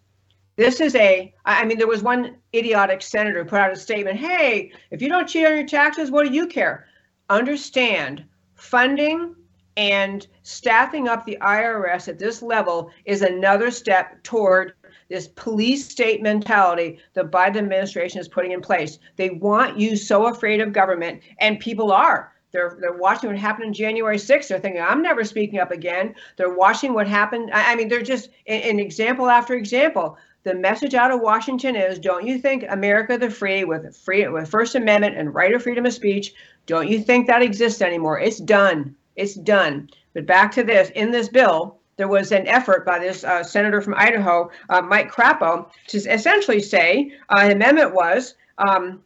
This 0.56 0.82
is 0.82 0.94
a, 0.96 1.34
I 1.46 1.64
mean, 1.64 1.78
there 1.78 1.88
was 1.88 2.04
one 2.04 2.36
idiotic 2.54 3.02
senator 3.02 3.44
who 3.44 3.50
put 3.50 3.60
out 3.62 3.72
a 3.72 3.78
statement 3.78 4.18
hey, 4.18 4.74
if 4.92 5.02
you 5.02 5.08
don't 5.08 5.28
cheat 5.28 5.46
on 5.46 5.56
your 5.56 5.66
taxes, 5.66 6.12
what 6.12 6.28
do 6.28 6.34
you 6.34 6.48
care? 6.48 6.86
Understand 7.30 8.26
funding 8.56 9.36
and 9.78 10.28
staffing 10.44 11.08
up 11.08 11.26
the 11.26 11.38
IRS 11.42 12.10
at 12.10 12.20
this 12.20 12.42
level 12.42 12.92
is 13.06 13.22
another 13.22 13.72
step 13.72 14.22
toward 14.24 14.74
this 15.08 15.30
police 15.30 15.88
state 15.88 16.22
mentality 16.22 17.00
the 17.14 17.24
Biden 17.24 17.58
administration 17.58 18.20
is 18.20 18.28
putting 18.28 18.52
in 18.52 18.62
place. 18.62 19.00
They 19.16 19.30
want 19.30 19.80
you 19.80 19.96
so 19.96 20.28
afraid 20.28 20.60
of 20.60 20.74
government, 20.74 21.22
and 21.40 21.60
people 21.60 21.92
are. 21.92 22.34
They're 22.52 22.78
they're 22.80 22.94
watching 22.94 23.30
what 23.30 23.38
happened 23.38 23.68
on 23.68 23.74
January 23.74 24.18
6th. 24.18 24.48
They're 24.48 24.60
thinking, 24.60 24.82
I'm 24.82 25.02
never 25.02 25.24
speaking 25.24 25.60
up 25.60 25.72
again. 25.72 26.16
They're 26.36 26.54
watching 26.54 26.94
what 26.94 27.08
happened. 27.08 27.52
I, 27.54 27.74
I 27.74 27.76
mean, 27.76 27.88
they're 27.88 28.02
just 28.02 28.30
an 28.48 28.80
example 28.80 29.30
after 29.30 29.54
example. 29.54 30.18
The 30.44 30.56
message 30.56 30.96
out 30.96 31.12
of 31.12 31.22
Washington 31.22 31.76
is: 31.76 32.00
Don't 32.00 32.26
you 32.26 32.40
think 32.40 32.66
America 32.70 33.18
the 33.18 33.30
free, 33.30 33.66
with 33.66 33.96
free 33.96 34.28
with 34.28 34.50
First 34.50 34.76
Amendment 34.76 35.18
and 35.18 35.34
right 35.34 35.54
of 35.54 35.62
freedom 35.62 35.86
of 35.86 35.94
speech, 35.94 36.34
don't 36.66 36.88
you 36.88 37.02
think 37.02 37.28
that 37.28 37.42
exists 37.42 37.82
anymore? 37.82 38.20
It's 38.20 38.40
done. 38.40 38.96
It's 39.16 39.36
done. 39.36 39.90
But 40.14 40.26
back 40.26 40.52
to 40.54 40.64
this: 40.64 40.90
in 40.92 41.12
this 41.12 41.30
bill, 41.30 41.78
there 41.98 42.08
was 42.08 42.32
an 42.32 42.48
effort 42.48 42.86
by 42.86 42.98
this 42.98 43.24
uh, 43.24 43.44
senator 43.44 43.82
from 43.82 43.94
Idaho, 43.96 44.50
uh, 44.70 44.82
Mike 44.82 45.12
Crapo, 45.12 45.70
to 45.88 45.98
essentially 45.98 46.62
say 46.62 47.12
uh, 47.30 47.50
amendment 47.52 47.94
was. 47.94 48.36
Um, 48.58 49.04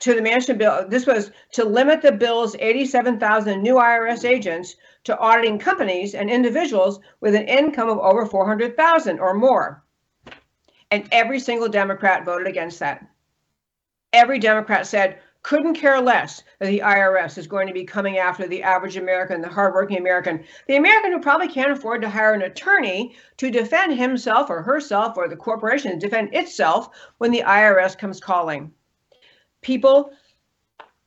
to 0.00 0.14
the 0.14 0.20
Manchin 0.20 0.58
bill. 0.58 0.86
This 0.88 1.06
was 1.06 1.30
to 1.52 1.64
limit 1.64 2.02
the 2.02 2.12
bill's 2.12 2.56
87,000 2.58 3.62
new 3.62 3.74
IRS 3.74 4.24
agents 4.24 4.76
to 5.04 5.18
auditing 5.18 5.58
companies 5.58 6.14
and 6.14 6.30
individuals 6.30 7.00
with 7.20 7.34
an 7.34 7.48
income 7.48 7.88
of 7.88 7.98
over 7.98 8.26
400,000 8.26 9.18
or 9.18 9.34
more. 9.34 9.82
And 10.90 11.08
every 11.10 11.40
single 11.40 11.68
Democrat 11.68 12.24
voted 12.24 12.46
against 12.46 12.78
that. 12.80 13.06
Every 14.12 14.38
Democrat 14.38 14.86
said, 14.86 15.18
couldn't 15.42 15.74
care 15.74 16.00
less 16.00 16.42
that 16.58 16.66
the 16.66 16.80
IRS 16.80 17.38
is 17.38 17.46
going 17.46 17.68
to 17.68 17.72
be 17.72 17.84
coming 17.84 18.18
after 18.18 18.48
the 18.48 18.64
average 18.64 18.96
American, 18.96 19.40
the 19.40 19.48
hardworking 19.48 19.98
American, 19.98 20.44
the 20.66 20.74
American 20.74 21.12
who 21.12 21.20
probably 21.20 21.46
can't 21.46 21.70
afford 21.70 22.02
to 22.02 22.10
hire 22.10 22.32
an 22.32 22.42
attorney 22.42 23.14
to 23.36 23.50
defend 23.50 23.96
himself 23.96 24.50
or 24.50 24.62
herself 24.62 25.16
or 25.16 25.28
the 25.28 25.36
corporation 25.36 25.92
to 25.92 25.98
defend 25.98 26.34
itself 26.34 26.90
when 27.18 27.30
the 27.30 27.44
IRS 27.46 27.96
comes 27.96 28.18
calling 28.18 28.72
people, 29.66 30.12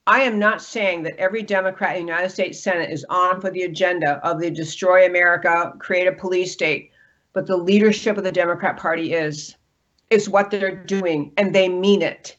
I 0.05 0.21
am 0.21 0.37
not 0.37 0.61
saying 0.61 1.03
that 1.03 1.15
every 1.17 1.43
Democrat 1.43 1.95
in 1.95 2.05
the 2.05 2.11
United 2.11 2.29
States 2.29 2.61
Senate 2.61 2.91
is 2.91 3.05
on 3.09 3.39
for 3.39 3.49
the 3.49 3.63
agenda 3.63 4.19
of 4.27 4.39
the 4.39 4.51
destroy 4.51 5.05
America, 5.05 5.73
create 5.79 6.07
a 6.07 6.11
police 6.11 6.51
state, 6.51 6.91
but 7.31 7.47
the 7.47 7.55
leadership 7.55 8.17
of 8.17 8.25
the 8.25 8.31
Democrat 8.31 8.75
Party 8.75 9.13
is. 9.13 9.55
It's 10.09 10.27
what 10.27 10.49
they're 10.49 10.83
doing, 10.83 11.31
and 11.37 11.53
they 11.53 11.69
mean 11.69 12.01
it. 12.01 12.35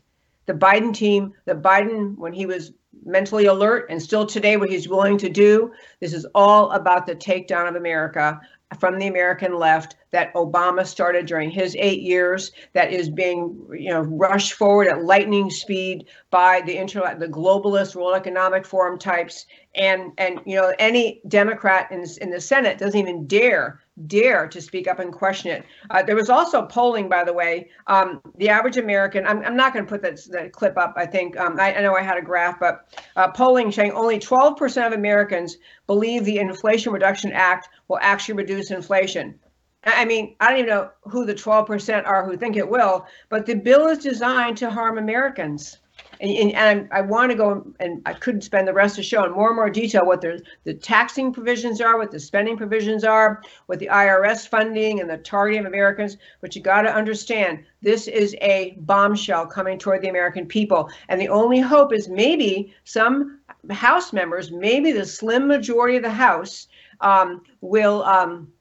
The 0.47 0.53
Biden 0.53 0.93
team, 0.93 1.33
the 1.45 1.55
Biden, 1.55 2.19
when 2.19 2.33
he 2.33 2.45
was 2.45 2.73
mentally 3.07 3.47
alert, 3.47 3.87
and 3.89 4.03
still 4.03 4.27
today, 4.27 4.57
what 4.57 4.69
he's 4.69 4.89
willing 4.89 5.17
to 5.19 5.29
do, 5.29 5.73
this 6.01 6.13
is 6.13 6.27
all 6.35 6.73
about 6.73 7.07
the 7.07 7.15
takedown 7.15 7.69
of 7.69 7.77
America 7.77 8.41
from 8.79 8.99
the 8.99 9.09
American 9.09 9.59
left 9.59 9.97
that 10.13 10.33
Obama 10.35 10.87
started 10.87 11.27
during 11.27 11.51
his 11.51 11.75
eight 11.79 12.03
years 12.03 12.53
that 12.73 12.93
is 12.93 13.11
being 13.11 13.57
you 13.73 13.91
know 13.91 14.03
rushed 14.03 14.53
forward 14.53 14.87
at 14.87 15.05
lightning 15.05 15.51
speed 15.51 16.07
by 16.31 16.61
the 16.61 16.77
inter 16.77 17.17
the 17.19 17.27
globalist 17.27 17.97
World 17.97 18.15
Economic 18.15 18.65
Forum 18.65 18.99
types. 18.99 19.47
And 19.75 20.13
and 20.19 20.41
you 20.47 20.57
know 20.57 20.73
any 20.79 21.21
Democrat 21.27 21.91
in 21.91 22.05
in 22.21 22.31
the 22.31 22.41
Senate 22.41 22.79
doesn't 22.79 22.99
even 22.99 23.27
dare 23.27 23.81
dare 24.07 24.47
to 24.49 24.61
speak 24.61 24.89
up 24.89 24.99
and 24.99 25.13
question 25.13 25.51
it. 25.51 25.65
Uh, 25.91 26.03
there 26.03 26.17
was 26.17 26.31
also 26.31 26.67
polling, 26.67 27.09
by 27.09 27.25
the 27.25 27.33
way. 27.33 27.69
Um, 27.87 28.21
the 28.37 28.49
average 28.49 28.77
American, 28.77 29.27
I'm, 29.27 29.45
I'm 29.45 29.57
not 29.57 29.73
going 29.73 29.85
to 29.85 29.89
put 29.89 30.03
that, 30.03 30.21
that 30.31 30.53
clip 30.53 30.79
up, 30.79 30.95
I 30.97 31.07
think. 31.07 31.39
Um, 31.39 31.59
I, 31.59 31.75
I, 31.75 31.81
know 31.83 31.95
I 31.95 32.03
had 32.03 32.17
a 32.17 32.23
graph, 32.23 32.59
but 32.61 32.89
uh, 33.17 33.31
polling 33.31 33.71
showing 33.71 33.93
only 33.93 34.19
12% 34.19 34.87
of 34.87 34.93
Americans 34.93 35.57
believe 35.87 36.25
the 36.25 36.39
Inflation 36.39 36.93
Reduction 36.93 37.33
Act 37.33 37.69
will 37.89 37.99
actually 38.01 38.35
reduce 38.35 38.71
inflation. 38.71 39.39
I 39.85 40.05
mean, 40.05 40.37
I 40.41 40.51
don't 40.51 40.59
even 40.59 40.71
know 40.71 40.91
who 41.05 41.25
the 41.25 41.35
12% 41.35 42.07
are 42.07 42.25
who 42.25 42.37
think 42.37 42.57
it 42.57 42.69
will, 42.69 43.07
but 43.31 43.47
the 43.47 43.55
bill 43.55 43.89
is 43.89 43.99
designed 43.99 44.59
to 44.59 44.71
harm 44.71 44.99
Americans. 44.99 45.79
And, 46.21 46.31
and, 46.31 46.53
and 46.55 46.89
I 46.93 47.01
want 47.01 47.31
to 47.31 47.37
go, 47.37 47.67
and 47.81 48.03
I 48.07 48.13
couldn't 48.13 48.43
spend 48.43 48.69
the 48.69 48.73
rest 48.73 48.93
of 48.93 48.97
the 48.99 49.03
show 49.03 49.25
in 49.25 49.33
more 49.33 49.49
and 49.49 49.57
more 49.57 49.71
detail 49.71 50.07
what 50.07 50.21
the, 50.21 50.43
the 50.65 50.75
taxing 50.75 51.33
provisions 51.33 51.81
are, 51.81 51.99
what 51.99 52.11
the 52.11 52.21
spending 52.21 52.57
provisions 52.57 53.05
are, 53.05 53.43
what 53.67 53.79
the 53.79 53.89
IRS 53.91 54.47
funding 54.47 55.01
and 55.01 55.09
the 55.09 55.19
targeting 55.19 55.61
of 55.61 55.67
Americans. 55.67 56.19
But 56.41 56.55
you 56.55 56.63
got 56.63 56.83
to 56.83 56.95
understand, 56.95 57.65
this 57.83 58.07
is 58.07 58.37
a 58.43 58.77
bombshell 58.81 59.47
coming 59.47 59.79
toward 59.79 60.03
the 60.03 60.09
American 60.09 60.47
people. 60.47 60.91
And 61.09 61.21
the 61.21 61.29
only 61.29 61.61
hope 61.61 61.93
is 61.93 62.09
maybe 62.09 62.75
some 62.85 63.41
House 63.71 64.13
members, 64.13 64.51
maybe 64.51 64.93
the 64.93 65.05
slim 65.05 65.47
majority 65.49 65.97
of 65.97 66.03
the 66.03 66.11
House, 66.11 66.69
um, 67.01 67.43
will. 67.61 68.03
Um, 68.05 68.53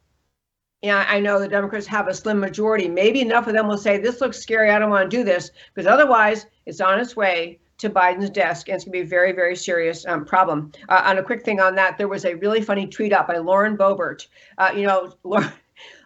yeah, 0.81 1.05
I 1.09 1.19
know 1.19 1.39
the 1.39 1.47
Democrats 1.47 1.85
have 1.87 2.07
a 2.07 2.13
slim 2.13 2.39
majority. 2.39 2.87
Maybe 2.87 3.21
enough 3.21 3.47
of 3.47 3.53
them 3.53 3.67
will 3.67 3.77
say, 3.77 3.97
this 3.97 4.21
looks 4.21 4.39
scary. 4.39 4.71
I 4.71 4.79
don't 4.79 4.89
want 4.89 5.09
to 5.09 5.17
do 5.17 5.23
this. 5.23 5.51
Because 5.73 5.87
otherwise, 5.87 6.45
it's 6.65 6.79
on 6.79 6.99
its 6.99 7.15
way 7.15 7.59
to 7.79 7.89
Biden's 7.89 8.29
desk. 8.29 8.69
And 8.69 8.75
it's 8.75 8.85
going 8.85 8.93
to 8.93 8.99
be 8.99 9.05
a 9.05 9.09
very, 9.09 9.33
very 9.33 9.55
serious 9.55 10.05
um, 10.05 10.23
problem. 10.23 10.71
Uh, 10.87 11.01
on 11.05 11.17
a 11.17 11.23
quick 11.23 11.43
thing 11.43 11.59
on 11.59 11.75
that, 11.75 11.97
there 11.97 12.07
was 12.07 12.23
a 12.23 12.35
really 12.35 12.61
funny 12.61 12.87
tweet 12.87 13.11
out 13.11 13.27
by 13.27 13.37
Lauren 13.37 13.75
Boebert, 13.75 14.27
uh, 14.57 14.71
you 14.73 14.87
know, 14.87 15.13
Lauren, 15.23 15.51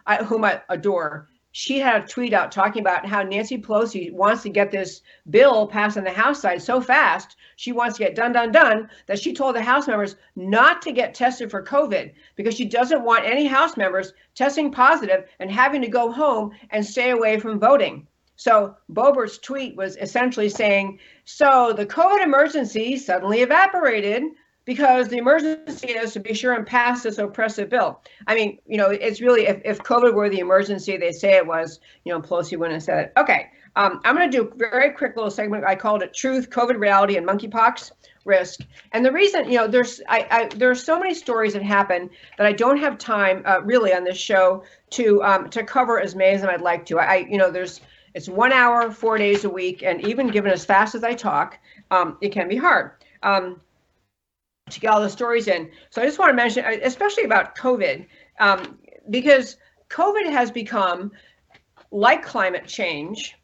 I, 0.06 0.16
whom 0.16 0.44
I 0.44 0.60
adore 0.68 1.28
she 1.56 1.78
had 1.78 2.02
a 2.02 2.06
tweet 2.06 2.32
out 2.32 2.50
talking 2.50 2.80
about 2.80 3.06
how 3.06 3.22
Nancy 3.22 3.56
Pelosi 3.56 4.12
wants 4.12 4.42
to 4.42 4.48
get 4.48 4.72
this 4.72 5.02
bill 5.30 5.68
passed 5.68 5.96
on 5.96 6.02
the 6.02 6.10
House 6.10 6.42
side 6.42 6.60
so 6.60 6.80
fast. 6.80 7.36
She 7.56 7.72
wants 7.72 7.96
to 7.96 8.04
get 8.04 8.14
done, 8.14 8.32
done, 8.32 8.52
done 8.52 8.88
that 9.06 9.18
she 9.18 9.32
told 9.32 9.56
the 9.56 9.62
House 9.62 9.86
members 9.86 10.16
not 10.36 10.82
to 10.82 10.92
get 10.92 11.14
tested 11.14 11.50
for 11.50 11.62
COVID 11.62 12.12
because 12.36 12.54
she 12.54 12.64
doesn't 12.64 13.04
want 13.04 13.24
any 13.24 13.46
House 13.46 13.76
members 13.76 14.12
testing 14.34 14.70
positive 14.70 15.26
and 15.38 15.50
having 15.50 15.82
to 15.82 15.88
go 15.88 16.10
home 16.10 16.52
and 16.70 16.84
stay 16.84 17.10
away 17.10 17.38
from 17.38 17.60
voting. 17.60 18.06
So 18.36 18.76
Boebert's 18.92 19.38
tweet 19.38 19.76
was 19.76 19.96
essentially 19.96 20.48
saying, 20.48 20.98
so 21.24 21.72
the 21.72 21.86
COVID 21.86 22.22
emergency 22.22 22.96
suddenly 22.96 23.42
evaporated 23.42 24.24
because 24.64 25.08
the 25.08 25.18
emergency 25.18 25.88
is 25.88 26.12
to 26.14 26.20
be 26.20 26.34
sure 26.34 26.54
and 26.54 26.66
pass 26.66 27.02
this 27.02 27.18
oppressive 27.18 27.68
bill. 27.68 28.00
I 28.26 28.34
mean, 28.34 28.58
you 28.66 28.78
know, 28.78 28.88
it's 28.90 29.20
really 29.20 29.46
if, 29.46 29.60
if 29.64 29.78
COVID 29.78 30.14
were 30.14 30.28
the 30.28 30.40
emergency 30.40 30.96
they 30.96 31.12
say 31.12 31.34
it 31.34 31.46
was, 31.46 31.80
you 32.04 32.12
know, 32.12 32.20
Pelosi 32.20 32.56
wouldn't 32.58 32.74
have 32.74 32.82
said 32.82 33.04
it. 33.06 33.12
Okay, 33.16 33.50
um, 33.76 34.00
I'm 34.04 34.14
going 34.16 34.30
to 34.30 34.36
do 34.36 34.48
a 34.48 34.54
very 34.54 34.90
quick 34.90 35.16
little 35.16 35.30
segment. 35.30 35.64
I 35.64 35.74
called 35.74 36.02
it 36.02 36.14
"Truth, 36.14 36.50
COVID, 36.50 36.78
Reality, 36.78 37.16
and 37.16 37.26
Monkeypox 37.26 37.90
Risk." 38.24 38.60
And 38.92 39.04
the 39.04 39.12
reason, 39.12 39.50
you 39.50 39.58
know, 39.58 39.66
there's 39.66 40.00
I, 40.08 40.26
I 40.30 40.48
there 40.56 40.70
are 40.70 40.76
so 40.76 40.98
many 40.98 41.14
stories 41.14 41.54
that 41.54 41.62
happen 41.62 42.10
that 42.38 42.46
I 42.46 42.52
don't 42.52 42.78
have 42.78 42.98
time 42.98 43.42
uh, 43.44 43.60
really 43.62 43.92
on 43.92 44.04
this 44.04 44.18
show 44.18 44.62
to 44.90 45.22
um, 45.24 45.50
to 45.50 45.64
cover 45.64 46.00
as 46.00 46.14
many 46.14 46.36
as 46.36 46.44
I'd 46.44 46.60
like 46.60 46.86
to. 46.86 46.98
I, 46.98 47.16
you 47.28 47.36
know, 47.36 47.50
there's 47.50 47.80
it's 48.14 48.28
one 48.28 48.52
hour, 48.52 48.90
four 48.92 49.18
days 49.18 49.44
a 49.44 49.50
week, 49.50 49.82
and 49.82 50.06
even 50.06 50.28
given 50.28 50.52
as 50.52 50.64
fast 50.64 50.94
as 50.94 51.02
I 51.02 51.14
talk, 51.14 51.58
um, 51.90 52.16
it 52.20 52.30
can 52.30 52.48
be 52.48 52.56
hard. 52.56 52.92
Um, 53.22 53.60
to 54.70 54.80
get 54.80 54.90
all 54.90 55.00
the 55.00 55.10
stories 55.10 55.48
in. 55.48 55.70
So 55.90 56.00
I 56.00 56.06
just 56.06 56.18
want 56.18 56.30
to 56.30 56.34
mention, 56.34 56.64
uh, 56.64 56.76
especially 56.82 57.24
about 57.24 57.54
COVID, 57.54 58.06
um, 58.40 58.78
because 59.10 59.56
COVID 59.90 60.30
has 60.30 60.50
become, 60.50 61.12
like 61.90 62.24
climate 62.24 62.66
change, 62.66 63.36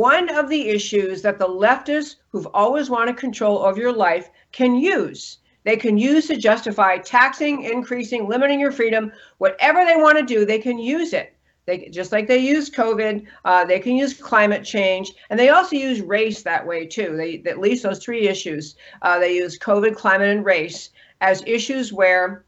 one 0.00 0.30
of 0.34 0.48
the 0.48 0.70
issues 0.70 1.20
that 1.20 1.38
the 1.38 1.46
leftists 1.46 2.14
who've 2.30 2.48
always 2.54 2.88
wanted 2.88 3.18
control 3.18 3.58
over 3.58 3.78
your 3.78 3.92
life 3.92 4.30
can 4.50 4.74
use. 4.74 5.40
They 5.64 5.76
can 5.76 5.98
use 5.98 6.26
to 6.28 6.38
justify 6.38 6.96
taxing, 6.96 7.64
increasing, 7.64 8.26
limiting 8.26 8.58
your 8.58 8.72
freedom, 8.72 9.12
whatever 9.36 9.84
they 9.84 9.96
want 9.96 10.16
to 10.16 10.24
do, 10.24 10.46
they 10.46 10.58
can 10.58 10.78
use 10.78 11.12
it. 11.12 11.36
They 11.66 11.90
just 11.90 12.12
like 12.12 12.26
they 12.26 12.38
use 12.38 12.70
COVID, 12.70 13.26
uh, 13.44 13.66
they 13.66 13.78
can 13.78 13.94
use 13.94 14.14
climate 14.14 14.64
change, 14.64 15.12
and 15.28 15.38
they 15.38 15.50
also 15.50 15.76
use 15.76 16.00
race 16.00 16.42
that 16.44 16.66
way 16.66 16.86
too. 16.86 17.14
They 17.18 17.42
at 17.50 17.60
least 17.60 17.82
those 17.82 18.02
three 18.02 18.26
issues. 18.26 18.76
Uh, 19.02 19.18
they 19.18 19.36
use 19.36 19.58
COVID, 19.58 19.96
climate, 19.96 20.30
and 20.30 20.46
race 20.46 20.88
as 21.20 21.44
issues 21.46 21.92
where 21.92 22.46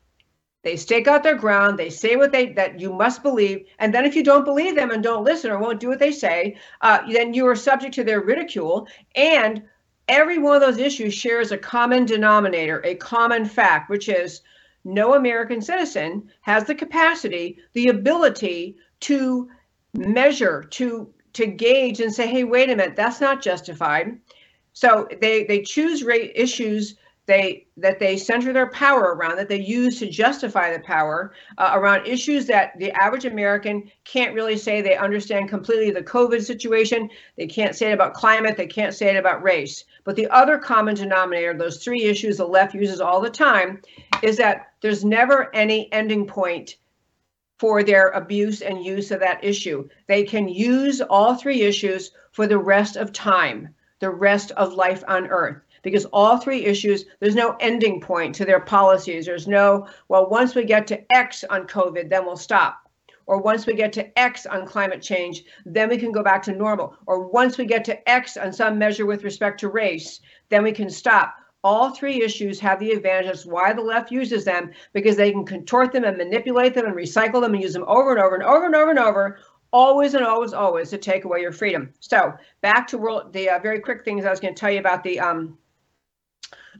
they 0.62 0.76
stake 0.76 1.08
out 1.08 1.22
their 1.22 1.34
ground. 1.34 1.78
They 1.78 1.90
say 1.90 2.16
what 2.16 2.32
they 2.32 2.52
that 2.52 2.78
you 2.78 2.92
must 2.92 3.22
believe, 3.22 3.66
and 3.78 3.92
then 3.92 4.04
if 4.04 4.14
you 4.14 4.22
don't 4.22 4.44
believe 4.44 4.76
them 4.76 4.90
and 4.90 5.02
don't 5.02 5.24
listen 5.24 5.50
or 5.50 5.58
won't 5.58 5.80
do 5.80 5.88
what 5.88 5.98
they 5.98 6.12
say, 6.12 6.56
uh, 6.80 7.00
then 7.10 7.34
you 7.34 7.46
are 7.46 7.56
subject 7.56 7.94
to 7.94 8.04
their 8.04 8.20
ridicule. 8.20 8.86
And 9.16 9.62
every 10.08 10.38
one 10.38 10.54
of 10.54 10.62
those 10.62 10.78
issues 10.78 11.14
shares 11.14 11.50
a 11.52 11.58
common 11.58 12.04
denominator, 12.04 12.80
a 12.84 12.94
common 12.94 13.44
fact, 13.44 13.90
which 13.90 14.08
is 14.08 14.42
no 14.84 15.14
American 15.14 15.60
citizen 15.60 16.30
has 16.42 16.64
the 16.64 16.74
capacity, 16.74 17.58
the 17.72 17.88
ability 17.88 18.76
to 19.00 19.48
measure, 19.94 20.62
to 20.70 21.12
to 21.32 21.46
gauge 21.46 22.00
and 22.00 22.12
say, 22.12 22.26
hey, 22.26 22.44
wait 22.44 22.68
a 22.68 22.76
minute, 22.76 22.94
that's 22.94 23.20
not 23.20 23.42
justified. 23.42 24.18
So 24.74 25.08
they 25.20 25.44
they 25.44 25.62
choose 25.62 26.02
rate 26.02 26.32
issues 26.34 26.96
they 27.26 27.66
that 27.76 28.00
they 28.00 28.16
center 28.16 28.52
their 28.52 28.70
power 28.70 29.14
around 29.14 29.36
that 29.36 29.48
they 29.48 29.60
use 29.60 29.98
to 29.98 30.10
justify 30.10 30.72
the 30.72 30.82
power 30.82 31.32
uh, 31.58 31.70
around 31.74 32.06
issues 32.06 32.46
that 32.46 32.76
the 32.78 32.90
average 32.92 33.24
American 33.24 33.88
can't 34.04 34.34
really 34.34 34.56
say 34.56 34.80
they 34.80 34.96
understand 34.96 35.48
completely 35.48 35.90
the 35.92 36.02
COVID 36.02 36.42
situation. 36.44 37.08
They 37.36 37.46
can't 37.46 37.76
say 37.76 37.90
it 37.90 37.94
about 37.94 38.14
climate. 38.14 38.56
They 38.56 38.66
can't 38.66 38.94
say 38.94 39.14
it 39.14 39.18
about 39.18 39.42
race. 39.42 39.84
But 40.04 40.16
the 40.16 40.28
other 40.28 40.58
common 40.58 40.96
denominator, 40.96 41.54
those 41.54 41.82
three 41.82 42.02
issues 42.02 42.38
the 42.38 42.46
left 42.46 42.74
uses 42.74 43.00
all 43.00 43.20
the 43.20 43.30
time, 43.30 43.80
is 44.22 44.36
that 44.38 44.72
there's 44.80 45.04
never 45.04 45.54
any 45.54 45.92
ending 45.92 46.26
point 46.26 46.76
for 47.58 47.84
their 47.84 48.08
abuse 48.08 48.62
and 48.62 48.84
use 48.84 49.12
of 49.12 49.20
that 49.20 49.44
issue. 49.44 49.88
They 50.08 50.24
can 50.24 50.48
use 50.48 51.00
all 51.00 51.36
three 51.36 51.62
issues 51.62 52.10
for 52.32 52.48
the 52.48 52.58
rest 52.58 52.96
of 52.96 53.12
time, 53.12 53.72
the 54.00 54.10
rest 54.10 54.50
of 54.52 54.72
life 54.72 55.04
on 55.06 55.28
earth. 55.28 55.62
Because 55.82 56.04
all 56.06 56.38
three 56.38 56.64
issues, 56.64 57.04
there's 57.20 57.34
no 57.34 57.56
ending 57.60 58.00
point 58.00 58.34
to 58.36 58.44
their 58.44 58.60
policies. 58.60 59.26
There's 59.26 59.48
no, 59.48 59.88
well, 60.08 60.30
once 60.30 60.54
we 60.54 60.64
get 60.64 60.86
to 60.88 61.12
X 61.12 61.44
on 61.50 61.66
COVID, 61.66 62.08
then 62.08 62.24
we'll 62.24 62.36
stop. 62.36 62.78
Or 63.26 63.40
once 63.40 63.66
we 63.66 63.74
get 63.74 63.92
to 63.94 64.18
X 64.18 64.46
on 64.46 64.66
climate 64.66 65.00
change, 65.02 65.44
then 65.64 65.88
we 65.88 65.96
can 65.96 66.12
go 66.12 66.22
back 66.22 66.42
to 66.44 66.52
normal. 66.52 66.96
Or 67.06 67.28
once 67.28 67.56
we 67.58 67.66
get 67.66 67.84
to 67.84 68.08
X 68.08 68.36
on 68.36 68.52
some 68.52 68.78
measure 68.78 69.06
with 69.06 69.24
respect 69.24 69.60
to 69.60 69.68
race, 69.68 70.20
then 70.48 70.62
we 70.62 70.72
can 70.72 70.90
stop 70.90 71.36
all 71.64 71.90
three 71.90 72.22
issues 72.22 72.58
have 72.58 72.80
the 72.80 72.90
advantage. 72.90 73.26
That's 73.26 73.46
why 73.46 73.72
the 73.72 73.82
left 73.82 74.10
uses 74.10 74.44
them 74.44 74.70
because 74.92 75.16
they 75.16 75.30
can 75.30 75.44
contort 75.44 75.92
them 75.92 76.04
and 76.04 76.16
manipulate 76.16 76.74
them 76.74 76.86
and 76.86 76.94
recycle 76.94 77.40
them 77.40 77.54
and 77.54 77.62
use 77.62 77.72
them 77.72 77.84
over 77.86 78.10
and 78.10 78.20
over 78.20 78.34
and 78.34 78.44
over 78.44 78.66
and 78.66 78.74
over 78.74 78.90
and 78.90 78.98
over, 78.98 79.38
always 79.72 80.14
and 80.14 80.24
always, 80.24 80.52
always 80.52 80.90
to 80.90 80.98
take 80.98 81.24
away 81.24 81.40
your 81.40 81.52
freedom. 81.52 81.92
So 82.00 82.32
back 82.60 82.88
to 82.88 82.98
world, 82.98 83.32
the 83.32 83.50
uh, 83.50 83.58
very 83.60 83.80
quick 83.80 84.04
things 84.04 84.24
I 84.24 84.30
was 84.30 84.40
going 84.40 84.54
to 84.54 84.60
tell 84.60 84.70
you 84.70 84.80
about 84.80 85.04
the 85.04 85.20
um, 85.20 85.56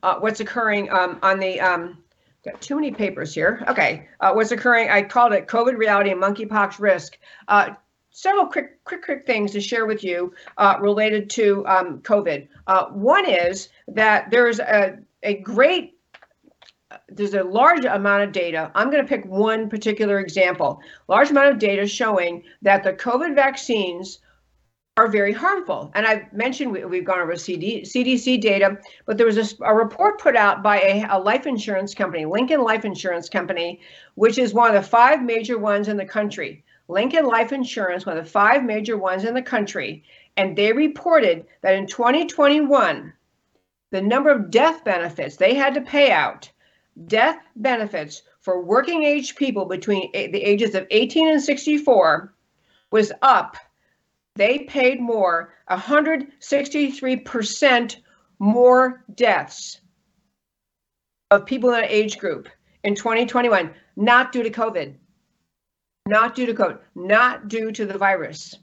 uh, 0.03 0.17
what's 0.19 0.41
occurring 0.41 0.91
um, 0.91 1.19
on 1.23 1.39
the 1.39 1.61
um, 1.61 1.99
got 2.45 2.61
too 2.61 2.75
many 2.75 2.91
papers 2.91 3.35
here. 3.35 3.65
Okay, 3.69 4.09
uh, 4.21 4.33
what's 4.33 4.51
occurring? 4.51 4.91
I 4.91 5.03
called 5.03 5.33
it 5.33 5.47
COVID 5.47 5.77
reality 5.77 6.11
and 6.11 6.21
monkeypox 6.21 6.79
risk. 6.79 7.19
Uh, 7.49 7.71
several 8.11 8.47
quick, 8.47 8.83
quick, 8.85 9.03
quick 9.03 9.27
things 9.27 9.53
to 9.53 9.61
share 9.61 9.87
with 9.87 10.05
you 10.05 10.33
uh, 10.59 10.77
related 10.81 11.31
to 11.31 11.67
um, 11.67 11.99
COVID. 12.01 12.47
Uh, 12.67 12.87
one 12.87 13.29
is 13.29 13.69
that 13.89 14.31
there's 14.31 14.61
a, 14.61 14.99
a 15.23 15.35
great, 15.37 15.99
there's 17.09 17.35
a 17.35 17.43
large 17.43 17.85
amount 17.85 18.23
of 18.23 18.33
data. 18.33 18.71
I'm 18.75 18.91
going 18.91 19.03
to 19.03 19.09
pick 19.09 19.25
one 19.25 19.69
particular 19.71 20.21
example. 20.21 20.81
Large 21.09 21.31
amount 21.31 21.49
of 21.49 21.59
data 21.59 21.87
showing 21.87 22.43
that 22.61 22.85
the 22.85 22.93
COVID 22.93 23.35
vaccines 23.35 24.19
are 24.99 25.09
very 25.09 25.33
harmful. 25.33 25.91
And 25.95 26.07
I've 26.07 26.31
mentioned 26.35 26.71
we, 26.71 26.81
have 26.81 27.05
gone 27.05 27.21
over 27.21 27.35
CD, 27.35 27.81
CDC 27.81 28.41
data, 28.43 28.77
but 29.07 29.17
there 29.17 29.27
was 29.27 29.39
a, 29.39 29.65
a 29.65 29.75
report 29.75 30.21
put 30.21 30.37
out 30.37 30.63
by 30.63 30.81
a, 30.81 31.07
a, 31.09 31.19
life 31.19 31.47
insurance 31.47 31.95
company, 31.95 32.27
Lincoln 32.27 32.63
Life 32.63 32.85
Insurance 32.85 33.31
Company, 33.31 33.81
which 34.17 34.37
is 34.37 34.53
one 34.53 34.69
of 34.69 34.75
the 34.75 34.87
five 34.87 35.23
major 35.23 35.59
ones 35.59 35.89
in 35.89 35.97
the 35.97 36.05
country. 36.05 36.63
Lincoln 36.89 37.25
Life 37.25 37.53
Insurance, 37.53 38.05
one 38.05 38.19
of 38.19 38.25
the 38.25 38.31
five 38.31 38.65
major 38.65 38.99
ones 38.99 39.25
in 39.25 39.33
the 39.33 39.41
country, 39.41 40.05
and 40.37 40.55
they 40.55 40.75
reported 40.75 41.47
that 41.63 41.75
in 41.75 41.87
2021, 41.87 43.15
the 43.93 44.03
number 44.03 44.31
of 44.31 44.51
death 44.51 44.85
benefits 44.85 45.37
they 45.37 45.55
had 45.55 45.73
to 45.73 45.81
pay 45.81 46.11
out, 46.13 46.51
death 47.07 47.39
benefits 47.57 48.23
for 48.41 48.61
working 48.63 49.05
age 49.05 49.37
people 49.37 49.65
between 49.65 50.11
the 50.13 50.43
ages 50.43 50.75
of 50.75 50.87
18 50.91 51.29
and 51.29 51.43
64, 51.43 52.35
was 52.91 53.11
up. 53.23 53.57
They 54.37 54.61
paid 54.61 55.01
more, 55.01 55.55
163% 55.71 57.97
more 58.39 59.05
deaths 59.15 59.81
of 61.31 61.47
people 61.47 61.71
in 61.71 61.81
that 61.81 61.91
age 61.91 62.19
group 62.19 62.49
in 62.85 62.95
2021, 62.95 63.73
not 63.97 64.33
due 64.33 64.43
to 64.43 64.51
COVID 64.51 64.97
not 66.07 66.35
due 66.35 66.47
to 66.47 66.55
COVID, 66.55 66.79
not 66.95 67.49
due 67.49 67.73
to 67.73 67.87
the 67.87 67.99
virus. 67.99 68.57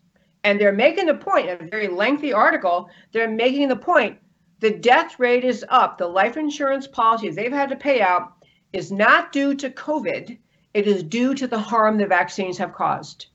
And 0.44 0.60
they're 0.60 0.72
making 0.72 1.06
the 1.06 1.16
point, 1.16 1.50
a 1.50 1.68
very 1.70 1.88
lengthy 1.88 2.34
article, 2.34 2.90
they're 3.12 3.30
making 3.30 3.68
the 3.68 3.76
point 3.76 4.18
the 4.60 4.72
death 4.72 5.20
rate 5.20 5.46
is 5.46 5.66
up. 5.70 5.98
The 5.98 6.08
life 6.08 6.36
insurance 6.36 6.86
policies 6.86 7.36
they've 7.36 7.52
had 7.52 7.70
to 7.70 7.78
pay 7.78 8.02
out 8.02 8.34
is 8.74 8.92
not 8.92 9.32
due 9.32 9.56
to 9.56 9.70
COVID, 9.70 10.38
it 10.74 10.88
is 10.88 11.04
due 11.04 11.34
to 11.34 11.48
the 11.48 11.60
harm 11.60 11.98
the 11.98 12.06
vaccines 12.06 12.58
have 12.58 12.74
caused. 12.74 13.28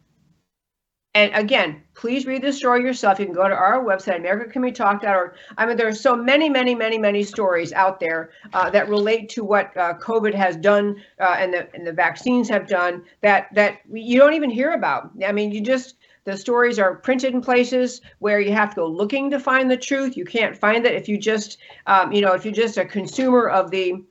And 1.14 1.32
again, 1.34 1.80
please 1.94 2.26
read 2.26 2.42
the 2.42 2.52
story 2.52 2.82
yourself. 2.82 3.20
You 3.20 3.26
can 3.26 3.34
go 3.34 3.48
to 3.48 3.54
our 3.54 3.84
website, 3.84 4.20
americacanwetalk.org. 4.20 5.34
I 5.56 5.64
mean, 5.64 5.76
there 5.76 5.86
are 5.86 5.94
so 5.94 6.16
many, 6.16 6.48
many, 6.48 6.74
many, 6.74 6.98
many 6.98 7.22
stories 7.22 7.72
out 7.72 8.00
there 8.00 8.30
uh, 8.52 8.68
that 8.70 8.88
relate 8.88 9.28
to 9.30 9.44
what 9.44 9.76
uh, 9.76 9.94
COVID 9.98 10.34
has 10.34 10.56
done 10.56 11.00
uh, 11.20 11.36
and 11.38 11.54
the 11.54 11.72
and 11.72 11.86
the 11.86 11.92
vaccines 11.92 12.48
have 12.48 12.66
done 12.66 13.04
that 13.20 13.46
that 13.54 13.78
you 13.92 14.18
don't 14.18 14.34
even 14.34 14.50
hear 14.50 14.72
about. 14.72 15.12
I 15.24 15.30
mean, 15.30 15.52
you 15.52 15.60
just 15.60 15.94
the 16.24 16.36
stories 16.36 16.80
are 16.80 16.96
printed 16.96 17.32
in 17.32 17.40
places 17.40 18.00
where 18.18 18.40
you 18.40 18.52
have 18.52 18.70
to 18.70 18.76
go 18.76 18.86
looking 18.88 19.30
to 19.30 19.38
find 19.38 19.70
the 19.70 19.76
truth. 19.76 20.16
You 20.16 20.24
can't 20.24 20.56
find 20.56 20.84
it 20.84 20.94
if 20.94 21.08
you 21.08 21.16
just, 21.16 21.58
um, 21.86 22.12
you 22.12 22.22
know, 22.22 22.32
if 22.32 22.44
you're 22.44 22.54
just 22.54 22.76
a 22.76 22.84
consumer 22.84 23.48
of 23.48 23.70
the 23.70 24.02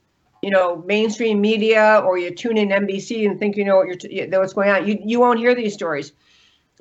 you 0.42 0.52
know 0.52 0.84
mainstream 0.86 1.42
media 1.42 2.02
or 2.06 2.18
you 2.18 2.34
tune 2.34 2.58
in 2.58 2.70
NBC 2.70 3.30
and 3.30 3.40
think 3.40 3.58
you 3.58 3.66
know 3.66 3.76
what 3.76 3.88
you're 3.88 3.96
t- 3.98 4.26
what's 4.32 4.54
going 4.54 4.70
on. 4.70 4.88
You 4.88 5.00
you 5.04 5.20
won't 5.20 5.40
hear 5.40 5.54
these 5.54 5.74
stories 5.74 6.14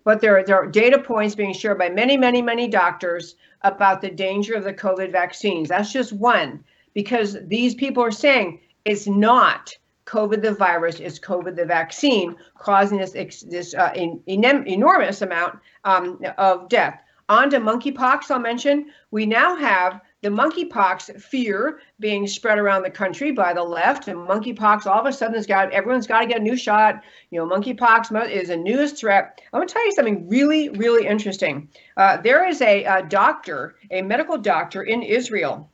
but 0.05 0.21
there, 0.21 0.43
there 0.45 0.57
are 0.57 0.67
data 0.67 0.99
points 0.99 1.35
being 1.35 1.53
shared 1.53 1.79
by 1.79 1.89
many, 1.89 2.17
many, 2.17 2.43
many 2.43 2.69
doctors 2.69 3.37
about 3.63 4.01
the 4.01 4.11
danger 4.11 4.55
of 4.55 4.65
the 4.65 4.75
COVID 4.75 5.13
vaccines. 5.13 5.69
That's 5.69 5.93
just 5.93 6.13
one, 6.13 6.65
because 6.95 7.37
these 7.45 7.75
people 7.75 8.03
are 8.03 8.11
saying 8.11 8.61
it's 8.85 9.07
not 9.07 9.77
COVID 10.07 10.43
the 10.43 10.53
virus, 10.55 10.99
it's 10.99 11.19
COVID 11.19 11.57
the 11.57 11.65
vaccine 11.65 12.35
causing 12.59 12.99
this 12.99 13.13
this 13.43 13.75
uh, 13.75 13.93
in, 13.95 14.21
in, 14.27 14.45
enormous 14.45 15.23
amount 15.23 15.59
um, 15.85 16.21
of 16.39 16.69
death. 16.69 17.01
On 17.29 17.49
to 17.51 17.61
monkeypox, 17.61 18.31
I'll 18.31 18.41
mention. 18.41 18.91
We 19.13 19.27
now 19.27 19.57
have 19.57 20.01
the 20.23 20.29
monkeypox 20.29 21.21
fear 21.21 21.81
being 21.99 22.27
spread 22.27 22.59
around 22.59 22.83
the 22.83 22.91
country 22.91 23.33
by 23.33 23.53
the 23.53 23.63
left, 23.63 24.07
and 24.07 24.17
monkeypox 24.17 24.87
all 24.87 25.01
of 25.01 25.07
a 25.07 25.13
sudden 25.13 25.35
has 25.35 25.47
got 25.47 25.73
everyone's 25.73 26.07
got 26.07 26.21
to 26.21 26.27
get 26.27 26.41
a 26.41 26.43
new 26.43 26.57
shot. 26.57 27.03
You 27.31 27.41
know, 27.41 27.47
monkeypox 27.47 28.31
is 28.31 28.51
a 28.51 28.57
newest 28.57 28.97
threat. 28.97 29.41
I'm 29.53 29.59
going 29.59 29.69
to 29.69 29.75
tell 29.75 29.85
you 29.85 29.93
something 29.93 30.29
really, 30.29 30.69
really 30.71 31.07
interesting. 31.07 31.69
Uh, 31.97 32.19
there 32.19 32.49
is 32.49 32.63
a, 32.63 32.85
a 32.85 33.03
doctor, 33.03 33.75
a 33.91 34.01
medical 34.03 34.39
doctor 34.39 34.85
in 34.85 35.03
Israel. 35.03 35.69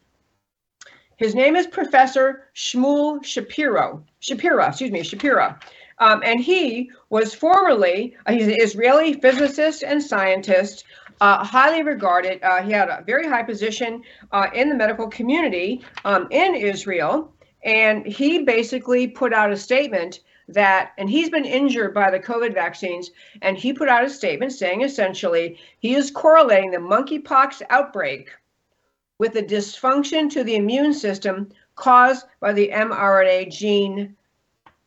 His 1.17 1.35
name 1.35 1.55
is 1.55 1.67
Professor 1.67 2.45
Shmuel 2.55 3.23
Shapiro. 3.25 4.05
Shapiro, 4.21 4.67
excuse 4.67 4.91
me, 4.91 5.03
Shapiro. 5.03 5.59
Um, 5.99 6.23
and 6.25 6.41
he 6.41 6.91
was 7.11 7.35
formerly, 7.35 8.17
uh, 8.25 8.33
he's 8.33 8.47
an 8.47 8.57
Israeli 8.61 9.15
physicist 9.15 9.83
and 9.83 10.03
scientist 10.03 10.85
uh, 11.21 11.45
highly 11.45 11.83
regarded. 11.83 12.43
Uh, 12.43 12.62
he 12.62 12.73
had 12.73 12.89
a 12.89 13.03
very 13.07 13.29
high 13.29 13.43
position 13.43 14.03
uh, 14.33 14.49
in 14.55 14.69
the 14.69 14.75
medical 14.75 15.09
community 15.09 15.83
um, 16.05 16.29
in 16.31 16.55
Israel. 16.55 17.33
And 17.64 18.07
he 18.07 18.45
basically 18.45 19.09
put 19.09 19.33
out 19.33 19.51
a 19.51 19.57
statement 19.57 20.21
that, 20.49 20.93
and 20.97 21.11
he's 21.11 21.29
been 21.29 21.45
injured 21.45 21.93
by 21.93 22.11
the 22.11 22.21
COVID 22.21 22.55
vaccines, 22.55 23.11
and 23.43 23.57
he 23.57 23.73
put 23.73 23.89
out 23.89 24.05
a 24.05 24.11
statement 24.11 24.53
saying 24.53 24.83
essentially 24.83 25.59
he 25.81 25.95
is 25.95 26.11
correlating 26.11 26.71
the 26.71 26.79
monkeypox 26.79 27.62
outbreak 27.71 28.31
with 29.19 29.35
the 29.35 29.43
dysfunction 29.43 30.31
to 30.31 30.45
the 30.45 30.57
immune 30.57 30.95
system 30.95 31.49
caused 31.75 32.27
by 32.41 32.53
the 32.53 32.71
mRNA 32.73 33.53
gene, 33.53 34.16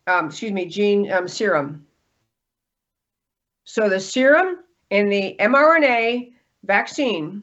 um, 0.08 0.28
excuse 0.28 0.52
me, 0.52 0.66
gene 0.66 1.12
um, 1.12 1.28
serum. 1.28 1.86
So 3.66 3.88
the 3.88 4.00
serum 4.00 4.64
in 4.92 5.10
the 5.10 5.36
mRNA 5.40 6.34
vaccine 6.64 7.42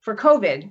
for 0.00 0.16
COVID, 0.16 0.68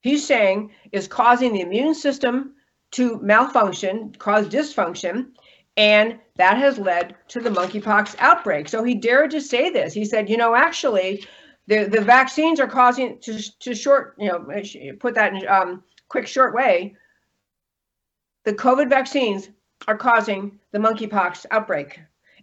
he's 0.00 0.26
saying 0.26 0.70
is 0.92 1.06
causing 1.06 1.52
the 1.52 1.60
immune 1.60 1.94
system 1.94 2.54
to 2.92 3.20
malfunction, 3.20 4.14
cause 4.18 4.48
dysfunction, 4.48 5.32
and 5.76 6.18
that 6.36 6.56
has 6.56 6.78
led 6.78 7.14
to 7.28 7.40
the 7.40 7.50
monkeypox 7.50 8.16
outbreak. 8.18 8.68
So 8.68 8.82
he 8.82 8.94
dared 8.94 9.30
to 9.32 9.40
say 9.40 9.70
this. 9.70 9.92
He 9.92 10.04
said, 10.04 10.28
you 10.28 10.36
know, 10.36 10.54
actually, 10.54 11.26
the, 11.66 11.84
the 11.84 12.00
vaccines 12.00 12.58
are 12.58 12.66
causing 12.66 13.18
to, 13.20 13.58
to 13.60 13.74
short, 13.74 14.14
you 14.18 14.28
know, 14.28 14.46
put 14.98 15.14
that 15.14 15.34
in 15.34 15.46
um, 15.46 15.84
quick, 16.08 16.26
short 16.26 16.54
way. 16.54 16.96
The 18.44 18.54
COVID 18.54 18.88
vaccines 18.88 19.50
are 19.86 19.96
causing 19.96 20.58
the 20.72 20.78
monkeypox 20.78 21.46
outbreak. 21.50 22.00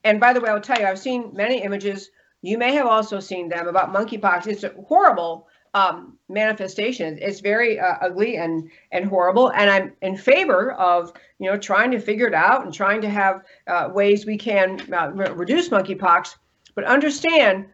And 0.08 0.22
by 0.22 0.32
the 0.32 0.40
way, 0.40 0.50
I'll 0.50 0.62
tell 0.62 0.80
you, 0.80 0.86
I've 0.86 0.98
seen 0.98 1.32
many 1.34 1.62
images 1.62 2.12
you 2.42 2.58
may 2.58 2.74
have 2.76 2.88
also 2.88 3.20
seen 3.20 3.50
them 3.50 3.68
about 3.68 3.94
monkeypox. 3.94 4.48
It's 4.48 4.64
a 4.64 4.74
horrible 4.88 5.50
um, 5.74 6.18
manifestation. 6.30 7.18
It's 7.22 7.42
very 7.42 7.78
uh, 7.78 7.96
ugly 8.02 8.38
and 8.38 8.70
and 8.94 9.04
horrible. 9.04 9.52
And 9.52 9.70
I'm 9.70 9.94
in 10.02 10.16
favor 10.16 10.72
of 10.74 11.12
you 11.40 11.52
know 11.52 11.58
trying 11.58 11.92
to 11.92 12.00
figure 12.00 12.28
it 12.28 12.34
out 12.34 12.64
and 12.64 12.74
trying 12.74 13.02
to 13.02 13.10
have 13.10 13.44
uh, 13.68 13.90
ways 13.92 14.26
we 14.26 14.38
can 14.38 14.82
uh, 14.94 15.12
re- 15.14 15.32
reduce 15.32 15.68
monkeypox. 15.68 16.36
But 16.74 16.86
understand, 16.86 17.66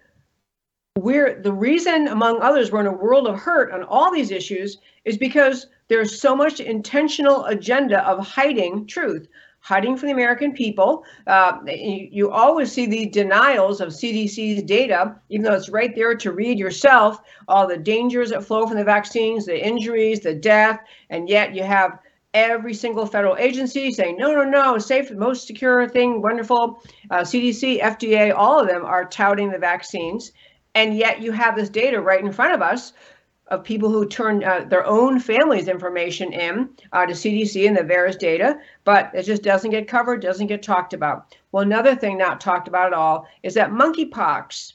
we're 0.97 1.39
the 1.39 1.53
reason, 1.53 2.07
among 2.07 2.41
others, 2.41 2.71
we're 2.71 2.81
in 2.81 2.87
a 2.87 2.91
world 2.91 3.27
of 3.27 3.37
hurt 3.37 3.71
on 3.71 3.83
all 3.83 4.11
these 4.11 4.31
issues 4.31 4.79
is 5.05 5.17
because 5.17 5.67
there's 5.87 6.19
so 6.19 6.35
much 6.35 6.59
intentional 6.59 7.45
agenda 7.45 7.99
of 8.07 8.25
hiding 8.25 8.87
truth 8.87 9.27
hiding 9.63 9.95
from 9.95 10.07
the 10.07 10.13
American 10.13 10.51
people. 10.51 11.05
Uh, 11.25 11.57
you, 11.65 12.09
you, 12.11 12.31
always 12.31 12.69
see 12.69 12.85
the 12.85 13.05
denials 13.05 13.79
of 13.79 13.89
CDC's 13.89 14.61
data, 14.63 15.15
even 15.29 15.43
though 15.43 15.53
it's 15.53 15.69
right 15.69 15.95
there 15.95 16.13
to 16.15 16.31
read 16.33 16.59
yourself, 16.59 17.21
all 17.47 17.65
the 17.65 17.77
dangers 17.77 18.29
that 18.29 18.43
flow 18.43 18.67
from 18.67 18.77
the 18.77 18.83
vaccines, 18.83 19.45
the 19.45 19.65
injuries, 19.65 20.19
the 20.19 20.33
death, 20.33 20.81
and 21.09 21.29
yet 21.29 21.55
you 21.55 21.63
have 21.63 21.97
every 22.33 22.73
single 22.73 23.05
federal 23.05 23.37
agency 23.37 23.91
saying, 23.91 24.17
no, 24.17 24.33
no, 24.33 24.43
no, 24.43 24.77
safe, 24.77 25.09
most 25.11 25.47
secure 25.47 25.87
thing, 25.87 26.21
wonderful. 26.21 26.83
Uh, 27.09 27.19
CDC, 27.19 27.79
FDA, 27.79 28.33
all 28.35 28.59
of 28.59 28.67
them 28.67 28.83
are 28.83 29.05
touting 29.05 29.49
the 29.49 29.57
vaccines. 29.57 30.33
And 30.75 30.97
yet 30.97 31.21
you 31.21 31.31
have 31.31 31.55
this 31.55 31.69
data 31.69 32.01
right 32.01 32.19
in 32.19 32.31
front 32.33 32.53
of 32.53 32.61
us 32.61 32.93
of 33.53 33.63
people 33.63 33.89
who 33.89 34.07
turn 34.07 34.43
uh, 34.43 34.65
their 34.67 34.85
own 34.85 35.19
family's 35.19 35.67
information 35.67 36.33
in 36.33 36.69
uh, 36.91 37.05
to 37.05 37.13
CDC 37.13 37.67
and 37.67 37.77
the 37.77 37.81
VAERS 37.81 38.17
data, 38.17 38.57
but 38.83 39.11
it 39.13 39.23
just 39.23 39.43
doesn't 39.43 39.69
get 39.69 39.87
covered, 39.87 40.21
doesn't 40.21 40.47
get 40.47 40.63
talked 40.63 40.93
about. 40.93 41.37
Well, 41.51 41.61
another 41.61 41.95
thing 41.95 42.17
not 42.17 42.41
talked 42.41 42.67
about 42.67 42.87
at 42.87 42.93
all 42.93 43.27
is 43.43 43.53
that 43.53 43.69
monkeypox 43.69 44.73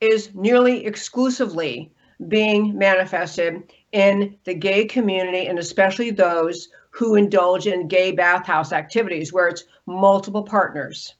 is 0.00 0.30
nearly 0.32 0.86
exclusively 0.86 1.90
being 2.28 2.78
manifested 2.78 3.72
in 3.90 4.36
the 4.44 4.54
gay 4.54 4.84
community 4.84 5.46
and 5.46 5.58
especially 5.58 6.12
those 6.12 6.68
who 6.90 7.16
indulge 7.16 7.66
in 7.66 7.88
gay 7.88 8.12
bathhouse 8.12 8.72
activities 8.72 9.32
where 9.32 9.48
it's 9.48 9.64
multiple 9.86 10.44
partners, 10.44 11.14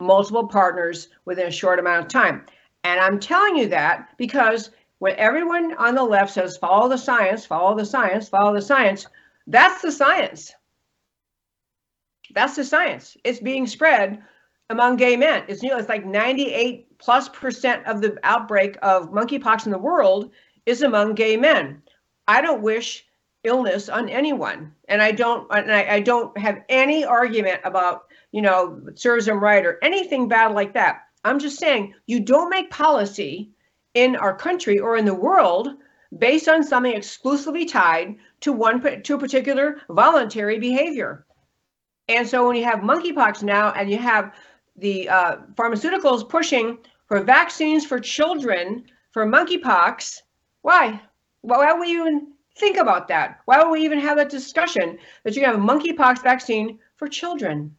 multiple 0.00 0.48
partners 0.48 1.08
within 1.26 1.48
a 1.48 1.50
short 1.50 1.78
amount 1.78 2.06
of 2.06 2.08
time. 2.08 2.46
And 2.84 2.98
I'm 2.98 3.20
telling 3.20 3.56
you 3.56 3.68
that 3.68 4.08
because 4.16 4.70
when 5.02 5.16
everyone 5.16 5.74
on 5.78 5.96
the 5.96 6.04
left 6.04 6.32
says 6.32 6.56
follow 6.56 6.88
the 6.88 6.96
science, 6.96 7.44
follow 7.44 7.76
the 7.76 7.84
science, 7.84 8.28
follow 8.28 8.54
the 8.54 8.62
science, 8.62 9.04
that's 9.48 9.82
the 9.82 9.90
science. 9.90 10.54
That's 12.32 12.54
the 12.54 12.62
science. 12.62 13.16
It's 13.24 13.40
being 13.40 13.66
spread 13.66 14.22
among 14.70 14.98
gay 14.98 15.16
men. 15.16 15.42
It's 15.48 15.60
you 15.60 15.70
know, 15.70 15.78
it's 15.78 15.88
like 15.88 16.06
98 16.06 16.98
plus 16.98 17.28
percent 17.30 17.84
of 17.84 18.00
the 18.00 18.16
outbreak 18.22 18.76
of 18.80 19.10
monkeypox 19.10 19.66
in 19.66 19.72
the 19.72 19.76
world 19.78 20.30
is 20.66 20.82
among 20.82 21.16
gay 21.16 21.36
men. 21.36 21.82
I 22.28 22.40
don't 22.40 22.62
wish 22.62 23.04
illness 23.42 23.88
on 23.88 24.08
anyone, 24.08 24.72
and 24.86 25.02
I 25.02 25.10
don't 25.10 25.48
and 25.50 25.72
I, 25.72 25.96
I 25.96 26.00
don't 26.00 26.38
have 26.38 26.62
any 26.68 27.04
argument 27.04 27.60
about 27.64 28.04
you 28.30 28.40
know 28.40 28.80
serves 28.94 29.26
them 29.26 29.42
right 29.42 29.66
or 29.66 29.80
anything 29.82 30.28
bad 30.28 30.52
like 30.52 30.74
that. 30.74 31.00
I'm 31.24 31.40
just 31.40 31.58
saying 31.58 31.92
you 32.06 32.20
don't 32.20 32.50
make 32.50 32.70
policy 32.70 33.50
in 33.94 34.16
our 34.16 34.34
country 34.34 34.78
or 34.78 34.96
in 34.96 35.04
the 35.04 35.14
world 35.14 35.74
based 36.18 36.48
on 36.48 36.62
something 36.62 36.92
exclusively 36.92 37.64
tied 37.64 38.16
to 38.40 38.52
one 38.52 39.02
to 39.02 39.14
a 39.14 39.18
particular 39.18 39.80
voluntary 39.88 40.58
behavior. 40.58 41.26
And 42.08 42.28
so 42.28 42.46
when 42.46 42.56
you 42.56 42.64
have 42.64 42.80
monkeypox 42.80 43.42
now 43.42 43.72
and 43.72 43.90
you 43.90 43.98
have 43.98 44.34
the 44.76 45.08
uh, 45.08 45.36
pharmaceuticals 45.54 46.28
pushing 46.28 46.78
for 47.06 47.22
vaccines 47.22 47.86
for 47.86 47.98
children 47.98 48.84
for 49.12 49.26
monkeypox, 49.26 50.20
why? 50.62 51.00
Why 51.42 51.72
would 51.72 51.80
we 51.80 51.92
even 51.92 52.32
think 52.56 52.76
about 52.76 53.08
that? 53.08 53.40
Why 53.46 53.62
would 53.62 53.70
we 53.70 53.84
even 53.84 53.98
have 54.00 54.16
that 54.16 54.30
discussion 54.30 54.98
that 55.24 55.36
you 55.36 55.44
have 55.44 55.54
a 55.54 55.58
monkeypox 55.58 56.22
vaccine 56.22 56.78
for 56.96 57.08
children? 57.08 57.74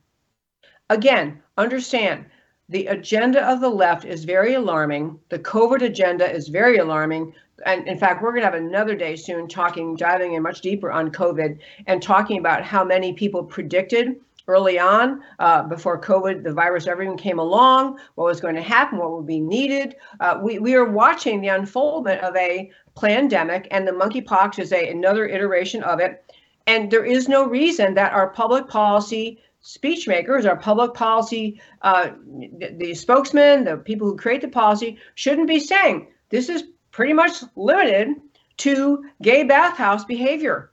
Again, 0.90 1.42
understand 1.58 2.26
the 2.70 2.88
agenda 2.88 3.44
of 3.44 3.62
the 3.62 3.70
left 3.70 4.06
is 4.06 4.24
very 4.24 4.54
alarming. 4.54 5.20
The 5.30 5.40
COVID 5.40 5.82
agenda 5.82 6.30
is 6.30 6.48
very 6.48 6.78
alarming. 6.78 7.34
And 7.66 7.88
in 7.88 7.98
fact, 7.98 8.22
we're 8.22 8.32
going 8.32 8.42
to 8.42 8.50
have 8.50 8.54
another 8.56 8.96
day 8.96 9.16
soon 9.16 9.48
talking, 9.48 9.96
diving 9.96 10.34
in 10.34 10.44
much 10.44 10.62
deeper 10.62 10.92
on 10.92 11.12
COVID 11.12 11.60
and 11.88 12.02
talking 12.02 12.40
about 12.40 12.64
how 12.64 12.84
many 12.84 13.14
people 13.14 13.44
predicted 13.44 14.16
early 14.48 14.78
on, 14.78 15.24
uh, 15.40 15.64
before 15.64 16.00
COVID, 16.00 16.44
the 16.44 16.52
virus 16.52 16.88
ever 16.88 17.04
even 17.04 17.18
came 17.18 17.40
along, 17.40 18.00
what 18.16 18.26
was 18.26 18.42
going 18.42 18.56
to 18.56 18.62
happen, 18.62 18.98
what 18.98 19.12
would 19.12 19.28
be 19.28 19.40
needed. 19.40 19.96
Uh, 20.20 20.40
we, 20.42 20.60
we 20.60 20.76
are 20.76 20.86
watching 20.86 21.40
the 21.40 21.48
unfoldment 21.48 22.22
of 22.22 22.36
a 22.36 22.70
pandemic, 23.00 23.68
and 23.72 23.88
the 23.88 23.92
monkeypox 23.92 24.60
is 24.60 24.74
a, 24.74 24.90
another 24.90 25.28
iteration 25.28 25.82
of 25.84 26.00
it. 26.00 26.26
And 26.68 26.92
there 26.92 27.06
is 27.06 27.30
no 27.30 27.46
reason 27.46 27.94
that 27.94 28.14
our 28.14 28.30
public 28.30 28.68
policy 28.68 29.40
speech 29.64 30.10
makers, 30.10 30.46
our 30.46 30.58
public 30.58 30.94
policy, 30.94 31.60
uh, 31.82 32.12
the, 32.60 32.76
the 32.78 32.94
spokesmen, 32.94 33.64
the 33.64 33.78
people 33.78 34.06
who 34.06 34.18
create 34.18 34.42
the 34.42 34.48
policy, 34.48 34.98
shouldn't 35.16 35.48
be 35.48 35.60
saying 35.60 36.08
this 36.30 36.50
is 36.50 36.66
pretty 36.92 37.14
much 37.14 37.44
limited 37.56 38.10
to 38.58 39.06
gay 39.22 39.44
bathhouse 39.44 40.04
behavior. 40.04 40.72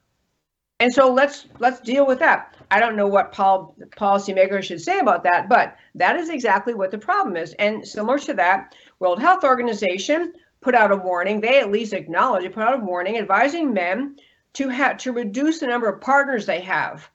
And 0.81 0.93
so 0.93 1.13
let's 1.13 1.47
let's 1.61 1.81
deal 1.81 2.05
with 2.05 2.19
that. 2.19 2.57
I 2.71 2.81
don't 2.81 2.97
know 2.97 3.07
what 3.07 3.33
pol- 3.33 3.77
policymakers 3.97 4.65
should 4.65 4.81
say 4.81 4.99
about 4.99 5.23
that, 5.25 5.49
but 5.49 5.77
that 5.95 6.17
is 6.17 6.29
exactly 6.29 6.75
what 6.75 6.91
the 6.91 6.99
problem 6.99 7.37
is. 7.37 7.55
And 7.59 7.87
similar 7.87 8.19
to 8.21 8.35
that, 8.35 8.75
World 8.99 9.21
Health 9.21 9.45
Organization 9.45 10.33
put 10.61 10.75
out 10.75 10.91
a 10.91 10.97
warning. 10.97 11.41
They 11.41 11.61
at 11.61 11.71
least 11.71 11.93
acknowledge 11.93 12.45
it, 12.45 12.55
put 12.55 12.65
out 12.65 12.81
a 12.81 12.85
warning 12.85 13.19
advising 13.19 13.73
men 13.73 14.17
to 14.55 14.69
have 14.69 14.97
to 14.99 15.13
reduce 15.13 15.61
the 15.61 15.67
number 15.67 15.89
of 15.89 16.01
partners 16.01 16.45
they 16.45 16.61
have 16.61 17.09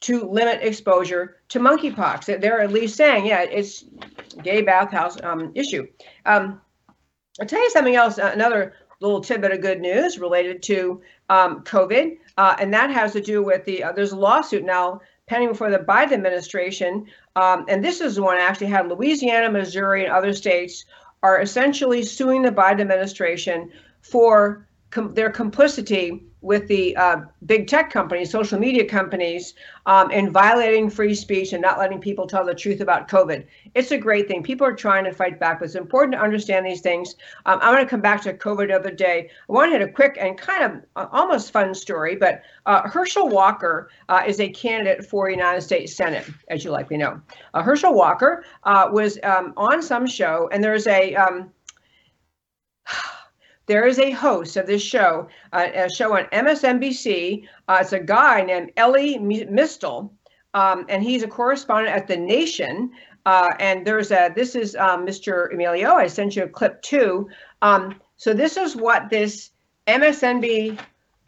to 0.00 0.28
limit 0.28 0.62
exposure 0.62 1.36
to 1.48 1.58
monkeypox. 1.58 2.40
They're 2.40 2.60
at 2.60 2.72
least 2.72 2.96
saying, 2.96 3.26
yeah, 3.26 3.42
it's 3.42 3.84
gay 4.42 4.62
bathhouse 4.62 5.20
um, 5.22 5.52
issue. 5.54 5.86
Um, 6.24 6.60
I'll 7.40 7.46
tell 7.46 7.62
you 7.62 7.70
something 7.70 7.96
else. 7.96 8.18
Another 8.18 8.74
little 9.00 9.20
tidbit 9.20 9.52
of 9.52 9.60
good 9.60 9.80
news 9.80 10.18
related 10.18 10.62
to 10.64 11.00
um, 11.28 11.62
COVID, 11.64 12.18
uh, 12.36 12.56
and 12.58 12.72
that 12.74 12.90
has 12.90 13.12
to 13.12 13.20
do 13.20 13.42
with 13.42 13.64
the. 13.64 13.84
Uh, 13.84 13.92
there's 13.92 14.12
a 14.12 14.16
lawsuit 14.16 14.64
now 14.64 15.00
pending 15.26 15.50
before 15.50 15.70
the 15.70 15.78
Biden 15.78 16.12
administration, 16.12 17.06
um, 17.36 17.64
and 17.68 17.84
this 17.84 18.00
is 18.00 18.16
the 18.16 18.22
one 18.22 18.38
actually 18.38 18.68
had 18.68 18.88
Louisiana, 18.88 19.50
Missouri, 19.50 20.04
and 20.04 20.12
other 20.12 20.32
states 20.32 20.84
are 21.22 21.40
essentially 21.40 22.02
suing 22.02 22.42
the 22.42 22.50
Biden 22.50 22.80
administration 22.80 23.70
for 24.00 24.67
com- 24.90 25.14
their 25.14 25.30
complicity 25.30 26.22
with 26.40 26.68
the 26.68 26.96
uh, 26.96 27.20
big 27.46 27.66
tech 27.66 27.90
companies, 27.90 28.30
social 28.30 28.58
media 28.58 28.84
companies, 28.84 29.54
um, 29.86 30.08
violating 30.30 30.88
free 30.88 31.14
speech 31.14 31.52
and 31.52 31.60
not 31.60 31.78
letting 31.78 32.00
people 32.00 32.26
tell 32.26 32.44
the 32.44 32.54
truth 32.54 32.80
about 32.80 33.08
COVID. 33.08 33.44
It's 33.74 33.90
a 33.90 33.98
great 33.98 34.28
thing. 34.28 34.42
People 34.42 34.66
are 34.66 34.74
trying 34.74 35.04
to 35.04 35.12
fight 35.12 35.40
back, 35.40 35.58
but 35.58 35.66
it's 35.66 35.74
important 35.74 36.12
to 36.12 36.20
understand 36.20 36.64
these 36.64 36.80
things. 36.80 37.16
Um, 37.46 37.58
I 37.60 37.72
want 37.72 37.80
to 37.80 37.90
come 37.90 38.00
back 38.00 38.22
to 38.22 38.34
COVID 38.34 38.68
the 38.68 38.76
other 38.76 38.92
day. 38.92 39.30
I 39.48 39.52
want 39.52 39.72
to 39.72 39.78
hit 39.78 39.88
a 39.88 39.92
quick 39.92 40.16
and 40.20 40.38
kind 40.38 40.62
of 40.62 40.82
uh, 40.94 41.08
almost 41.10 41.50
fun 41.50 41.74
story, 41.74 42.14
but 42.14 42.42
uh, 42.66 42.88
Herschel 42.88 43.28
Walker 43.28 43.90
uh, 44.08 44.22
is 44.26 44.38
a 44.38 44.48
candidate 44.48 45.04
for 45.04 45.28
United 45.28 45.62
States 45.62 45.94
Senate, 45.94 46.26
as 46.48 46.64
you 46.64 46.70
likely 46.70 46.96
know. 46.96 47.20
Uh, 47.54 47.62
Herschel 47.62 47.94
Walker 47.94 48.44
uh, 48.62 48.88
was 48.92 49.18
um, 49.24 49.54
on 49.56 49.82
some 49.82 50.06
show, 50.06 50.48
and 50.52 50.62
there's 50.62 50.86
a 50.86 51.16
um, 51.16 51.50
there 53.68 53.86
is 53.86 53.98
a 53.98 54.10
host 54.10 54.56
of 54.56 54.66
this 54.66 54.82
show, 54.82 55.28
uh, 55.52 55.68
a 55.74 55.90
show 55.90 56.16
on 56.16 56.24
MSNBC. 56.32 57.46
Uh, 57.68 57.78
it's 57.80 57.92
a 57.92 58.00
guy 58.00 58.42
named 58.42 58.72
Elie 58.76 59.18
Mystal, 59.18 60.12
um, 60.54 60.86
and 60.88 61.02
he's 61.02 61.22
a 61.22 61.28
correspondent 61.28 61.94
at 61.94 62.08
The 62.08 62.16
Nation. 62.16 62.90
Uh, 63.26 63.50
and 63.60 63.86
there's 63.86 64.10
a, 64.10 64.32
this 64.34 64.54
is 64.54 64.74
um, 64.76 65.06
Mr. 65.06 65.52
Emilio. 65.52 65.92
I 65.92 66.06
sent 66.06 66.34
you 66.34 66.44
a 66.44 66.48
clip 66.48 66.80
too. 66.80 67.28
Um, 67.60 68.00
so 68.16 68.32
this 68.32 68.56
is 68.56 68.74
what 68.74 69.10
this 69.10 69.50
MSNB, 69.86 70.80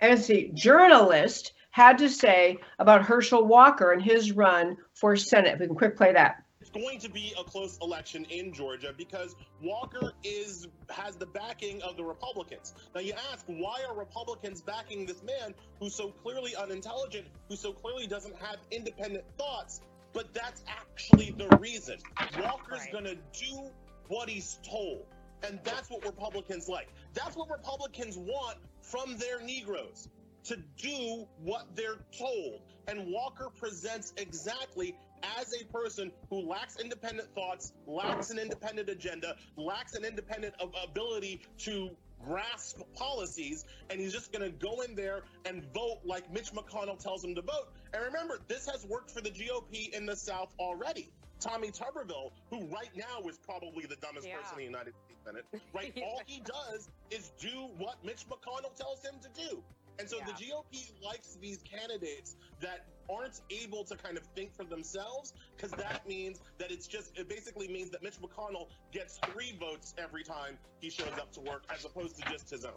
MSNBC 0.03 0.55
journalist 0.55 1.53
had 1.73 1.99
to 1.99 2.09
say 2.09 2.57
about 2.79 3.05
Herschel 3.05 3.45
Walker 3.45 3.93
and 3.93 4.03
his 4.03 4.33
run 4.33 4.77
for 4.95 5.15
Senate. 5.15 5.55
If 5.55 5.61
we 5.61 5.67
can 5.67 5.77
quick 5.77 5.97
play 5.97 6.13
that 6.15 6.43
it's 6.73 6.85
going 6.85 6.99
to 7.01 7.11
be 7.11 7.33
a 7.39 7.45
close 7.45 7.79
election 7.79 8.25
in 8.31 8.53
Georgia 8.53 8.93
because 8.97 9.37
Walker 9.63 10.13
is 10.25 10.69
has 10.89 11.17
the 11.17 11.27
backing 11.27 11.83
of 11.83 11.97
the 11.97 12.05
Republicans. 12.05 12.75
Now 12.95 13.01
you 13.01 13.15
ask, 13.33 13.45
why 13.47 13.83
are 13.89 13.97
Republicans 13.97 14.61
backing 14.61 15.07
this 15.07 15.23
man 15.23 15.55
who's 15.79 15.95
so 15.95 16.09
clearly 16.09 16.55
unintelligent, 16.57 17.27
who 17.49 17.57
so 17.57 17.73
clearly 17.73 18.07
doesn't 18.07 18.37
have 18.37 18.59
independent 18.71 19.25
thoughts? 19.39 19.81
But 20.13 20.35
that's 20.35 20.65
actually 20.67 21.31
the 21.31 21.49
reason. 21.59 21.99
Walker's 22.41 22.81
right. 22.81 22.93
gonna 22.93 23.15
do 23.15 23.71
what 24.09 24.29
he's 24.29 24.59
told. 24.69 25.07
And 25.43 25.59
that's 25.65 25.89
what 25.89 26.05
Republicans 26.05 26.69
like. 26.69 26.89
That's 27.15 27.37
what 27.37 27.49
Republicans 27.51 28.19
want 28.19 28.59
from 28.83 29.17
their 29.17 29.41
Negroes 29.41 30.09
to 30.45 30.57
do 30.77 31.27
what 31.43 31.67
they're 31.75 32.01
told. 32.19 32.61
And 32.89 33.07
Walker 33.07 33.51
presents 33.57 34.13
exactly 34.17 34.97
as 35.39 35.55
a 35.55 35.65
person 35.67 36.11
who 36.29 36.41
lacks 36.41 36.77
independent 36.77 37.29
thoughts, 37.35 37.73
lacks 37.87 38.31
an 38.31 38.39
independent 38.39 38.89
agenda, 38.89 39.37
lacks 39.57 39.95
an 39.95 40.05
independent 40.05 40.55
ability 40.83 41.43
to 41.59 41.91
grasp 42.25 42.81
policies, 42.95 43.65
and 43.89 44.01
he's 44.01 44.13
just 44.13 44.33
going 44.33 44.45
to 44.45 44.51
go 44.59 44.83
in 44.83 44.95
there 44.95 45.23
and 45.47 45.65
vote 45.73 46.01
like 46.05 46.31
Mitch 46.33 46.53
McConnell 46.53 46.99
tells 46.99 47.25
him 47.25 47.35
to 47.35 47.43
vote. 47.43 47.73
And 47.95 48.05
remember, 48.05 48.41
this 48.49 48.69
has 48.69 48.85
worked 48.87 49.11
for 49.11 49.21
the 49.21 49.31
GOP 49.31 49.91
in 49.95 50.07
the 50.07 50.17
South 50.17 50.53
already. 50.59 51.11
Tommy 51.41 51.71
Tuberville, 51.71 52.33
who 52.51 52.67
right 52.67 52.91
now 52.95 53.27
is 53.27 53.39
probably 53.39 53.87
the 53.87 53.97
dumbest 53.97 54.27
yeah. 54.27 54.37
person 54.37 54.53
in 54.53 54.59
the 54.59 54.65
United 54.65 54.95
States 55.05 55.21
Senate, 55.25 55.45
right? 55.73 55.93
All 56.05 56.21
he 56.27 56.41
does 56.41 56.91
is 57.11 57.33
do 57.39 57.69
what 57.79 57.97
Mitch 58.05 58.27
McConnell 58.29 58.75
tells 58.77 59.03
him 59.03 59.15
to 59.23 59.49
do. 59.49 59.63
And 59.99 60.09
so 60.09 60.19
yeah. 60.19 60.27
the 60.27 60.33
GOP 60.33 60.93
likes 61.05 61.37
these 61.41 61.59
candidates 61.59 62.37
that 62.61 62.87
aren't 63.11 63.41
able 63.51 63.85
to 63.85 63.97
kind 63.97 64.17
of 64.17 64.25
think 64.35 64.55
for 64.55 64.65
themselves 64.65 65.35
because 65.57 65.71
that 65.73 66.07
means 66.09 66.41
that 66.59 66.71
it's 66.71 66.87
just 66.87 67.19
it 67.19 67.29
basically 67.29 67.69
means 67.69 67.91
that 67.91 68.03
Mitch 68.03 68.21
McConnell 68.21 68.69
gets 68.93 69.19
three 69.33 69.57
votes 69.59 69.95
every 69.99 70.23
time 70.23 70.59
he 70.81 70.91
shows 70.91 71.13
up 71.19 71.33
to 71.33 71.41
work 71.41 71.65
as 71.75 71.85
opposed 71.85 72.17
to 72.19 72.31
just 72.31 72.51
his 72.51 72.65
own. 72.65 72.73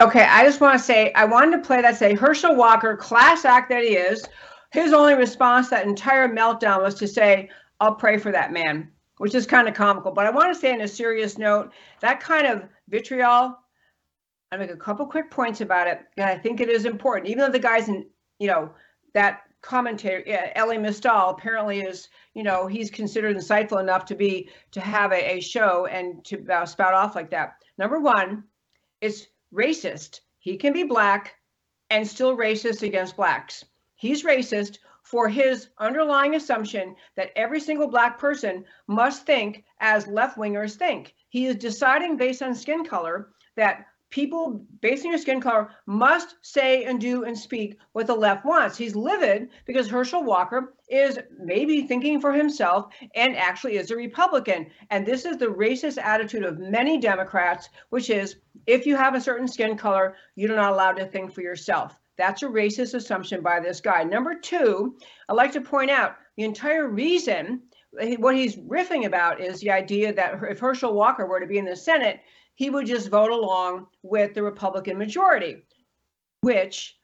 Okay, 0.00 0.22
I 0.22 0.44
just 0.44 0.60
want 0.60 0.78
to 0.78 0.84
say 0.84 1.12
I 1.14 1.24
wanted 1.24 1.56
to 1.56 1.66
play 1.66 1.82
that 1.82 1.96
say 1.96 2.14
Herschel 2.14 2.54
Walker, 2.54 2.96
class 2.96 3.44
act 3.44 3.68
that 3.70 3.82
he 3.82 3.96
is. 3.96 4.24
His 4.70 4.92
only 4.92 5.14
response 5.14 5.70
that 5.70 5.86
entire 5.86 6.28
meltdown 6.28 6.82
was 6.82 6.94
to 6.96 7.08
say, 7.08 7.50
"I'll 7.80 7.94
pray 7.94 8.18
for 8.18 8.30
that 8.30 8.52
man," 8.52 8.92
which 9.16 9.34
is 9.34 9.46
kind 9.46 9.66
of 9.66 9.74
comical. 9.74 10.12
But 10.12 10.26
I 10.26 10.30
want 10.30 10.52
to 10.52 10.58
say, 10.58 10.72
in 10.72 10.82
a 10.82 10.88
serious 10.88 11.38
note, 11.38 11.72
that 12.00 12.20
kind 12.20 12.46
of 12.46 12.64
vitriol 12.88 13.56
I 14.50 14.56
make 14.56 14.70
a 14.70 14.76
couple 14.76 15.06
quick 15.06 15.30
points 15.30 15.60
about 15.60 15.88
it, 15.88 16.00
and 16.16 16.26
I 16.26 16.38
think 16.38 16.60
it 16.60 16.70
is 16.70 16.86
important. 16.86 17.28
Even 17.28 17.44
though 17.44 17.52
the 17.52 17.58
guys 17.58 17.88
in, 17.88 18.06
you 18.38 18.46
know, 18.46 18.70
that 19.14 19.42
commentator, 19.62 20.22
yeah, 20.26 20.52
Elie 20.54 20.78
Mystal, 20.78 21.30
apparently 21.30 21.80
is, 21.80 22.08
you 22.34 22.42
know, 22.42 22.66
he's 22.66 22.90
considered 22.90 23.36
insightful 23.36 23.80
enough 23.80 24.04
to 24.06 24.14
be 24.14 24.50
to 24.72 24.80
have 24.80 25.12
a, 25.12 25.36
a 25.36 25.40
show 25.40 25.86
and 25.86 26.24
to 26.24 26.44
uh, 26.50 26.66
spout 26.66 26.94
off 26.94 27.14
like 27.14 27.30
that. 27.30 27.54
Number 27.76 28.00
one, 28.00 28.44
it's 29.00 29.26
racist. 29.52 30.20
He 30.38 30.56
can 30.56 30.72
be 30.72 30.84
black 30.84 31.34
and 31.90 32.06
still 32.06 32.36
racist 32.36 32.82
against 32.82 33.16
blacks. 33.16 33.64
He's 33.96 34.24
racist 34.24 34.78
for 35.02 35.28
his 35.28 35.68
underlying 35.78 36.34
assumption 36.34 36.94
that 37.16 37.30
every 37.34 37.60
single 37.60 37.88
black 37.88 38.18
person 38.18 38.64
must 38.86 39.24
think 39.24 39.64
as 39.80 40.06
left 40.06 40.36
wingers 40.36 40.74
think. 40.74 41.14
He 41.30 41.46
is 41.46 41.56
deciding 41.56 42.16
based 42.16 42.42
on 42.42 42.54
skin 42.54 42.84
color 42.84 43.30
that 43.56 43.86
people 44.10 44.64
based 44.80 45.04
on 45.04 45.10
your 45.10 45.18
skin 45.18 45.40
color 45.40 45.70
must 45.86 46.36
say 46.42 46.84
and 46.84 47.00
do 47.00 47.24
and 47.24 47.36
speak 47.36 47.78
what 47.92 48.06
the 48.06 48.14
left 48.14 48.44
wants. 48.44 48.76
He's 48.76 48.96
livid 48.96 49.48
because 49.66 49.88
Herschel 49.88 50.24
Walker 50.24 50.74
is 50.88 51.18
maybe 51.38 51.82
thinking 51.82 52.20
for 52.20 52.32
himself 52.32 52.92
and 53.14 53.36
actually 53.36 53.76
is 53.76 53.90
a 53.90 53.96
Republican. 53.96 54.66
And 54.90 55.04
this 55.04 55.24
is 55.24 55.36
the 55.36 55.46
racist 55.46 55.98
attitude 55.98 56.44
of 56.44 56.58
many 56.58 56.98
Democrats, 56.98 57.68
which 57.90 58.10
is 58.10 58.36
if 58.66 58.86
you 58.86 58.96
have 58.96 59.14
a 59.14 59.20
certain 59.20 59.48
skin 59.48 59.76
color, 59.76 60.16
you're 60.36 60.56
not 60.56 60.72
allowed 60.72 60.96
to 60.96 61.06
think 61.06 61.32
for 61.32 61.42
yourself. 61.42 61.98
That's 62.16 62.42
a 62.42 62.46
racist 62.46 62.94
assumption 62.94 63.42
by 63.42 63.60
this 63.60 63.80
guy. 63.80 64.02
Number 64.02 64.34
two, 64.34 64.96
I'd 65.28 65.34
like 65.34 65.52
to 65.52 65.60
point 65.60 65.90
out 65.90 66.16
the 66.36 66.44
entire 66.44 66.88
reason 66.88 67.62
what 68.18 68.34
he's 68.34 68.56
riffing 68.56 69.06
about 69.06 69.40
is 69.40 69.60
the 69.60 69.70
idea 69.70 70.12
that 70.12 70.42
if 70.42 70.58
Herschel 70.58 70.94
Walker 70.94 71.26
were 71.26 71.40
to 71.40 71.46
be 71.46 71.58
in 71.58 71.64
the 71.64 71.76
Senate, 71.76 72.20
he 72.58 72.70
would 72.70 72.86
just 72.86 73.08
vote 73.08 73.30
along 73.30 73.86
with 74.02 74.34
the 74.34 74.42
Republican 74.42 74.98
majority, 74.98 75.62
which 76.40 76.98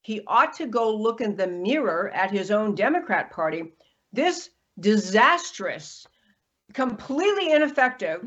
he 0.00 0.22
ought 0.26 0.54
to 0.54 0.66
go 0.66 0.90
look 0.90 1.20
in 1.20 1.36
the 1.36 1.46
mirror 1.46 2.10
at 2.14 2.30
his 2.30 2.50
own 2.50 2.74
Democrat 2.74 3.30
Party. 3.30 3.74
This 4.14 4.48
disastrous, 4.80 6.06
completely 6.72 7.52
ineffective, 7.52 8.24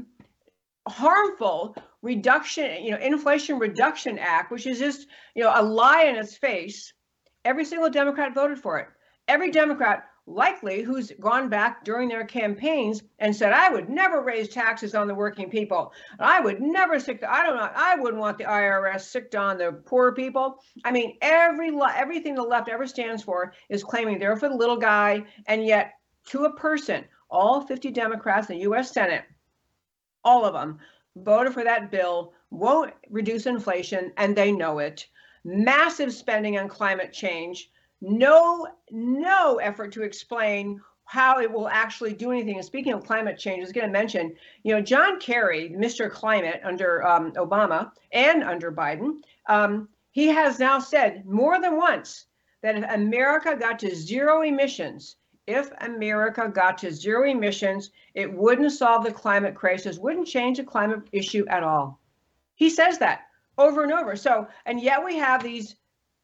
harmful 0.87 1.75
reduction, 2.03 2.83
you 2.83 2.91
know, 2.91 2.97
Inflation 2.97 3.57
Reduction 3.57 4.19
Act, 4.19 4.51
which 4.51 4.67
is 4.67 4.77
just, 4.77 5.07
you 5.33 5.43
know, 5.43 5.51
a 5.55 5.63
lie 5.63 6.03
in 6.03 6.17
its 6.17 6.37
face. 6.37 6.93
Every 7.45 7.65
single 7.65 7.89
Democrat 7.89 8.35
voted 8.35 8.59
for 8.59 8.77
it. 8.77 8.89
Every 9.27 9.49
Democrat 9.49 10.03
likely 10.29 10.83
who's 10.83 11.11
gone 11.19 11.49
back 11.49 11.83
during 11.83 12.07
their 12.07 12.23
campaigns 12.23 13.01
and 13.17 13.35
said, 13.35 13.51
I 13.51 13.69
would 13.69 13.89
never 13.89 14.21
raise 14.21 14.47
taxes 14.47 14.93
on 14.93 15.07
the 15.07 15.15
working 15.15 15.49
people. 15.49 15.91
I 16.19 16.39
would 16.39 16.61
never 16.61 16.99
sick, 16.99 17.23
I 17.27 17.45
don't 17.45 17.55
know, 17.55 17.69
I 17.73 17.95
wouldn't 17.95 18.21
want 18.21 18.37
the 18.37 18.43
IRS 18.43 19.01
sicked 19.01 19.35
on 19.35 19.57
the 19.57 19.71
poor 19.85 20.13
people. 20.13 20.59
I 20.85 20.91
mean, 20.91 21.17
every 21.21 21.71
everything 21.95 22.35
the 22.35 22.43
left 22.43 22.69
ever 22.69 22.85
stands 22.85 23.23
for 23.23 23.53
is 23.69 23.83
claiming 23.83 24.19
they're 24.19 24.37
for 24.37 24.49
the 24.49 24.55
little 24.55 24.77
guy. 24.77 25.25
And 25.47 25.65
yet, 25.65 25.93
to 26.27 26.45
a 26.45 26.53
person, 26.53 27.05
all 27.29 27.61
50 27.61 27.91
Democrats 27.91 28.49
in 28.49 28.57
the 28.57 28.63
US 28.63 28.91
Senate, 28.91 29.23
all 30.23 30.45
of 30.45 30.53
them 30.53 30.79
voted 31.15 31.53
for 31.53 31.63
that 31.63 31.89
bill, 31.89 32.33
won't 32.51 32.93
reduce 33.09 33.47
inflation, 33.47 34.13
and 34.17 34.35
they 34.35 34.51
know 34.51 34.79
it. 34.79 35.07
Massive 35.43 36.13
spending 36.13 36.57
on 36.57 36.67
climate 36.67 37.11
change 37.13 37.71
no 38.01 38.67
no 38.91 39.57
effort 39.57 39.91
to 39.93 40.03
explain 40.03 40.81
how 41.09 41.39
it 41.39 41.51
will 41.51 41.67
actually 41.67 42.13
do 42.13 42.31
anything. 42.31 42.57
And 42.57 42.65
speaking 42.65 42.93
of 42.93 43.03
climate 43.03 43.39
change, 43.39 43.59
I 43.59 43.61
was 43.61 43.71
going 43.71 43.87
to 43.87 43.91
mention, 43.91 44.35
you 44.61 44.75
know, 44.75 44.79
John 44.81 45.19
Kerry, 45.19 45.71
Mr. 45.71 46.09
Climate 46.09 46.61
under 46.63 47.03
um, 47.03 47.31
Obama 47.31 47.91
and 48.11 48.43
under 48.43 48.71
Biden, 48.71 49.21
um, 49.47 49.89
he 50.11 50.27
has 50.27 50.59
now 50.59 50.77
said 50.77 51.25
more 51.25 51.59
than 51.59 51.77
once 51.77 52.27
that 52.61 52.77
if 52.77 52.83
America 52.91 53.55
got 53.59 53.79
to 53.79 53.95
zero 53.95 54.43
emissions, 54.43 55.15
if 55.47 55.71
America 55.81 56.47
got 56.47 56.77
to 56.77 56.91
zero 56.91 57.27
emissions, 57.27 57.89
it 58.13 58.31
wouldn't 58.31 58.71
solve 58.71 59.03
the 59.03 59.11
climate 59.11 59.55
crisis, 59.55 59.97
wouldn't 59.97 60.27
change 60.27 60.57
the 60.57 60.63
climate 60.63 61.01
issue 61.11 61.43
at 61.47 61.63
all. 61.63 61.99
He 62.53 62.69
says 62.69 62.99
that 62.99 63.21
over 63.57 63.81
and 63.81 63.91
over. 63.91 64.15
So, 64.15 64.47
and 64.67 64.79
yet 64.79 65.03
we 65.03 65.17
have 65.17 65.41
these, 65.41 65.75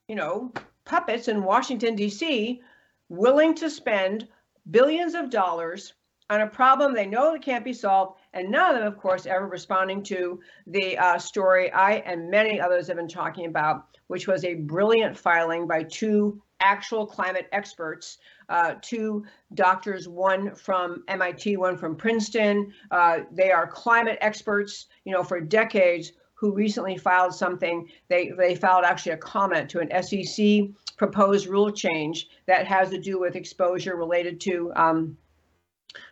you 0.07 0.15
know, 0.15 0.53
puppets 0.85 1.27
in 1.27 1.43
Washington, 1.43 1.95
D.C., 1.95 2.61
willing 3.09 3.53
to 3.55 3.69
spend 3.69 4.27
billions 4.71 5.13
of 5.13 5.29
dollars 5.29 5.93
on 6.29 6.41
a 6.41 6.47
problem 6.47 6.93
they 6.93 7.05
know 7.05 7.31
that 7.31 7.43
can't 7.43 7.63
be 7.63 7.73
solved, 7.73 8.19
and 8.33 8.49
none 8.49 8.73
of 8.73 8.79
them, 8.79 8.91
of 8.91 8.97
course, 8.97 9.25
ever 9.25 9.47
responding 9.47 10.01
to 10.03 10.39
the 10.67 10.97
uh, 10.97 11.17
story 11.19 11.71
I 11.71 11.93
and 11.97 12.31
many 12.31 12.59
others 12.59 12.87
have 12.87 12.97
been 12.97 13.07
talking 13.07 13.45
about, 13.45 13.85
which 14.07 14.27
was 14.27 14.43
a 14.43 14.55
brilliant 14.55 15.15
filing 15.15 15.67
by 15.67 15.83
two 15.83 16.41
actual 16.61 17.05
climate 17.05 17.47
experts, 17.51 18.17
uh, 18.49 18.75
two 18.81 19.23
doctors, 19.53 20.07
one 20.07 20.55
from 20.55 21.03
MIT, 21.07 21.57
one 21.57 21.77
from 21.77 21.95
Princeton. 21.95 22.73
Uh, 22.89 23.19
they 23.31 23.51
are 23.51 23.67
climate 23.67 24.17
experts, 24.21 24.87
you 25.03 25.13
know, 25.13 25.23
for 25.23 25.39
decades 25.39 26.13
who 26.45 26.53
recently 26.53 26.95
filed 26.95 27.33
something. 27.33 27.89
They, 28.07 28.29
they 28.37 28.53
filed 28.53 28.85
actually 28.85 29.13
a 29.13 29.17
comment 29.17 29.67
to 29.71 29.79
an 29.79 30.03
SEC 30.03 30.69
proposed 30.95 31.47
rule 31.47 31.71
change 31.71 32.29
that 32.45 32.67
has 32.67 32.91
to 32.91 32.99
do 32.99 33.19
with 33.19 33.35
exposure 33.35 33.95
related 33.95 34.39
to 34.41 34.71
um, 34.75 35.17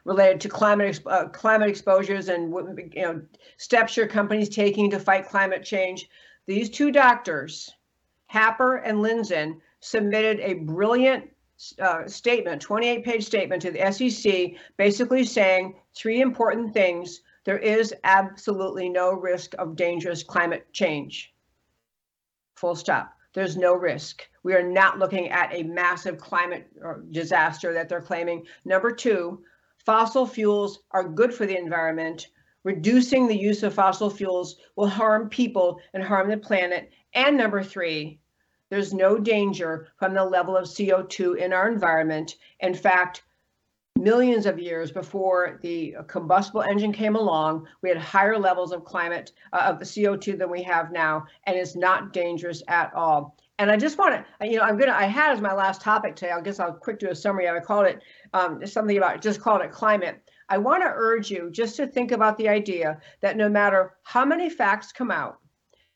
related 0.05 0.41
to 0.41 0.49
climate 0.49 0.99
uh, 1.05 1.27
climate 1.27 1.69
exposures 1.69 2.29
and 2.29 2.51
you 2.95 3.01
know 3.03 3.21
steps 3.57 3.95
your 3.95 4.07
company's 4.07 4.49
taking 4.49 4.89
to 4.89 4.99
fight 4.99 5.29
climate 5.29 5.63
change. 5.63 6.09
These 6.47 6.71
two 6.71 6.91
doctors, 6.91 7.71
Happer 8.25 8.77
and 8.77 8.97
Lindzen, 8.97 9.59
submitted 9.81 10.39
a 10.39 10.55
brilliant 10.55 11.29
uh, 11.79 12.07
statement, 12.07 12.59
28 12.59 13.05
page 13.05 13.23
statement 13.23 13.61
to 13.61 13.69
the 13.69 13.91
SEC, 13.91 14.59
basically 14.77 15.25
saying 15.25 15.75
three 15.93 16.21
important 16.21 16.73
things. 16.73 17.21
There 17.45 17.57
is 17.59 17.93
absolutely 18.03 18.89
no 18.89 19.11
risk 19.11 19.53
of 19.59 19.75
dangerous 19.75 20.23
climate 20.23 20.71
change. 20.71 21.33
Full 22.55 22.75
stop. 22.75 23.13
There's 23.33 23.57
no 23.57 23.73
risk. 23.73 24.29
We 24.43 24.53
are 24.53 24.63
not 24.63 24.99
looking 24.99 25.29
at 25.29 25.53
a 25.53 25.63
massive 25.63 26.17
climate 26.17 26.67
disaster 27.11 27.73
that 27.73 27.89
they're 27.89 28.01
claiming. 28.01 28.45
Number 28.63 28.91
two, 28.91 29.43
fossil 29.85 30.25
fuels 30.25 30.83
are 30.91 31.03
good 31.03 31.33
for 31.33 31.45
the 31.45 31.57
environment. 31.57 32.27
Reducing 32.63 33.27
the 33.27 33.37
use 33.37 33.63
of 33.63 33.73
fossil 33.73 34.09
fuels 34.09 34.57
will 34.75 34.87
harm 34.87 35.29
people 35.29 35.79
and 35.93 36.03
harm 36.03 36.29
the 36.29 36.37
planet. 36.37 36.91
And 37.13 37.35
number 37.35 37.63
three, 37.63 38.21
there's 38.69 38.93
no 38.93 39.17
danger 39.17 39.89
from 39.97 40.13
the 40.13 40.23
level 40.23 40.55
of 40.55 40.65
CO2 40.65 41.37
in 41.37 41.51
our 41.51 41.69
environment. 41.69 42.35
In 42.59 42.73
fact, 42.73 43.23
millions 44.03 44.45
of 44.45 44.59
years 44.59 44.91
before 44.91 45.59
the 45.61 45.95
combustible 46.07 46.61
engine 46.61 46.91
came 46.91 47.15
along, 47.15 47.65
we 47.81 47.89
had 47.89 47.97
higher 47.97 48.37
levels 48.37 48.71
of 48.73 48.83
climate 48.83 49.31
uh, 49.53 49.61
of 49.65 49.79
the 49.79 49.85
CO2 49.85 50.37
than 50.37 50.49
we 50.49 50.61
have 50.63 50.91
now, 50.91 51.25
and 51.45 51.55
it's 51.55 51.75
not 51.75 52.11
dangerous 52.11 52.61
at 52.67 52.93
all. 52.93 53.37
And 53.59 53.71
I 53.71 53.77
just 53.77 53.97
want 53.97 54.25
to, 54.41 54.47
you 54.47 54.57
know, 54.57 54.63
I'm 54.63 54.77
gonna, 54.77 54.91
I 54.91 55.05
had 55.05 55.31
as 55.31 55.39
my 55.39 55.53
last 55.53 55.79
topic 55.79 56.15
today. 56.15 56.31
I 56.31 56.41
guess 56.41 56.59
I'll 56.59 56.73
quick 56.73 56.99
do 56.99 57.09
a 57.09 57.15
summary. 57.15 57.47
I 57.47 57.59
called 57.59 57.85
it 57.85 58.01
um, 58.33 58.65
something 58.65 58.97
about 58.97 59.21
just 59.21 59.39
called 59.39 59.61
it 59.61 59.71
climate. 59.71 60.21
I 60.49 60.57
want 60.57 60.83
to 60.83 60.91
urge 60.93 61.31
you 61.31 61.49
just 61.51 61.77
to 61.77 61.87
think 61.87 62.11
about 62.11 62.37
the 62.37 62.49
idea 62.49 62.99
that 63.21 63.37
no 63.37 63.47
matter 63.47 63.93
how 64.03 64.25
many 64.25 64.49
facts 64.49 64.91
come 64.91 65.11
out, 65.11 65.37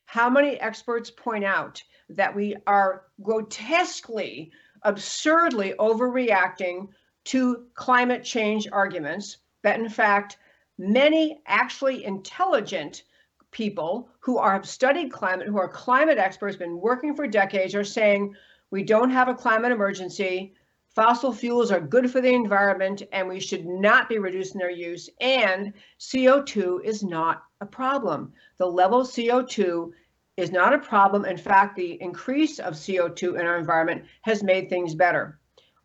how 0.06 0.30
many 0.30 0.58
experts 0.60 1.10
point 1.10 1.44
out 1.44 1.82
that 2.08 2.34
we 2.34 2.56
are 2.66 3.04
grotesquely, 3.22 4.50
absurdly 4.82 5.74
overreacting 5.78 6.88
to 7.28 7.66
climate 7.74 8.24
change 8.24 8.66
arguments 8.72 9.36
that, 9.62 9.78
in 9.78 9.88
fact, 9.90 10.38
many 10.78 11.42
actually 11.46 12.06
intelligent 12.06 13.02
people 13.50 14.08
who 14.20 14.38
are 14.38 14.54
have 14.54 14.66
studied 14.66 15.12
climate, 15.12 15.46
who 15.46 15.58
are 15.58 15.68
climate 15.68 16.16
experts, 16.16 16.56
been 16.56 16.80
working 16.80 17.14
for 17.14 17.26
decades, 17.26 17.74
are 17.74 17.84
saying 17.84 18.34
we 18.70 18.82
don't 18.82 19.10
have 19.10 19.28
a 19.28 19.34
climate 19.34 19.72
emergency. 19.72 20.54
Fossil 20.94 21.30
fuels 21.30 21.70
are 21.70 21.82
good 21.82 22.10
for 22.10 22.22
the 22.22 22.32
environment 22.32 23.02
and 23.12 23.28
we 23.28 23.40
should 23.40 23.66
not 23.66 24.08
be 24.08 24.18
reducing 24.18 24.58
their 24.58 24.70
use. 24.70 25.10
And 25.20 25.74
CO2 26.00 26.82
is 26.82 27.02
not 27.02 27.42
a 27.60 27.66
problem. 27.66 28.32
The 28.56 28.66
level 28.66 29.02
of 29.02 29.06
CO2 29.06 29.92
is 30.38 30.50
not 30.50 30.72
a 30.72 30.78
problem. 30.78 31.26
In 31.26 31.36
fact, 31.36 31.76
the 31.76 32.00
increase 32.00 32.58
of 32.58 32.72
CO2 32.72 33.38
in 33.38 33.44
our 33.44 33.58
environment 33.58 34.06
has 34.22 34.42
made 34.42 34.70
things 34.70 34.94
better 34.94 35.38